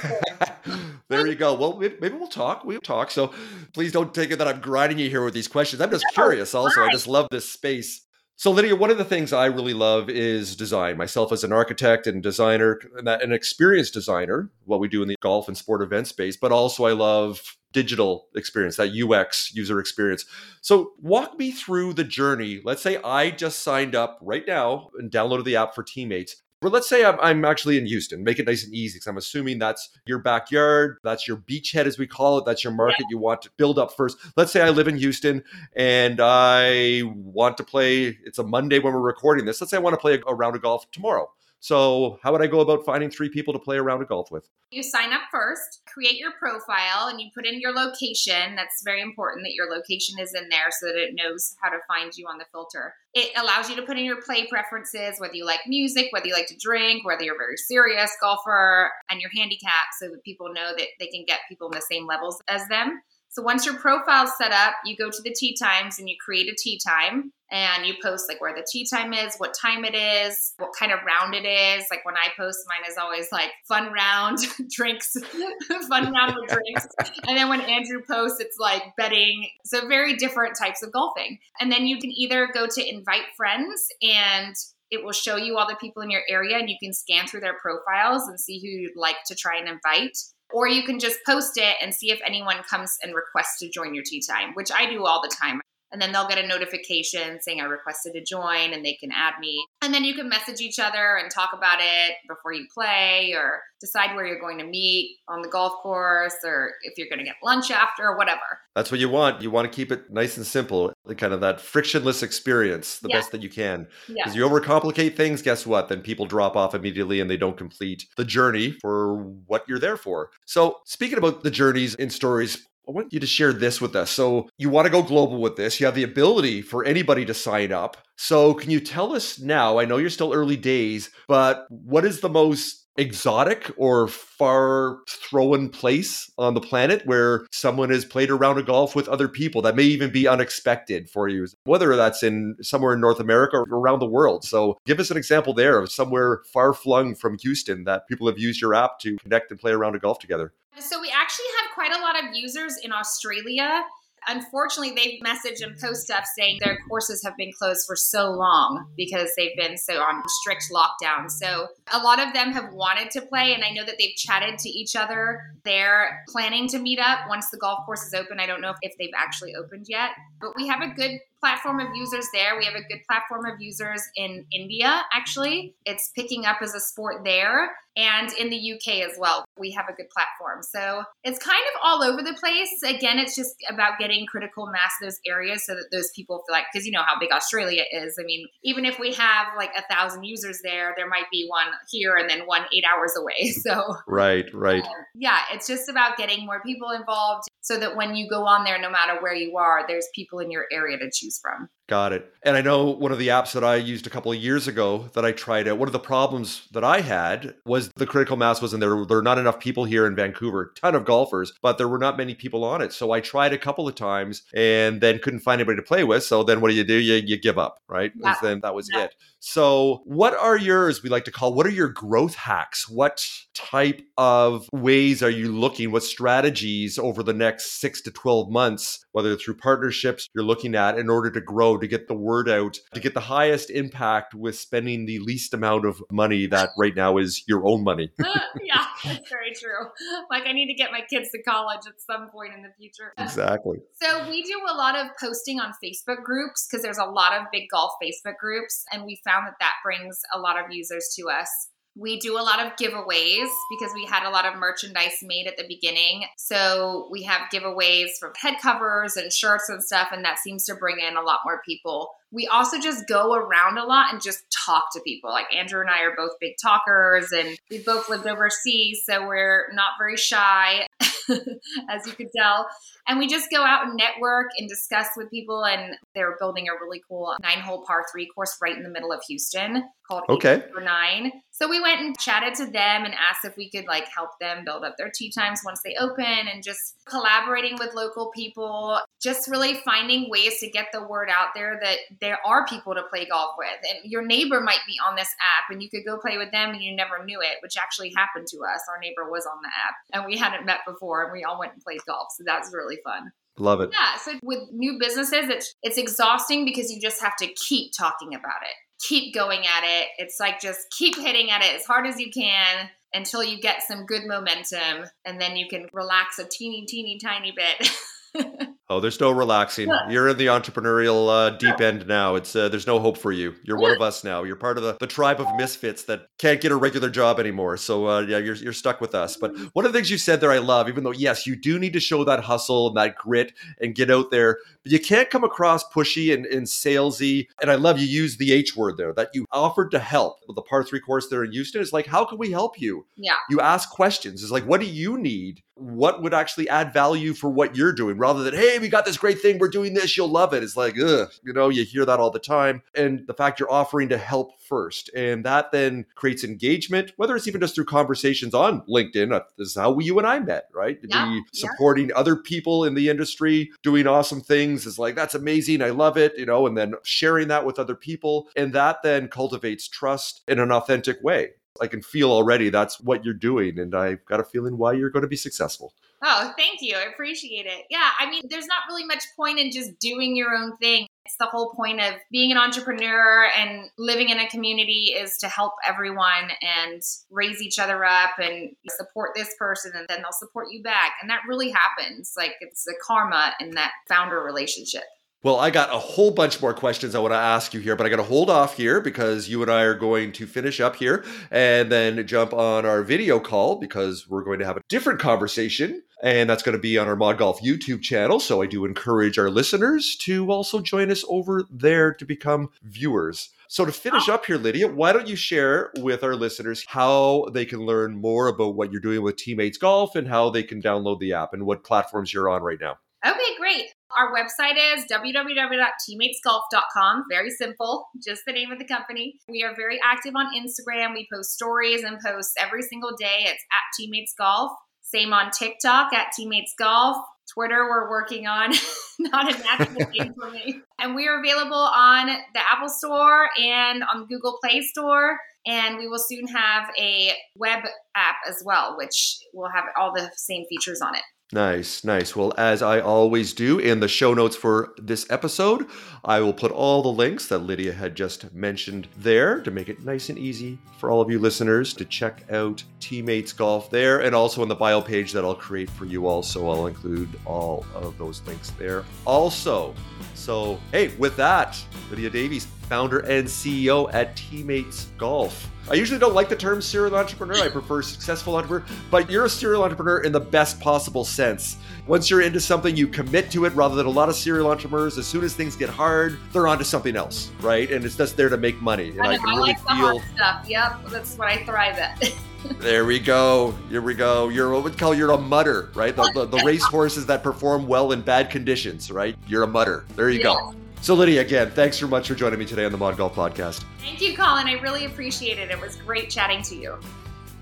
there 1.09 1.27
you 1.27 1.35
go. 1.35 1.53
Well, 1.53 1.77
maybe 1.77 2.09
we'll 2.09 2.27
talk. 2.27 2.65
We'll 2.65 2.81
talk. 2.81 3.11
So 3.11 3.33
please 3.73 3.91
don't 3.91 4.15
take 4.15 4.31
it 4.31 4.37
that 4.37 4.47
I'm 4.47 4.61
grinding 4.61 4.97
you 4.97 5.09
here 5.09 5.23
with 5.23 5.35
these 5.35 5.47
questions. 5.47 5.79
I'm 5.79 5.91
just 5.91 6.05
no, 6.17 6.23
curious. 6.23 6.55
Also. 6.55 6.83
I 6.83 6.91
just 6.91 7.07
love 7.07 7.27
this 7.29 7.47
space. 7.47 8.01
So, 8.41 8.49
Lydia, 8.49 8.75
one 8.75 8.89
of 8.89 8.97
the 8.97 9.05
things 9.05 9.33
I 9.33 9.45
really 9.45 9.75
love 9.75 10.09
is 10.09 10.55
design. 10.55 10.97
Myself 10.97 11.31
as 11.31 11.43
an 11.43 11.53
architect 11.53 12.07
and 12.07 12.23
designer, 12.23 12.79
and 12.97 13.07
an 13.07 13.31
experienced 13.31 13.93
designer, 13.93 14.49
what 14.65 14.79
we 14.79 14.87
do 14.87 15.03
in 15.03 15.07
the 15.07 15.15
golf 15.21 15.47
and 15.47 15.55
sport 15.55 15.83
event 15.83 16.07
space, 16.07 16.37
but 16.37 16.51
also 16.51 16.85
I 16.85 16.93
love 16.93 17.39
digital 17.71 18.27
experience, 18.35 18.77
that 18.77 18.91
UX 18.91 19.53
user 19.53 19.79
experience. 19.79 20.25
So, 20.61 20.93
walk 21.01 21.37
me 21.37 21.51
through 21.51 21.93
the 21.93 22.03
journey. 22.03 22.61
Let's 22.63 22.81
say 22.81 22.97
I 23.03 23.31
just 23.31 23.59
signed 23.59 23.95
up 23.95 24.19
right 24.21 24.43
now 24.47 24.89
and 24.97 25.11
downloaded 25.11 25.45
the 25.45 25.55
app 25.55 25.75
for 25.75 25.83
TeeMates. 25.83 26.35
But 26.61 26.71
let's 26.71 26.87
say 26.87 27.03
I'm, 27.03 27.19
I'm 27.19 27.43
actually 27.43 27.79
in 27.79 27.87
Houston. 27.87 28.23
Make 28.23 28.37
it 28.37 28.45
nice 28.45 28.63
and 28.63 28.73
easy 28.73 28.97
because 28.97 29.07
I'm 29.07 29.17
assuming 29.17 29.57
that's 29.57 29.89
your 30.05 30.19
backyard. 30.19 30.97
That's 31.03 31.27
your 31.27 31.37
beachhead, 31.37 31.87
as 31.87 31.97
we 31.97 32.05
call 32.05 32.37
it. 32.37 32.45
That's 32.45 32.63
your 32.63 32.71
market 32.71 33.07
you 33.09 33.17
want 33.17 33.41
to 33.41 33.49
build 33.57 33.79
up 33.79 33.93
first. 33.97 34.17
Let's 34.37 34.51
say 34.51 34.61
I 34.61 34.69
live 34.69 34.87
in 34.87 34.95
Houston 34.95 35.43
and 35.75 36.19
I 36.21 37.01
want 37.15 37.57
to 37.57 37.63
play. 37.63 38.15
It's 38.23 38.37
a 38.37 38.43
Monday 38.43 38.77
when 38.77 38.93
we're 38.93 39.01
recording 39.01 39.45
this. 39.45 39.59
Let's 39.59 39.71
say 39.71 39.77
I 39.77 39.79
want 39.79 39.95
to 39.95 39.99
play 39.99 40.13
a, 40.13 40.29
a 40.29 40.35
round 40.35 40.55
of 40.55 40.61
golf 40.61 40.89
tomorrow. 40.91 41.31
So, 41.61 42.17
how 42.23 42.31
would 42.31 42.41
I 42.41 42.47
go 42.47 42.59
about 42.59 42.85
finding 42.85 43.11
three 43.11 43.29
people 43.29 43.53
to 43.53 43.59
play 43.59 43.77
around 43.77 43.81
a 43.81 43.87
round 43.91 44.01
of 44.01 44.09
golf 44.09 44.31
with? 44.31 44.49
You 44.71 44.81
sign 44.81 45.13
up 45.13 45.21
first, 45.31 45.81
create 45.85 46.17
your 46.17 46.31
profile, 46.39 47.07
and 47.07 47.21
you 47.21 47.29
put 47.35 47.45
in 47.45 47.59
your 47.59 47.71
location. 47.71 48.55
That's 48.55 48.81
very 48.83 49.01
important 49.01 49.45
that 49.45 49.53
your 49.53 49.69
location 49.69 50.15
is 50.19 50.33
in 50.33 50.49
there 50.49 50.69
so 50.79 50.87
that 50.87 50.95
it 50.95 51.13
knows 51.13 51.55
how 51.61 51.69
to 51.69 51.77
find 51.87 52.11
you 52.17 52.25
on 52.25 52.39
the 52.39 52.45
filter. 52.51 52.95
It 53.13 53.29
allows 53.37 53.69
you 53.69 53.75
to 53.75 53.83
put 53.83 53.99
in 53.99 54.05
your 54.05 54.21
play 54.21 54.47
preferences, 54.47 55.19
whether 55.19 55.35
you 55.35 55.45
like 55.45 55.59
music, 55.67 56.07
whether 56.09 56.27
you 56.27 56.33
like 56.33 56.47
to 56.47 56.57
drink, 56.57 57.05
whether 57.05 57.23
you're 57.23 57.35
a 57.35 57.37
very 57.37 57.57
serious 57.57 58.11
golfer, 58.19 58.91
and 59.11 59.21
your 59.21 59.29
handicap 59.35 59.93
so 59.99 60.09
that 60.09 60.23
people 60.23 60.51
know 60.51 60.71
that 60.75 60.87
they 60.99 61.07
can 61.07 61.25
get 61.27 61.41
people 61.47 61.67
in 61.67 61.75
the 61.75 61.85
same 61.91 62.07
levels 62.07 62.41
as 62.47 62.67
them. 62.69 63.01
So 63.31 63.41
once 63.41 63.65
your 63.65 63.75
profile's 63.75 64.31
set 64.37 64.51
up, 64.51 64.73
you 64.83 64.97
go 64.97 65.09
to 65.09 65.21
the 65.23 65.33
tee 65.33 65.55
times 65.55 65.99
and 65.99 66.09
you 66.09 66.15
create 66.19 66.51
a 66.51 66.55
tee 66.55 66.77
time 66.85 67.31
and 67.49 67.85
you 67.85 67.93
post 68.03 68.25
like 68.27 68.41
where 68.41 68.53
the 68.53 68.65
tee 68.69 68.85
time 68.85 69.13
is, 69.13 69.35
what 69.37 69.53
time 69.53 69.85
it 69.85 69.95
is, 69.95 70.53
what 70.57 70.71
kind 70.77 70.91
of 70.91 70.99
round 71.05 71.33
it 71.33 71.45
is. 71.47 71.85
Like 71.89 72.03
when 72.03 72.15
I 72.15 72.27
post, 72.37 72.59
mine 72.67 72.89
is 72.89 72.97
always 72.97 73.31
like 73.31 73.51
fun 73.69 73.93
round, 73.93 74.39
drinks, 74.69 75.15
fun 75.89 76.11
round 76.11 76.35
with 76.35 76.49
drinks. 76.57 76.87
And 77.25 77.37
then 77.37 77.47
when 77.47 77.61
Andrew 77.61 78.01
posts, 78.05 78.41
it's 78.41 78.57
like 78.59 78.83
betting. 78.97 79.47
So 79.63 79.87
very 79.87 80.17
different 80.17 80.57
types 80.61 80.83
of 80.83 80.91
golfing. 80.91 81.39
And 81.61 81.71
then 81.71 81.87
you 81.87 81.99
can 81.99 82.11
either 82.11 82.49
go 82.53 82.67
to 82.67 82.85
invite 82.85 83.23
friends 83.37 83.87
and 84.01 84.53
it 84.89 85.05
will 85.05 85.13
show 85.13 85.37
you 85.37 85.57
all 85.57 85.69
the 85.69 85.77
people 85.79 86.01
in 86.01 86.11
your 86.11 86.23
area 86.29 86.57
and 86.57 86.69
you 86.69 86.75
can 86.83 86.91
scan 86.91 87.25
through 87.25 87.39
their 87.39 87.57
profiles 87.61 88.27
and 88.27 88.37
see 88.37 88.59
who 88.59 88.67
you'd 88.67 88.97
like 88.97 89.23
to 89.27 89.35
try 89.35 89.57
and 89.57 89.69
invite 89.69 90.17
or 90.53 90.67
you 90.67 90.83
can 90.83 90.99
just 90.99 91.19
post 91.25 91.57
it 91.57 91.75
and 91.81 91.93
see 91.93 92.11
if 92.11 92.19
anyone 92.25 92.57
comes 92.69 92.97
and 93.03 93.13
requests 93.15 93.59
to 93.59 93.69
join 93.69 93.93
your 93.93 94.03
tee 94.05 94.21
time, 94.21 94.53
which 94.53 94.71
I 94.71 94.89
do 94.89 95.05
all 95.05 95.21
the 95.21 95.33
time 95.33 95.61
and 95.91 96.01
then 96.01 96.11
they'll 96.11 96.27
get 96.27 96.37
a 96.37 96.47
notification 96.47 97.41
saying 97.41 97.59
I 97.59 97.65
requested 97.65 98.13
to 98.13 98.23
join 98.23 98.73
and 98.73 98.85
they 98.85 98.93
can 98.93 99.11
add 99.11 99.33
me. 99.39 99.65
And 99.81 99.93
then 99.93 100.03
you 100.03 100.13
can 100.13 100.29
message 100.29 100.61
each 100.61 100.79
other 100.79 101.17
and 101.17 101.29
talk 101.29 101.51
about 101.53 101.79
it 101.81 102.15
before 102.27 102.53
you 102.53 102.65
play 102.73 103.33
or 103.35 103.61
decide 103.79 104.15
where 104.15 104.25
you're 104.25 104.39
going 104.39 104.59
to 104.59 104.63
meet 104.63 105.17
on 105.27 105.41
the 105.41 105.49
golf 105.49 105.73
course 105.81 106.35
or 106.45 106.71
if 106.83 106.97
you're 106.97 107.09
going 107.09 107.19
to 107.19 107.25
get 107.25 107.35
lunch 107.43 107.71
after 107.71 108.03
or 108.03 108.17
whatever. 108.17 108.39
That's 108.75 108.91
what 108.91 109.01
you 109.01 109.09
want. 109.09 109.41
You 109.41 109.51
want 109.51 109.69
to 109.69 109.75
keep 109.75 109.91
it 109.91 110.09
nice 110.09 110.37
and 110.37 110.45
simple, 110.45 110.93
kind 111.17 111.33
of 111.33 111.41
that 111.41 111.59
frictionless 111.59 112.23
experience, 112.23 112.99
the 112.99 113.09
yeah. 113.09 113.17
best 113.17 113.31
that 113.31 113.41
you 113.41 113.49
can. 113.49 113.87
Because 114.07 114.35
yeah. 114.35 114.43
you 114.43 114.49
overcomplicate 114.49 115.15
things, 115.15 115.41
guess 115.41 115.65
what? 115.65 115.89
Then 115.89 116.01
people 116.01 116.25
drop 116.25 116.55
off 116.55 116.73
immediately 116.73 117.19
and 117.19 117.29
they 117.29 117.37
don't 117.37 117.57
complete 117.57 118.05
the 118.15 118.23
journey 118.23 118.77
for 118.79 119.15
what 119.47 119.65
you're 119.67 119.79
there 119.79 119.97
for. 119.97 120.29
So, 120.45 120.77
speaking 120.85 121.17
about 121.17 121.43
the 121.43 121.51
journeys 121.51 121.95
in 121.95 122.09
stories, 122.09 122.65
I 122.91 122.93
want 122.93 123.13
you 123.13 123.21
to 123.21 123.27
share 123.27 123.53
this 123.53 123.79
with 123.79 123.95
us. 123.95 124.11
So, 124.11 124.49
you 124.57 124.69
want 124.69 124.85
to 124.85 124.91
go 124.91 125.01
global 125.01 125.41
with 125.41 125.55
this. 125.55 125.79
You 125.79 125.85
have 125.85 125.95
the 125.95 126.03
ability 126.03 126.61
for 126.61 126.83
anybody 126.83 127.23
to 127.23 127.33
sign 127.33 127.71
up. 127.71 127.95
So, 128.17 128.53
can 128.53 128.69
you 128.69 128.81
tell 128.81 129.15
us 129.15 129.39
now? 129.39 129.79
I 129.79 129.85
know 129.85 129.95
you're 129.95 130.09
still 130.09 130.33
early 130.33 130.57
days, 130.57 131.09
but 131.29 131.67
what 131.69 132.03
is 132.03 132.19
the 132.19 132.27
most 132.27 132.85
exotic 132.97 133.71
or 133.77 134.09
far 134.09 134.97
thrown 135.07 135.69
place 135.69 136.29
on 136.37 136.53
the 136.53 136.59
planet 136.59 137.01
where 137.05 137.47
someone 137.49 137.89
has 137.89 138.03
played 138.03 138.29
around 138.29 138.57
a 138.57 138.63
golf 138.63 138.93
with 138.93 139.07
other 139.07 139.29
people 139.29 139.61
that 139.61 139.77
may 139.77 139.83
even 139.83 140.11
be 140.11 140.27
unexpected 140.27 141.09
for 141.09 141.29
you, 141.29 141.47
whether 141.63 141.95
that's 141.95 142.21
in 142.21 142.57
somewhere 142.61 142.93
in 142.93 142.99
North 142.99 143.21
America 143.21 143.55
or 143.55 143.63
around 143.63 143.99
the 143.99 144.05
world. 144.05 144.43
So 144.43 144.77
give 144.85 144.99
us 144.99 145.09
an 145.09 145.15
example 145.15 145.53
there 145.53 145.79
of 145.79 145.89
somewhere 145.89 146.41
far 146.51 146.73
flung 146.73 147.15
from 147.15 147.37
Houston 147.41 147.85
that 147.85 148.09
people 148.09 148.27
have 148.27 148.37
used 148.37 148.59
your 148.59 148.73
app 148.73 148.99
to 148.99 149.15
connect 149.19 149.49
and 149.51 149.59
play 149.59 149.71
around 149.71 149.79
a 149.79 149.83
round 149.83 149.95
of 149.95 150.01
golf 150.01 150.19
together. 150.19 150.53
So 150.79 151.01
we 151.01 151.11
actually 151.11 151.40
quite 151.81 151.97
a 151.97 152.01
lot 152.01 152.23
of 152.23 152.35
users 152.35 152.77
in 152.83 152.91
Australia. 152.93 153.83
Unfortunately, 154.27 154.93
they've 154.95 155.19
messaged 155.25 155.65
and 155.65 155.75
post 155.79 156.03
stuff 156.03 156.25
saying 156.37 156.59
their 156.61 156.77
courses 156.87 157.23
have 157.23 157.35
been 157.37 157.51
closed 157.57 157.87
for 157.87 157.95
so 157.95 158.29
long 158.29 158.85
because 158.95 159.31
they've 159.35 159.57
been 159.57 159.75
so 159.79 159.95
on 159.95 160.21
strict 160.27 160.69
lockdown. 160.71 161.27
So 161.27 161.69
a 161.91 161.97
lot 161.97 162.19
of 162.19 162.31
them 162.33 162.51
have 162.51 162.71
wanted 162.71 163.09
to 163.11 163.21
play, 163.23 163.55
and 163.55 163.63
I 163.63 163.71
know 163.71 163.83
that 163.83 163.95
they've 163.97 164.15
chatted 164.15 164.59
to 164.59 164.69
each 164.69 164.95
other. 164.95 165.41
They're 165.65 166.23
planning 166.29 166.67
to 166.67 166.77
meet 166.77 166.99
up 166.99 167.27
once 167.27 167.49
the 167.49 167.57
golf 167.57 167.83
course 167.87 168.03
is 168.03 168.13
open. 168.13 168.39
I 168.39 168.45
don't 168.45 168.61
know 168.61 168.75
if 168.83 168.93
they've 168.99 169.09
actually 169.17 169.55
opened 169.55 169.87
yet, 169.89 170.11
but 170.39 170.55
we 170.55 170.67
have 170.67 170.81
a 170.81 170.93
good 170.93 171.19
platform 171.41 171.79
of 171.79 171.87
users 171.95 172.27
there. 172.33 172.57
We 172.57 172.65
have 172.65 172.75
a 172.75 172.83
good 172.83 173.01
platform 173.09 173.45
of 173.45 173.59
users 173.59 174.01
in 174.15 174.45
India, 174.51 175.01
actually. 175.11 175.75
It's 175.85 176.11
picking 176.15 176.45
up 176.45 176.57
as 176.61 176.73
a 176.73 176.79
sport 176.79 177.23
there 177.25 177.71
and 177.97 178.31
in 178.33 178.49
the 178.49 178.73
UK 178.73 179.09
as 179.09 179.17
well. 179.17 179.43
We 179.57 179.71
have 179.71 179.85
a 179.89 179.93
good 179.93 180.09
platform. 180.09 180.63
So 180.63 181.03
it's 181.23 181.39
kind 181.39 181.63
of 181.73 181.81
all 181.83 182.03
over 182.03 182.21
the 182.21 182.33
place. 182.39 182.69
Again, 182.85 183.19
it's 183.19 183.35
just 183.35 183.55
about 183.69 183.99
getting 183.99 184.25
critical 184.25 184.67
mass 184.67 184.93
in 185.01 185.07
those 185.07 185.19
areas 185.25 185.65
so 185.65 185.75
that 185.75 185.87
those 185.91 186.09
people 186.11 186.43
feel 186.47 186.55
like, 186.55 186.65
because 186.71 186.85
you 186.85 186.91
know 186.91 187.03
how 187.05 187.19
big 187.19 187.31
Australia 187.31 187.83
is. 187.91 188.17
I 188.19 188.23
mean, 188.23 188.47
even 188.63 188.85
if 188.85 188.99
we 188.99 189.13
have 189.13 189.47
like 189.57 189.71
a 189.77 189.81
thousand 189.93 190.23
users 190.23 190.61
there, 190.63 190.93
there 190.95 191.07
might 191.07 191.29
be 191.31 191.47
one 191.47 191.67
here 191.89 192.15
and 192.15 192.29
then 192.29 192.41
one 192.45 192.61
eight 192.73 192.85
hours 192.85 193.13
away. 193.17 193.53
So, 193.61 193.95
right, 194.07 194.51
right. 194.53 194.83
Um, 194.83 194.91
yeah, 195.13 195.39
it's 195.53 195.67
just 195.67 195.87
about 195.87 196.17
getting 196.17 196.45
more 196.45 196.61
people 196.61 196.89
involved 196.89 197.47
so 197.61 197.77
that 197.77 197.95
when 197.95 198.15
you 198.15 198.27
go 198.29 198.45
on 198.45 198.63
there, 198.63 198.79
no 198.79 198.89
matter 198.89 199.21
where 199.21 199.35
you 199.35 199.57
are, 199.57 199.85
there's 199.87 200.07
people 200.13 200.39
in 200.39 200.51
your 200.51 200.65
area 200.71 200.97
to 200.97 201.09
choose 201.11 201.39
from. 201.39 201.69
Got 201.91 202.13
it. 202.13 202.31
And 202.43 202.55
I 202.55 202.61
know 202.61 202.85
one 202.85 203.11
of 203.11 203.19
the 203.19 203.27
apps 203.27 203.51
that 203.51 203.65
I 203.65 203.75
used 203.75 204.07
a 204.07 204.09
couple 204.09 204.31
of 204.31 204.37
years 204.37 204.65
ago 204.65 205.09
that 205.13 205.25
I 205.25 205.33
tried 205.33 205.67
out, 205.67 205.77
one 205.77 205.89
of 205.89 205.91
the 205.91 205.99
problems 205.99 206.69
that 206.71 206.85
I 206.85 207.01
had 207.01 207.53
was 207.65 207.89
the 207.97 208.07
critical 208.07 208.37
mass 208.37 208.61
wasn't 208.61 208.79
there. 208.79 208.91
There 209.05 209.17
were 209.17 209.21
not 209.21 209.37
enough 209.37 209.59
people 209.59 209.83
here 209.83 210.07
in 210.07 210.15
Vancouver, 210.15 210.71
ton 210.77 210.95
of 210.95 211.03
golfers, 211.03 211.51
but 211.61 211.77
there 211.77 211.89
were 211.89 211.97
not 211.97 212.15
many 212.15 212.33
people 212.33 212.63
on 212.63 212.81
it. 212.81 212.93
So 212.93 213.11
I 213.11 213.19
tried 213.19 213.51
a 213.51 213.57
couple 213.57 213.89
of 213.89 213.95
times 213.95 214.43
and 214.53 215.01
then 215.01 215.19
couldn't 215.19 215.41
find 215.41 215.59
anybody 215.59 215.75
to 215.75 215.83
play 215.85 216.05
with. 216.05 216.23
So 216.23 216.43
then 216.43 216.61
what 216.61 216.69
do 216.69 216.75
you 216.75 216.85
do? 216.85 216.95
You, 216.95 217.15
you 217.15 217.37
give 217.37 217.57
up, 217.57 217.81
right? 217.89 218.13
Yeah. 218.15 218.35
Then 218.41 218.61
that 218.61 218.73
was 218.73 218.89
yeah. 218.89 219.03
it. 219.03 219.15
So 219.43 220.03
what 220.05 220.35
are 220.35 220.55
yours, 220.55 221.01
we 221.01 221.09
like 221.09 221.25
to 221.25 221.31
call, 221.31 221.53
what 221.53 221.65
are 221.65 221.71
your 221.71 221.89
growth 221.89 222.35
hacks? 222.35 222.87
What 222.87 223.27
type 223.53 224.01
of 224.15 224.69
ways 224.71 225.23
are 225.23 225.31
you 225.31 225.51
looking? 225.51 225.91
What 225.91 226.03
strategies 226.03 226.99
over 226.99 227.23
the 227.23 227.33
next 227.33 227.81
six 227.81 228.01
to 228.03 228.11
12 228.11 228.49
months, 228.49 229.03
whether 229.11 229.35
through 229.35 229.55
partnerships 229.55 230.27
you're 230.33 230.43
looking 230.43 230.75
at 230.75 230.97
in 230.97 231.09
order 231.09 231.31
to 231.31 231.41
grow 231.41 231.77
to 231.77 231.87
get 231.87 232.07
the 232.07 232.13
word 232.13 232.49
out, 232.49 232.79
to 232.93 232.99
get 232.99 233.13
the 233.13 233.19
highest 233.19 233.69
impact 233.69 234.33
with 234.33 234.57
spending 234.57 235.05
the 235.05 235.19
least 235.19 235.53
amount 235.53 235.85
of 235.85 236.01
money 236.11 236.45
that 236.47 236.69
right 236.77 236.95
now 236.95 237.17
is 237.17 237.43
your 237.47 237.65
own 237.67 237.83
money. 237.83 238.11
yeah, 238.19 238.85
that's 239.03 239.29
very 239.29 239.53
true. 239.53 239.87
Like 240.29 240.43
I 240.45 240.53
need 240.53 240.67
to 240.67 240.73
get 240.73 240.91
my 240.91 241.01
kids 241.09 241.29
to 241.31 241.41
college 241.43 241.81
at 241.87 241.99
some 241.99 242.29
point 242.29 242.53
in 242.53 242.61
the 242.61 242.71
future. 242.77 243.13
Exactly. 243.17 243.79
So 244.01 244.29
we 244.29 244.43
do 244.43 244.59
a 244.69 244.75
lot 244.75 244.95
of 244.97 245.07
posting 245.19 245.59
on 245.59 245.73
Facebook 245.83 246.23
groups 246.23 246.67
because 246.69 246.83
there's 246.83 246.97
a 246.97 247.05
lot 247.05 247.33
of 247.33 247.47
big 247.51 247.63
golf 247.71 247.91
Facebook 248.03 248.37
groups, 248.39 248.85
and 248.91 249.05
we 249.05 249.19
found 249.25 249.47
that 249.47 249.55
that 249.59 249.73
brings 249.83 250.21
a 250.33 250.39
lot 250.39 250.57
of 250.57 250.71
users 250.71 251.13
to 251.17 251.29
us. 251.29 251.69
We 251.95 252.19
do 252.19 252.37
a 252.37 252.41
lot 252.41 252.65
of 252.65 252.73
giveaways 252.77 253.49
because 253.69 253.93
we 253.93 254.05
had 254.05 254.27
a 254.27 254.29
lot 254.29 254.45
of 254.45 254.57
merchandise 254.57 255.17
made 255.21 255.47
at 255.47 255.57
the 255.57 255.67
beginning. 255.67 256.23
So 256.37 257.07
we 257.11 257.23
have 257.23 257.49
giveaways 257.53 258.11
for 258.19 258.31
head 258.37 258.55
covers 258.61 259.17
and 259.17 259.31
shirts 259.31 259.69
and 259.69 259.83
stuff, 259.83 260.09
and 260.11 260.23
that 260.23 260.39
seems 260.39 260.65
to 260.65 260.75
bring 260.75 260.97
in 260.99 261.17
a 261.17 261.21
lot 261.21 261.39
more 261.43 261.61
people. 261.65 262.11
We 262.31 262.47
also 262.47 262.79
just 262.79 263.07
go 263.09 263.33
around 263.35 263.77
a 263.77 263.85
lot 263.85 264.13
and 264.13 264.21
just 264.21 264.45
talk 264.65 264.85
to 264.93 265.01
people. 265.01 265.31
Like 265.31 265.53
Andrew 265.53 265.81
and 265.81 265.89
I 265.89 266.03
are 266.03 266.15
both 266.15 266.31
big 266.39 266.53
talkers, 266.61 267.31
and 267.31 267.57
we 267.69 267.79
both 267.79 268.09
lived 268.09 268.25
overseas, 268.25 269.03
so 269.05 269.27
we're 269.27 269.67
not 269.73 269.91
very 269.99 270.15
shy, 270.15 270.87
as 271.89 272.05
you 272.07 272.13
could 272.13 272.29
tell. 272.35 272.67
And 273.07 273.19
we 273.19 273.27
just 273.27 273.49
go 273.51 273.63
out 273.63 273.85
and 273.85 273.95
network 273.95 274.47
and 274.57 274.67
discuss 274.69 275.07
with 275.15 275.29
people. 275.29 275.65
And 275.65 275.95
they're 276.15 276.35
building 276.39 276.67
a 276.67 276.73
really 276.73 277.01
cool 277.07 277.35
nine 277.41 277.59
hole 277.59 277.83
par 277.85 278.05
three 278.11 278.27
course 278.33 278.57
right 278.61 278.75
in 278.75 278.83
the 278.83 278.89
middle 278.89 279.11
of 279.11 279.21
Houston 279.27 279.83
called 280.07 280.23
Okay. 280.29 280.63
for 280.73 280.81
nine. 280.81 281.31
So 281.51 281.69
we 281.69 281.79
went 281.79 282.01
and 282.01 282.17
chatted 282.17 282.55
to 282.55 282.65
them 282.65 283.05
and 283.05 283.13
asked 283.13 283.45
if 283.45 283.55
we 283.55 283.69
could 283.69 283.85
like 283.85 284.07
help 284.07 284.31
them 284.39 284.65
build 284.65 284.83
up 284.83 284.95
their 284.97 285.11
tee 285.13 285.31
times 285.31 285.61
once 285.63 285.81
they 285.83 285.95
open 285.99 286.25
and 286.25 286.63
just 286.63 286.95
collaborating 287.05 287.77
with 287.77 287.93
local 287.93 288.31
people, 288.33 288.99
just 289.21 289.47
really 289.49 289.75
finding 289.85 290.29
ways 290.29 290.59
to 290.59 290.69
get 290.69 290.87
the 290.91 291.03
word 291.03 291.29
out 291.29 291.49
there 291.53 291.79
that 291.81 291.97
there 292.19 292.39
are 292.45 292.65
people 292.65 292.95
to 292.95 293.03
play 293.03 293.25
golf 293.25 293.51
with. 293.57 293.67
And 293.89 294.11
your 294.11 294.25
neighbor 294.25 294.59
might 294.59 294.79
be 294.87 294.97
on 295.07 295.15
this 295.15 295.29
app 295.39 295.69
and 295.69 295.83
you 295.83 295.89
could 295.89 296.03
go 296.05 296.17
play 296.17 296.37
with 296.37 296.51
them 296.51 296.71
and 296.71 296.81
you 296.81 296.95
never 296.95 297.23
knew 297.23 297.39
it, 297.41 297.57
which 297.61 297.77
actually 297.77 298.11
happened 298.15 298.47
to 298.47 298.57
us. 298.57 298.81
Our 298.89 298.99
neighbor 298.99 299.29
was 299.29 299.45
on 299.45 299.61
the 299.61 299.69
app 299.69 299.95
and 300.13 300.25
we 300.25 300.37
hadn't 300.37 300.65
met 300.65 300.79
before 300.87 301.10
and 301.23 301.31
we 301.31 301.43
all 301.43 301.59
went 301.59 301.73
and 301.73 301.81
played 301.81 301.99
golf. 302.07 302.27
So 302.37 302.43
that's 302.45 302.73
really 302.73 302.99
fun. 303.03 303.31
Love 303.57 303.81
it. 303.81 303.89
Yeah. 303.91 304.17
So 304.17 304.39
with 304.43 304.71
new 304.71 304.97
businesses, 304.99 305.49
it's 305.49 305.75
it's 305.83 305.97
exhausting 305.97 306.65
because 306.65 306.91
you 306.91 306.99
just 307.01 307.21
have 307.21 307.35
to 307.37 307.47
keep 307.53 307.91
talking 307.97 308.33
about 308.33 308.61
it, 308.63 308.75
keep 309.05 309.33
going 309.33 309.59
at 309.59 309.83
it. 309.83 310.07
It's 310.17 310.39
like 310.39 310.61
just 310.61 310.79
keep 310.97 311.17
hitting 311.17 311.51
at 311.51 311.61
it 311.63 311.75
as 311.75 311.85
hard 311.85 312.07
as 312.07 312.19
you 312.19 312.31
can 312.31 312.89
until 313.13 313.43
you 313.43 313.59
get 313.59 313.83
some 313.83 314.05
good 314.05 314.25
momentum, 314.25 315.05
and 315.25 315.39
then 315.39 315.57
you 315.57 315.67
can 315.67 315.87
relax 315.91 316.39
a 316.39 316.45
teeny, 316.45 316.85
teeny, 316.85 317.19
tiny 317.21 317.53
bit. 317.53 317.91
Oh, 318.91 318.99
there's 318.99 319.21
no 319.21 319.31
relaxing. 319.31 319.89
You're 320.09 320.27
in 320.27 320.37
the 320.37 320.47
entrepreneurial 320.47 321.29
uh, 321.29 321.51
deep 321.51 321.79
end 321.79 322.07
now. 322.07 322.35
It's 322.35 322.53
uh, 322.53 322.67
there's 322.67 322.87
no 322.87 322.99
hope 322.99 323.17
for 323.17 323.31
you. 323.31 323.55
You're 323.63 323.79
one 323.79 323.91
of 323.93 324.01
us 324.01 324.25
now. 324.25 324.43
You're 324.43 324.57
part 324.57 324.77
of 324.77 324.83
the, 324.83 324.97
the 324.99 325.07
tribe 325.07 325.39
of 325.39 325.47
misfits 325.55 326.03
that 326.03 326.27
can't 326.37 326.59
get 326.59 326.73
a 326.73 326.75
regular 326.75 327.09
job 327.09 327.39
anymore. 327.39 327.77
So 327.77 328.05
uh, 328.05 328.19
yeah, 328.19 328.39
you're 328.39 328.55
you're 328.55 328.73
stuck 328.73 328.99
with 328.99 329.15
us. 329.15 329.37
But 329.37 329.57
one 329.71 329.85
of 329.85 329.93
the 329.93 329.97
things 329.97 330.11
you 330.11 330.17
said 330.17 330.41
there, 330.41 330.51
I 330.51 330.57
love. 330.57 330.89
Even 330.89 331.05
though 331.05 331.11
yes, 331.11 331.47
you 331.47 331.55
do 331.55 331.79
need 331.79 331.93
to 331.93 332.01
show 332.01 332.25
that 332.25 332.41
hustle 332.41 332.89
and 332.89 332.97
that 332.97 333.15
grit 333.15 333.53
and 333.79 333.95
get 333.95 334.11
out 334.11 334.29
there, 334.29 334.57
but 334.83 334.91
you 334.91 334.99
can't 334.99 335.29
come 335.29 335.45
across 335.45 335.85
pushy 335.85 336.33
and, 336.33 336.45
and 336.45 336.67
salesy. 336.67 337.47
And 337.61 337.71
I 337.71 337.75
love 337.75 337.97
you 337.97 338.07
use 338.07 338.35
the 338.35 338.51
H 338.51 338.75
word 338.75 338.97
there 338.97 339.13
that 339.13 339.29
you 339.33 339.45
offered 339.53 339.91
to 339.91 339.99
help. 339.99 340.39
With 340.47 340.55
the 340.55 340.63
par 340.63 340.83
three 340.83 340.99
course 340.99 341.29
there 341.29 341.45
in 341.45 341.53
Houston 341.53 341.81
is 341.81 341.93
like, 341.93 342.07
how 342.07 342.25
can 342.25 342.37
we 342.37 342.51
help 342.51 342.81
you? 342.81 343.05
yeah. 343.15 343.37
you 343.49 343.61
ask 343.61 343.89
questions. 343.89 344.43
It's 344.43 344.51
like, 344.51 344.65
what 344.65 344.81
do 344.81 344.87
you 344.87 345.17
need? 345.17 345.63
What 345.81 346.21
would 346.21 346.33
actually 346.33 346.69
add 346.69 346.93
value 346.93 347.33
for 347.33 347.49
what 347.49 347.75
you're 347.75 347.91
doing 347.91 348.17
rather 348.17 348.43
than, 348.43 348.53
hey, 348.53 348.77
we 348.77 348.87
got 348.87 349.03
this 349.03 349.17
great 349.17 349.41
thing, 349.41 349.57
we're 349.57 349.67
doing 349.67 349.93
this, 349.95 350.15
you'll 350.15 350.27
love 350.27 350.53
it. 350.53 350.63
It's 350.63 350.77
like, 350.77 350.95
ugh, 350.99 351.31
you 351.43 351.53
know, 351.53 351.69
you 351.69 351.83
hear 351.83 352.05
that 352.05 352.19
all 352.19 352.29
the 352.29 352.39
time. 352.39 352.83
And 352.95 353.25
the 353.25 353.33
fact 353.33 353.59
you're 353.59 353.71
offering 353.71 354.09
to 354.09 354.17
help 354.17 354.61
first. 354.61 355.09
And 355.15 355.43
that 355.43 355.71
then 355.71 356.05
creates 356.15 356.43
engagement, 356.43 357.13
whether 357.17 357.35
it's 357.35 357.47
even 357.47 357.61
just 357.61 357.73
through 357.75 357.85
conversations 357.85 358.53
on 358.53 358.81
LinkedIn. 358.81 359.33
Uh, 359.33 359.41
This 359.57 359.69
is 359.69 359.75
how 359.75 359.91
we, 359.91 360.05
you 360.05 360.17
and 360.19 360.27
I 360.27 360.39
met, 360.39 360.69
right? 360.73 361.01
To 361.01 361.07
Yeah, 361.09 361.25
be 361.25 361.41
yeah. 361.53 361.69
supporting 361.69 362.13
other 362.13 362.35
people 362.35 362.85
in 362.85 362.93
the 362.93 363.09
industry, 363.09 363.71
doing 363.81 364.05
awesome 364.07 364.41
things 364.41 364.85
is 364.85 364.99
like, 364.99 365.15
that's 365.15 365.35
amazing. 365.35 365.81
I 365.81 365.89
love 365.89 366.17
it, 366.17 366.37
you 366.37 366.45
know, 366.45 366.67
and 366.67 366.77
then 366.77 366.93
sharing 367.03 367.47
that 367.47 367.65
with 367.65 367.79
other 367.79 367.95
people. 367.95 368.49
And 368.55 368.73
that 368.73 368.97
then 369.03 369.27
cultivates 369.27 369.87
trust 369.87 370.41
in 370.47 370.59
an 370.59 370.71
authentic 370.71 371.21
way. 371.23 371.51
I 371.79 371.87
can 371.87 372.01
feel 372.01 372.31
already 372.31 372.69
that's 372.69 372.99
what 372.99 373.23
you're 373.23 373.33
doing, 373.33 373.79
and 373.79 373.95
I've 373.95 374.25
got 374.25 374.39
a 374.39 374.43
feeling 374.43 374.77
why 374.77 374.93
you're 374.93 375.09
going 375.09 375.23
to 375.23 375.27
be 375.27 375.37
successful. 375.37 375.93
Oh, 376.23 376.53
thank 376.55 376.81
you. 376.81 376.95
I 376.95 377.11
appreciate 377.11 377.65
it. 377.65 377.85
Yeah, 377.89 378.09
I 378.19 378.29
mean, 378.29 378.43
there's 378.49 378.67
not 378.67 378.83
really 378.87 379.05
much 379.05 379.23
point 379.35 379.57
in 379.57 379.71
just 379.71 379.97
doing 379.99 380.35
your 380.35 380.53
own 380.53 380.77
thing. 380.77 381.07
It's 381.25 381.37
the 381.37 381.47
whole 381.47 381.73
point 381.73 381.99
of 381.99 382.13
being 382.31 382.51
an 382.51 382.57
entrepreneur 382.57 383.47
and 383.57 383.89
living 383.97 384.29
in 384.29 384.39
a 384.39 384.47
community 384.47 385.15
is 385.17 385.37
to 385.39 385.47
help 385.47 385.73
everyone 385.87 386.51
and 386.61 387.01
raise 387.31 387.61
each 387.61 387.79
other 387.79 388.05
up 388.05 388.31
and 388.37 388.75
support 388.89 389.31
this 389.35 389.55
person 389.57 389.93
and 389.95 390.05
then 390.09 390.19
they'll 390.21 390.31
support 390.31 390.67
you 390.71 390.83
back. 390.83 391.13
And 391.21 391.29
that 391.29 391.41
really 391.47 391.71
happens. 391.71 392.33
Like 392.37 392.53
it's 392.59 392.83
the 392.83 392.95
karma 393.05 393.53
in 393.59 393.71
that 393.71 393.91
founder 394.07 394.41
relationship. 394.41 395.03
Well, 395.43 395.59
I 395.59 395.71
got 395.71 395.89
a 395.89 395.97
whole 395.97 396.29
bunch 396.29 396.61
more 396.61 396.71
questions 396.71 397.15
I 397.15 397.19
want 397.19 397.31
to 397.33 397.37
ask 397.37 397.73
you 397.73 397.79
here, 397.79 397.95
but 397.95 398.05
I 398.05 398.09
got 398.09 398.17
to 398.17 398.23
hold 398.23 398.47
off 398.47 398.77
here 398.77 399.01
because 399.01 399.49
you 399.49 399.63
and 399.63 399.71
I 399.71 399.81
are 399.81 399.95
going 399.95 400.33
to 400.33 400.45
finish 400.45 400.79
up 400.79 400.97
here 400.97 401.25
and 401.49 401.91
then 401.91 402.27
jump 402.27 402.53
on 402.53 402.85
our 402.85 403.01
video 403.01 403.39
call 403.39 403.77
because 403.77 404.29
we're 404.29 404.43
going 404.43 404.59
to 404.59 404.65
have 404.65 404.77
a 404.77 404.83
different 404.87 405.19
conversation. 405.19 406.03
And 406.21 406.47
that's 406.47 406.61
going 406.61 406.77
to 406.77 406.81
be 406.81 406.99
on 406.99 407.07
our 407.07 407.15
ModGolf 407.15 407.57
YouTube 407.61 408.03
channel. 408.03 408.39
So 408.39 408.61
I 408.61 408.67
do 408.67 408.85
encourage 408.85 409.39
our 409.39 409.49
listeners 409.49 410.15
to 410.17 410.51
also 410.51 410.79
join 410.79 411.09
us 411.09 411.25
over 411.27 411.63
there 411.71 412.13
to 412.13 412.23
become 412.23 412.69
viewers. 412.83 413.49
So 413.67 413.83
to 413.83 413.91
finish 413.91 414.29
up 414.29 414.45
here, 414.45 414.57
Lydia, 414.57 414.89
why 414.89 415.11
don't 415.11 415.27
you 415.27 415.35
share 415.35 415.89
with 415.97 416.23
our 416.23 416.35
listeners 416.35 416.85
how 416.87 417.47
they 417.51 417.65
can 417.65 417.79
learn 417.79 418.13
more 418.13 418.47
about 418.47 418.75
what 418.75 418.91
you're 418.91 419.01
doing 419.01 419.23
with 419.23 419.37
TeeMates 419.37 419.79
Golf 419.79 420.15
and 420.15 420.27
how 420.27 420.51
they 420.51 420.61
can 420.61 420.83
download 420.83 421.19
the 421.19 421.33
app 421.33 421.51
and 421.55 421.65
what 421.65 421.83
platforms 421.83 422.31
you're 422.31 422.47
on 422.47 422.61
right 422.61 422.79
now? 422.79 422.97
Okay, 423.23 423.55
great. 423.59 423.85
Our 424.17 424.33
website 424.33 424.77
is 424.95 425.05
www.teematesgolf.com. 425.05 427.25
Very 427.29 427.51
simple, 427.51 428.07
just 428.25 428.41
the 428.47 428.51
name 428.51 428.71
of 428.71 428.79
the 428.79 428.85
company. 428.85 429.35
We 429.47 429.61
are 429.63 429.75
very 429.75 429.99
active 430.03 430.33
on 430.35 430.47
Instagram. 430.55 431.13
We 431.13 431.27
post 431.31 431.51
stories 431.51 432.01
and 432.03 432.19
posts 432.19 432.55
every 432.59 432.81
single 432.81 433.11
day. 433.19 433.45
It's 433.45 433.63
at 433.71 433.83
TeeMates 433.99 434.35
Golf. 434.37 434.71
Same 435.01 435.33
on 435.33 435.51
TikTok 435.51 436.13
at 436.13 436.33
TeeMates 436.37 436.71
Golf. 436.79 437.17
Twitter, 437.53 437.87
we're 437.89 438.09
working 438.09 438.47
on. 438.47 438.71
Not 439.19 439.53
a 439.53 439.57
natural 439.59 440.09
name 440.17 440.33
for 440.33 440.49
me. 440.49 440.79
And 440.99 441.13
we 441.15 441.27
are 441.27 441.39
available 441.39 441.75
on 441.75 442.27
the 442.27 442.61
Apple 442.71 442.89
Store 442.89 443.49
and 443.61 444.03
on 444.03 444.21
the 444.21 444.25
Google 444.25 444.57
Play 444.63 444.81
Store. 444.81 445.37
And 445.67 445.97
we 445.97 446.07
will 446.07 446.19
soon 446.19 446.47
have 446.47 446.89
a 446.97 447.33
web 447.55 447.83
app 448.15 448.37
as 448.49 448.63
well, 448.65 448.97
which 448.97 449.37
will 449.53 449.69
have 449.69 449.83
all 449.99 450.11
the 450.11 450.31
same 450.35 450.65
features 450.69 451.01
on 451.01 451.13
it. 451.15 451.21
Nice, 451.53 452.05
nice. 452.05 452.33
Well, 452.33 452.53
as 452.57 452.81
I 452.81 453.01
always 453.01 453.51
do 453.51 453.77
in 453.77 453.99
the 453.99 454.07
show 454.07 454.33
notes 454.33 454.55
for 454.55 454.93
this 454.97 455.29
episode, 455.29 455.85
I 456.23 456.39
will 456.39 456.53
put 456.53 456.71
all 456.71 457.01
the 457.01 457.09
links 457.09 457.47
that 457.47 457.57
Lydia 457.59 457.91
had 457.91 458.15
just 458.15 458.53
mentioned 458.53 459.09
there 459.17 459.59
to 459.59 459.69
make 459.69 459.89
it 459.89 460.05
nice 460.05 460.29
and 460.29 460.37
easy 460.37 460.79
for 460.97 461.11
all 461.11 461.19
of 461.19 461.29
you 461.29 461.39
listeners 461.39 461.93
to 461.95 462.05
check 462.05 462.45
out 462.53 462.81
TeeMates 463.01 463.53
Golf 463.53 463.89
there. 463.89 464.21
And 464.21 464.33
also 464.33 464.61
on 464.61 464.69
the 464.69 464.75
bio 464.75 465.01
page 465.01 465.33
that 465.33 465.43
I'll 465.43 465.53
create 465.53 465.89
for 465.89 466.05
you, 466.05 466.25
all. 466.25 466.41
So 466.41 466.69
I'll 466.69 466.87
include 466.87 467.27
all 467.45 467.85
of 467.95 468.17
those 468.17 468.41
links 468.47 468.69
there 468.71 469.03
also. 469.25 469.93
So, 470.35 470.79
hey, 470.93 471.09
with 471.17 471.35
that, 471.35 471.77
Lydia 472.09 472.29
Davies, 472.29 472.67
founder 472.91 473.19
and 473.19 473.47
CEO 473.47 474.13
at 474.13 474.35
TeeMates 474.35 475.05
Golf. 475.17 475.71
I 475.89 475.93
usually 475.93 476.19
don't 476.19 476.33
like 476.33 476.49
the 476.49 476.57
term 476.57 476.81
serial 476.81 477.15
entrepreneur. 477.15 477.55
I 477.55 477.69
prefer 477.69 478.01
successful 478.01 478.57
entrepreneur, 478.57 478.85
but 479.09 479.29
you're 479.29 479.45
a 479.45 479.49
serial 479.49 479.85
entrepreneur 479.85 480.19
in 480.23 480.33
the 480.33 480.41
best 480.41 480.77
possible 480.81 481.23
sense. 481.23 481.77
Once 482.05 482.29
you're 482.29 482.41
into 482.41 482.59
something, 482.59 482.93
you 482.93 483.07
commit 483.07 483.49
to 483.51 483.63
it 483.63 483.73
rather 483.75 483.95
than 483.95 484.07
a 484.07 484.09
lot 484.09 484.27
of 484.27 484.35
serial 484.35 484.69
entrepreneurs. 484.69 485.17
As 485.17 485.25
soon 485.25 485.45
as 485.45 485.53
things 485.53 485.77
get 485.77 485.89
hard, 485.89 486.37
they're 486.51 486.67
onto 486.67 486.83
something 486.83 487.15
else, 487.15 487.49
right? 487.61 487.89
And 487.89 488.03
it's 488.03 488.17
just 488.17 488.35
there 488.35 488.49
to 488.49 488.57
make 488.57 488.81
money. 488.81 489.11
And 489.11 489.21
I, 489.21 489.31
I 489.31 489.37
can 489.37 489.47
I 489.47 489.51
really 489.51 489.61
like 489.61 489.77
the 489.77 489.87
feel. 489.87 489.95
hard 489.95 490.21
stuff. 490.35 490.65
Yep, 490.67 491.05
that's 491.07 491.37
what 491.37 491.47
I 491.47 491.63
thrive 491.63 491.97
at. 491.97 492.33
There 492.77 493.05
we 493.05 493.17
go. 493.17 493.71
Here 493.89 494.03
we 494.03 494.13
go. 494.13 494.49
You're 494.49 494.71
what 494.71 494.83
we 494.83 494.91
call 494.91 495.15
you're 495.15 495.31
a 495.31 495.37
mutter, 495.37 495.89
right? 495.95 496.15
The, 496.15 496.31
the, 496.31 496.45
the 496.45 496.57
race 496.63 496.83
horses 496.83 497.25
that 497.25 497.41
perform 497.41 497.87
well 497.87 498.11
in 498.11 498.21
bad 498.21 498.51
conditions, 498.51 499.09
right? 499.09 499.35
You're 499.47 499.63
a 499.63 499.67
mutter. 499.67 500.05
There 500.15 500.29
you 500.29 500.43
go. 500.43 500.75
So 501.01 501.15
Lydia, 501.15 501.41
again, 501.41 501.71
thanks 501.71 501.97
so 501.97 502.07
much 502.07 502.27
for 502.27 502.35
joining 502.35 502.59
me 502.59 502.65
today 502.65 502.85
on 502.85 502.91
the 502.91 502.97
ModGolf 502.97 503.33
Podcast. 503.33 503.83
Thank 503.99 504.21
you, 504.21 504.37
Colin. 504.37 504.67
I 504.67 504.73
really 504.73 505.05
appreciate 505.05 505.57
it. 505.57 505.71
It 505.71 505.81
was 505.81 505.95
great 505.95 506.29
chatting 506.29 506.61
to 506.63 506.75
you. 506.75 506.99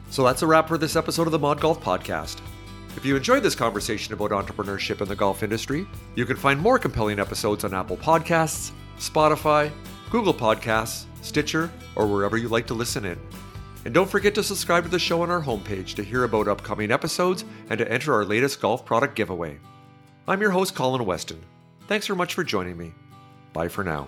So 0.10 0.26
that's 0.26 0.42
a 0.42 0.48
wrap 0.48 0.68
for 0.68 0.78
this 0.78 0.98
episode 0.98 1.26
of 1.26 1.32
the 1.32 1.40
ModGolf 1.40 1.82
Podcast. 1.82 2.42
If 2.98 3.06
you 3.06 3.16
enjoyed 3.16 3.42
this 3.42 3.56
conversation 3.56 4.14
about 4.14 4.32
entrepreneurship 4.32 5.00
in 5.00 5.08
the 5.08 5.16
golf 5.16 5.42
industry, 5.42 5.88
you 6.16 6.26
can 6.26 6.36
find 6.36 6.60
more 6.60 6.78
compelling 6.78 7.18
episodes 7.18 7.64
on 7.64 7.74
Apple 7.74 7.96
Podcasts, 7.96 8.72
Spotify, 8.98 9.72
Google 10.10 10.34
Podcasts, 10.34 11.06
Stitcher, 11.22 11.72
or 11.96 12.08
wherever 12.08 12.36
you 12.36 12.50
like 12.50 12.68
to 12.68 12.74
listen 12.74 13.06
in. 13.06 13.18
And 13.86 13.94
don't 13.94 14.10
forget 14.10 14.36
to 14.36 14.44
subscribe 14.44 14.84
to 14.84 14.90
the 14.90 15.00
show 15.00 15.22
on 15.22 15.32
our 15.32 15.42
homepage 15.42 15.96
to 15.96 16.04
hear 16.04 16.26
about 16.26 16.50
upcoming 16.50 16.92
episodes 16.92 17.46
and 17.70 17.78
to 17.78 17.90
enter 17.90 18.14
our 18.14 18.26
latest 18.26 18.60
golf 18.60 18.86
product 18.86 19.16
giveaway. 19.16 19.60
I'm 20.28 20.42
your 20.42 20.52
host, 20.52 20.76
Colin 20.76 21.06
Weston. 21.06 21.40
Thanks 21.88 22.08
very 22.08 22.18
much 22.18 22.34
for 22.34 22.44
joining 22.44 22.76
me. 22.76 22.94
Bye 23.54 23.68
for 23.68 23.84
now. 23.84 24.08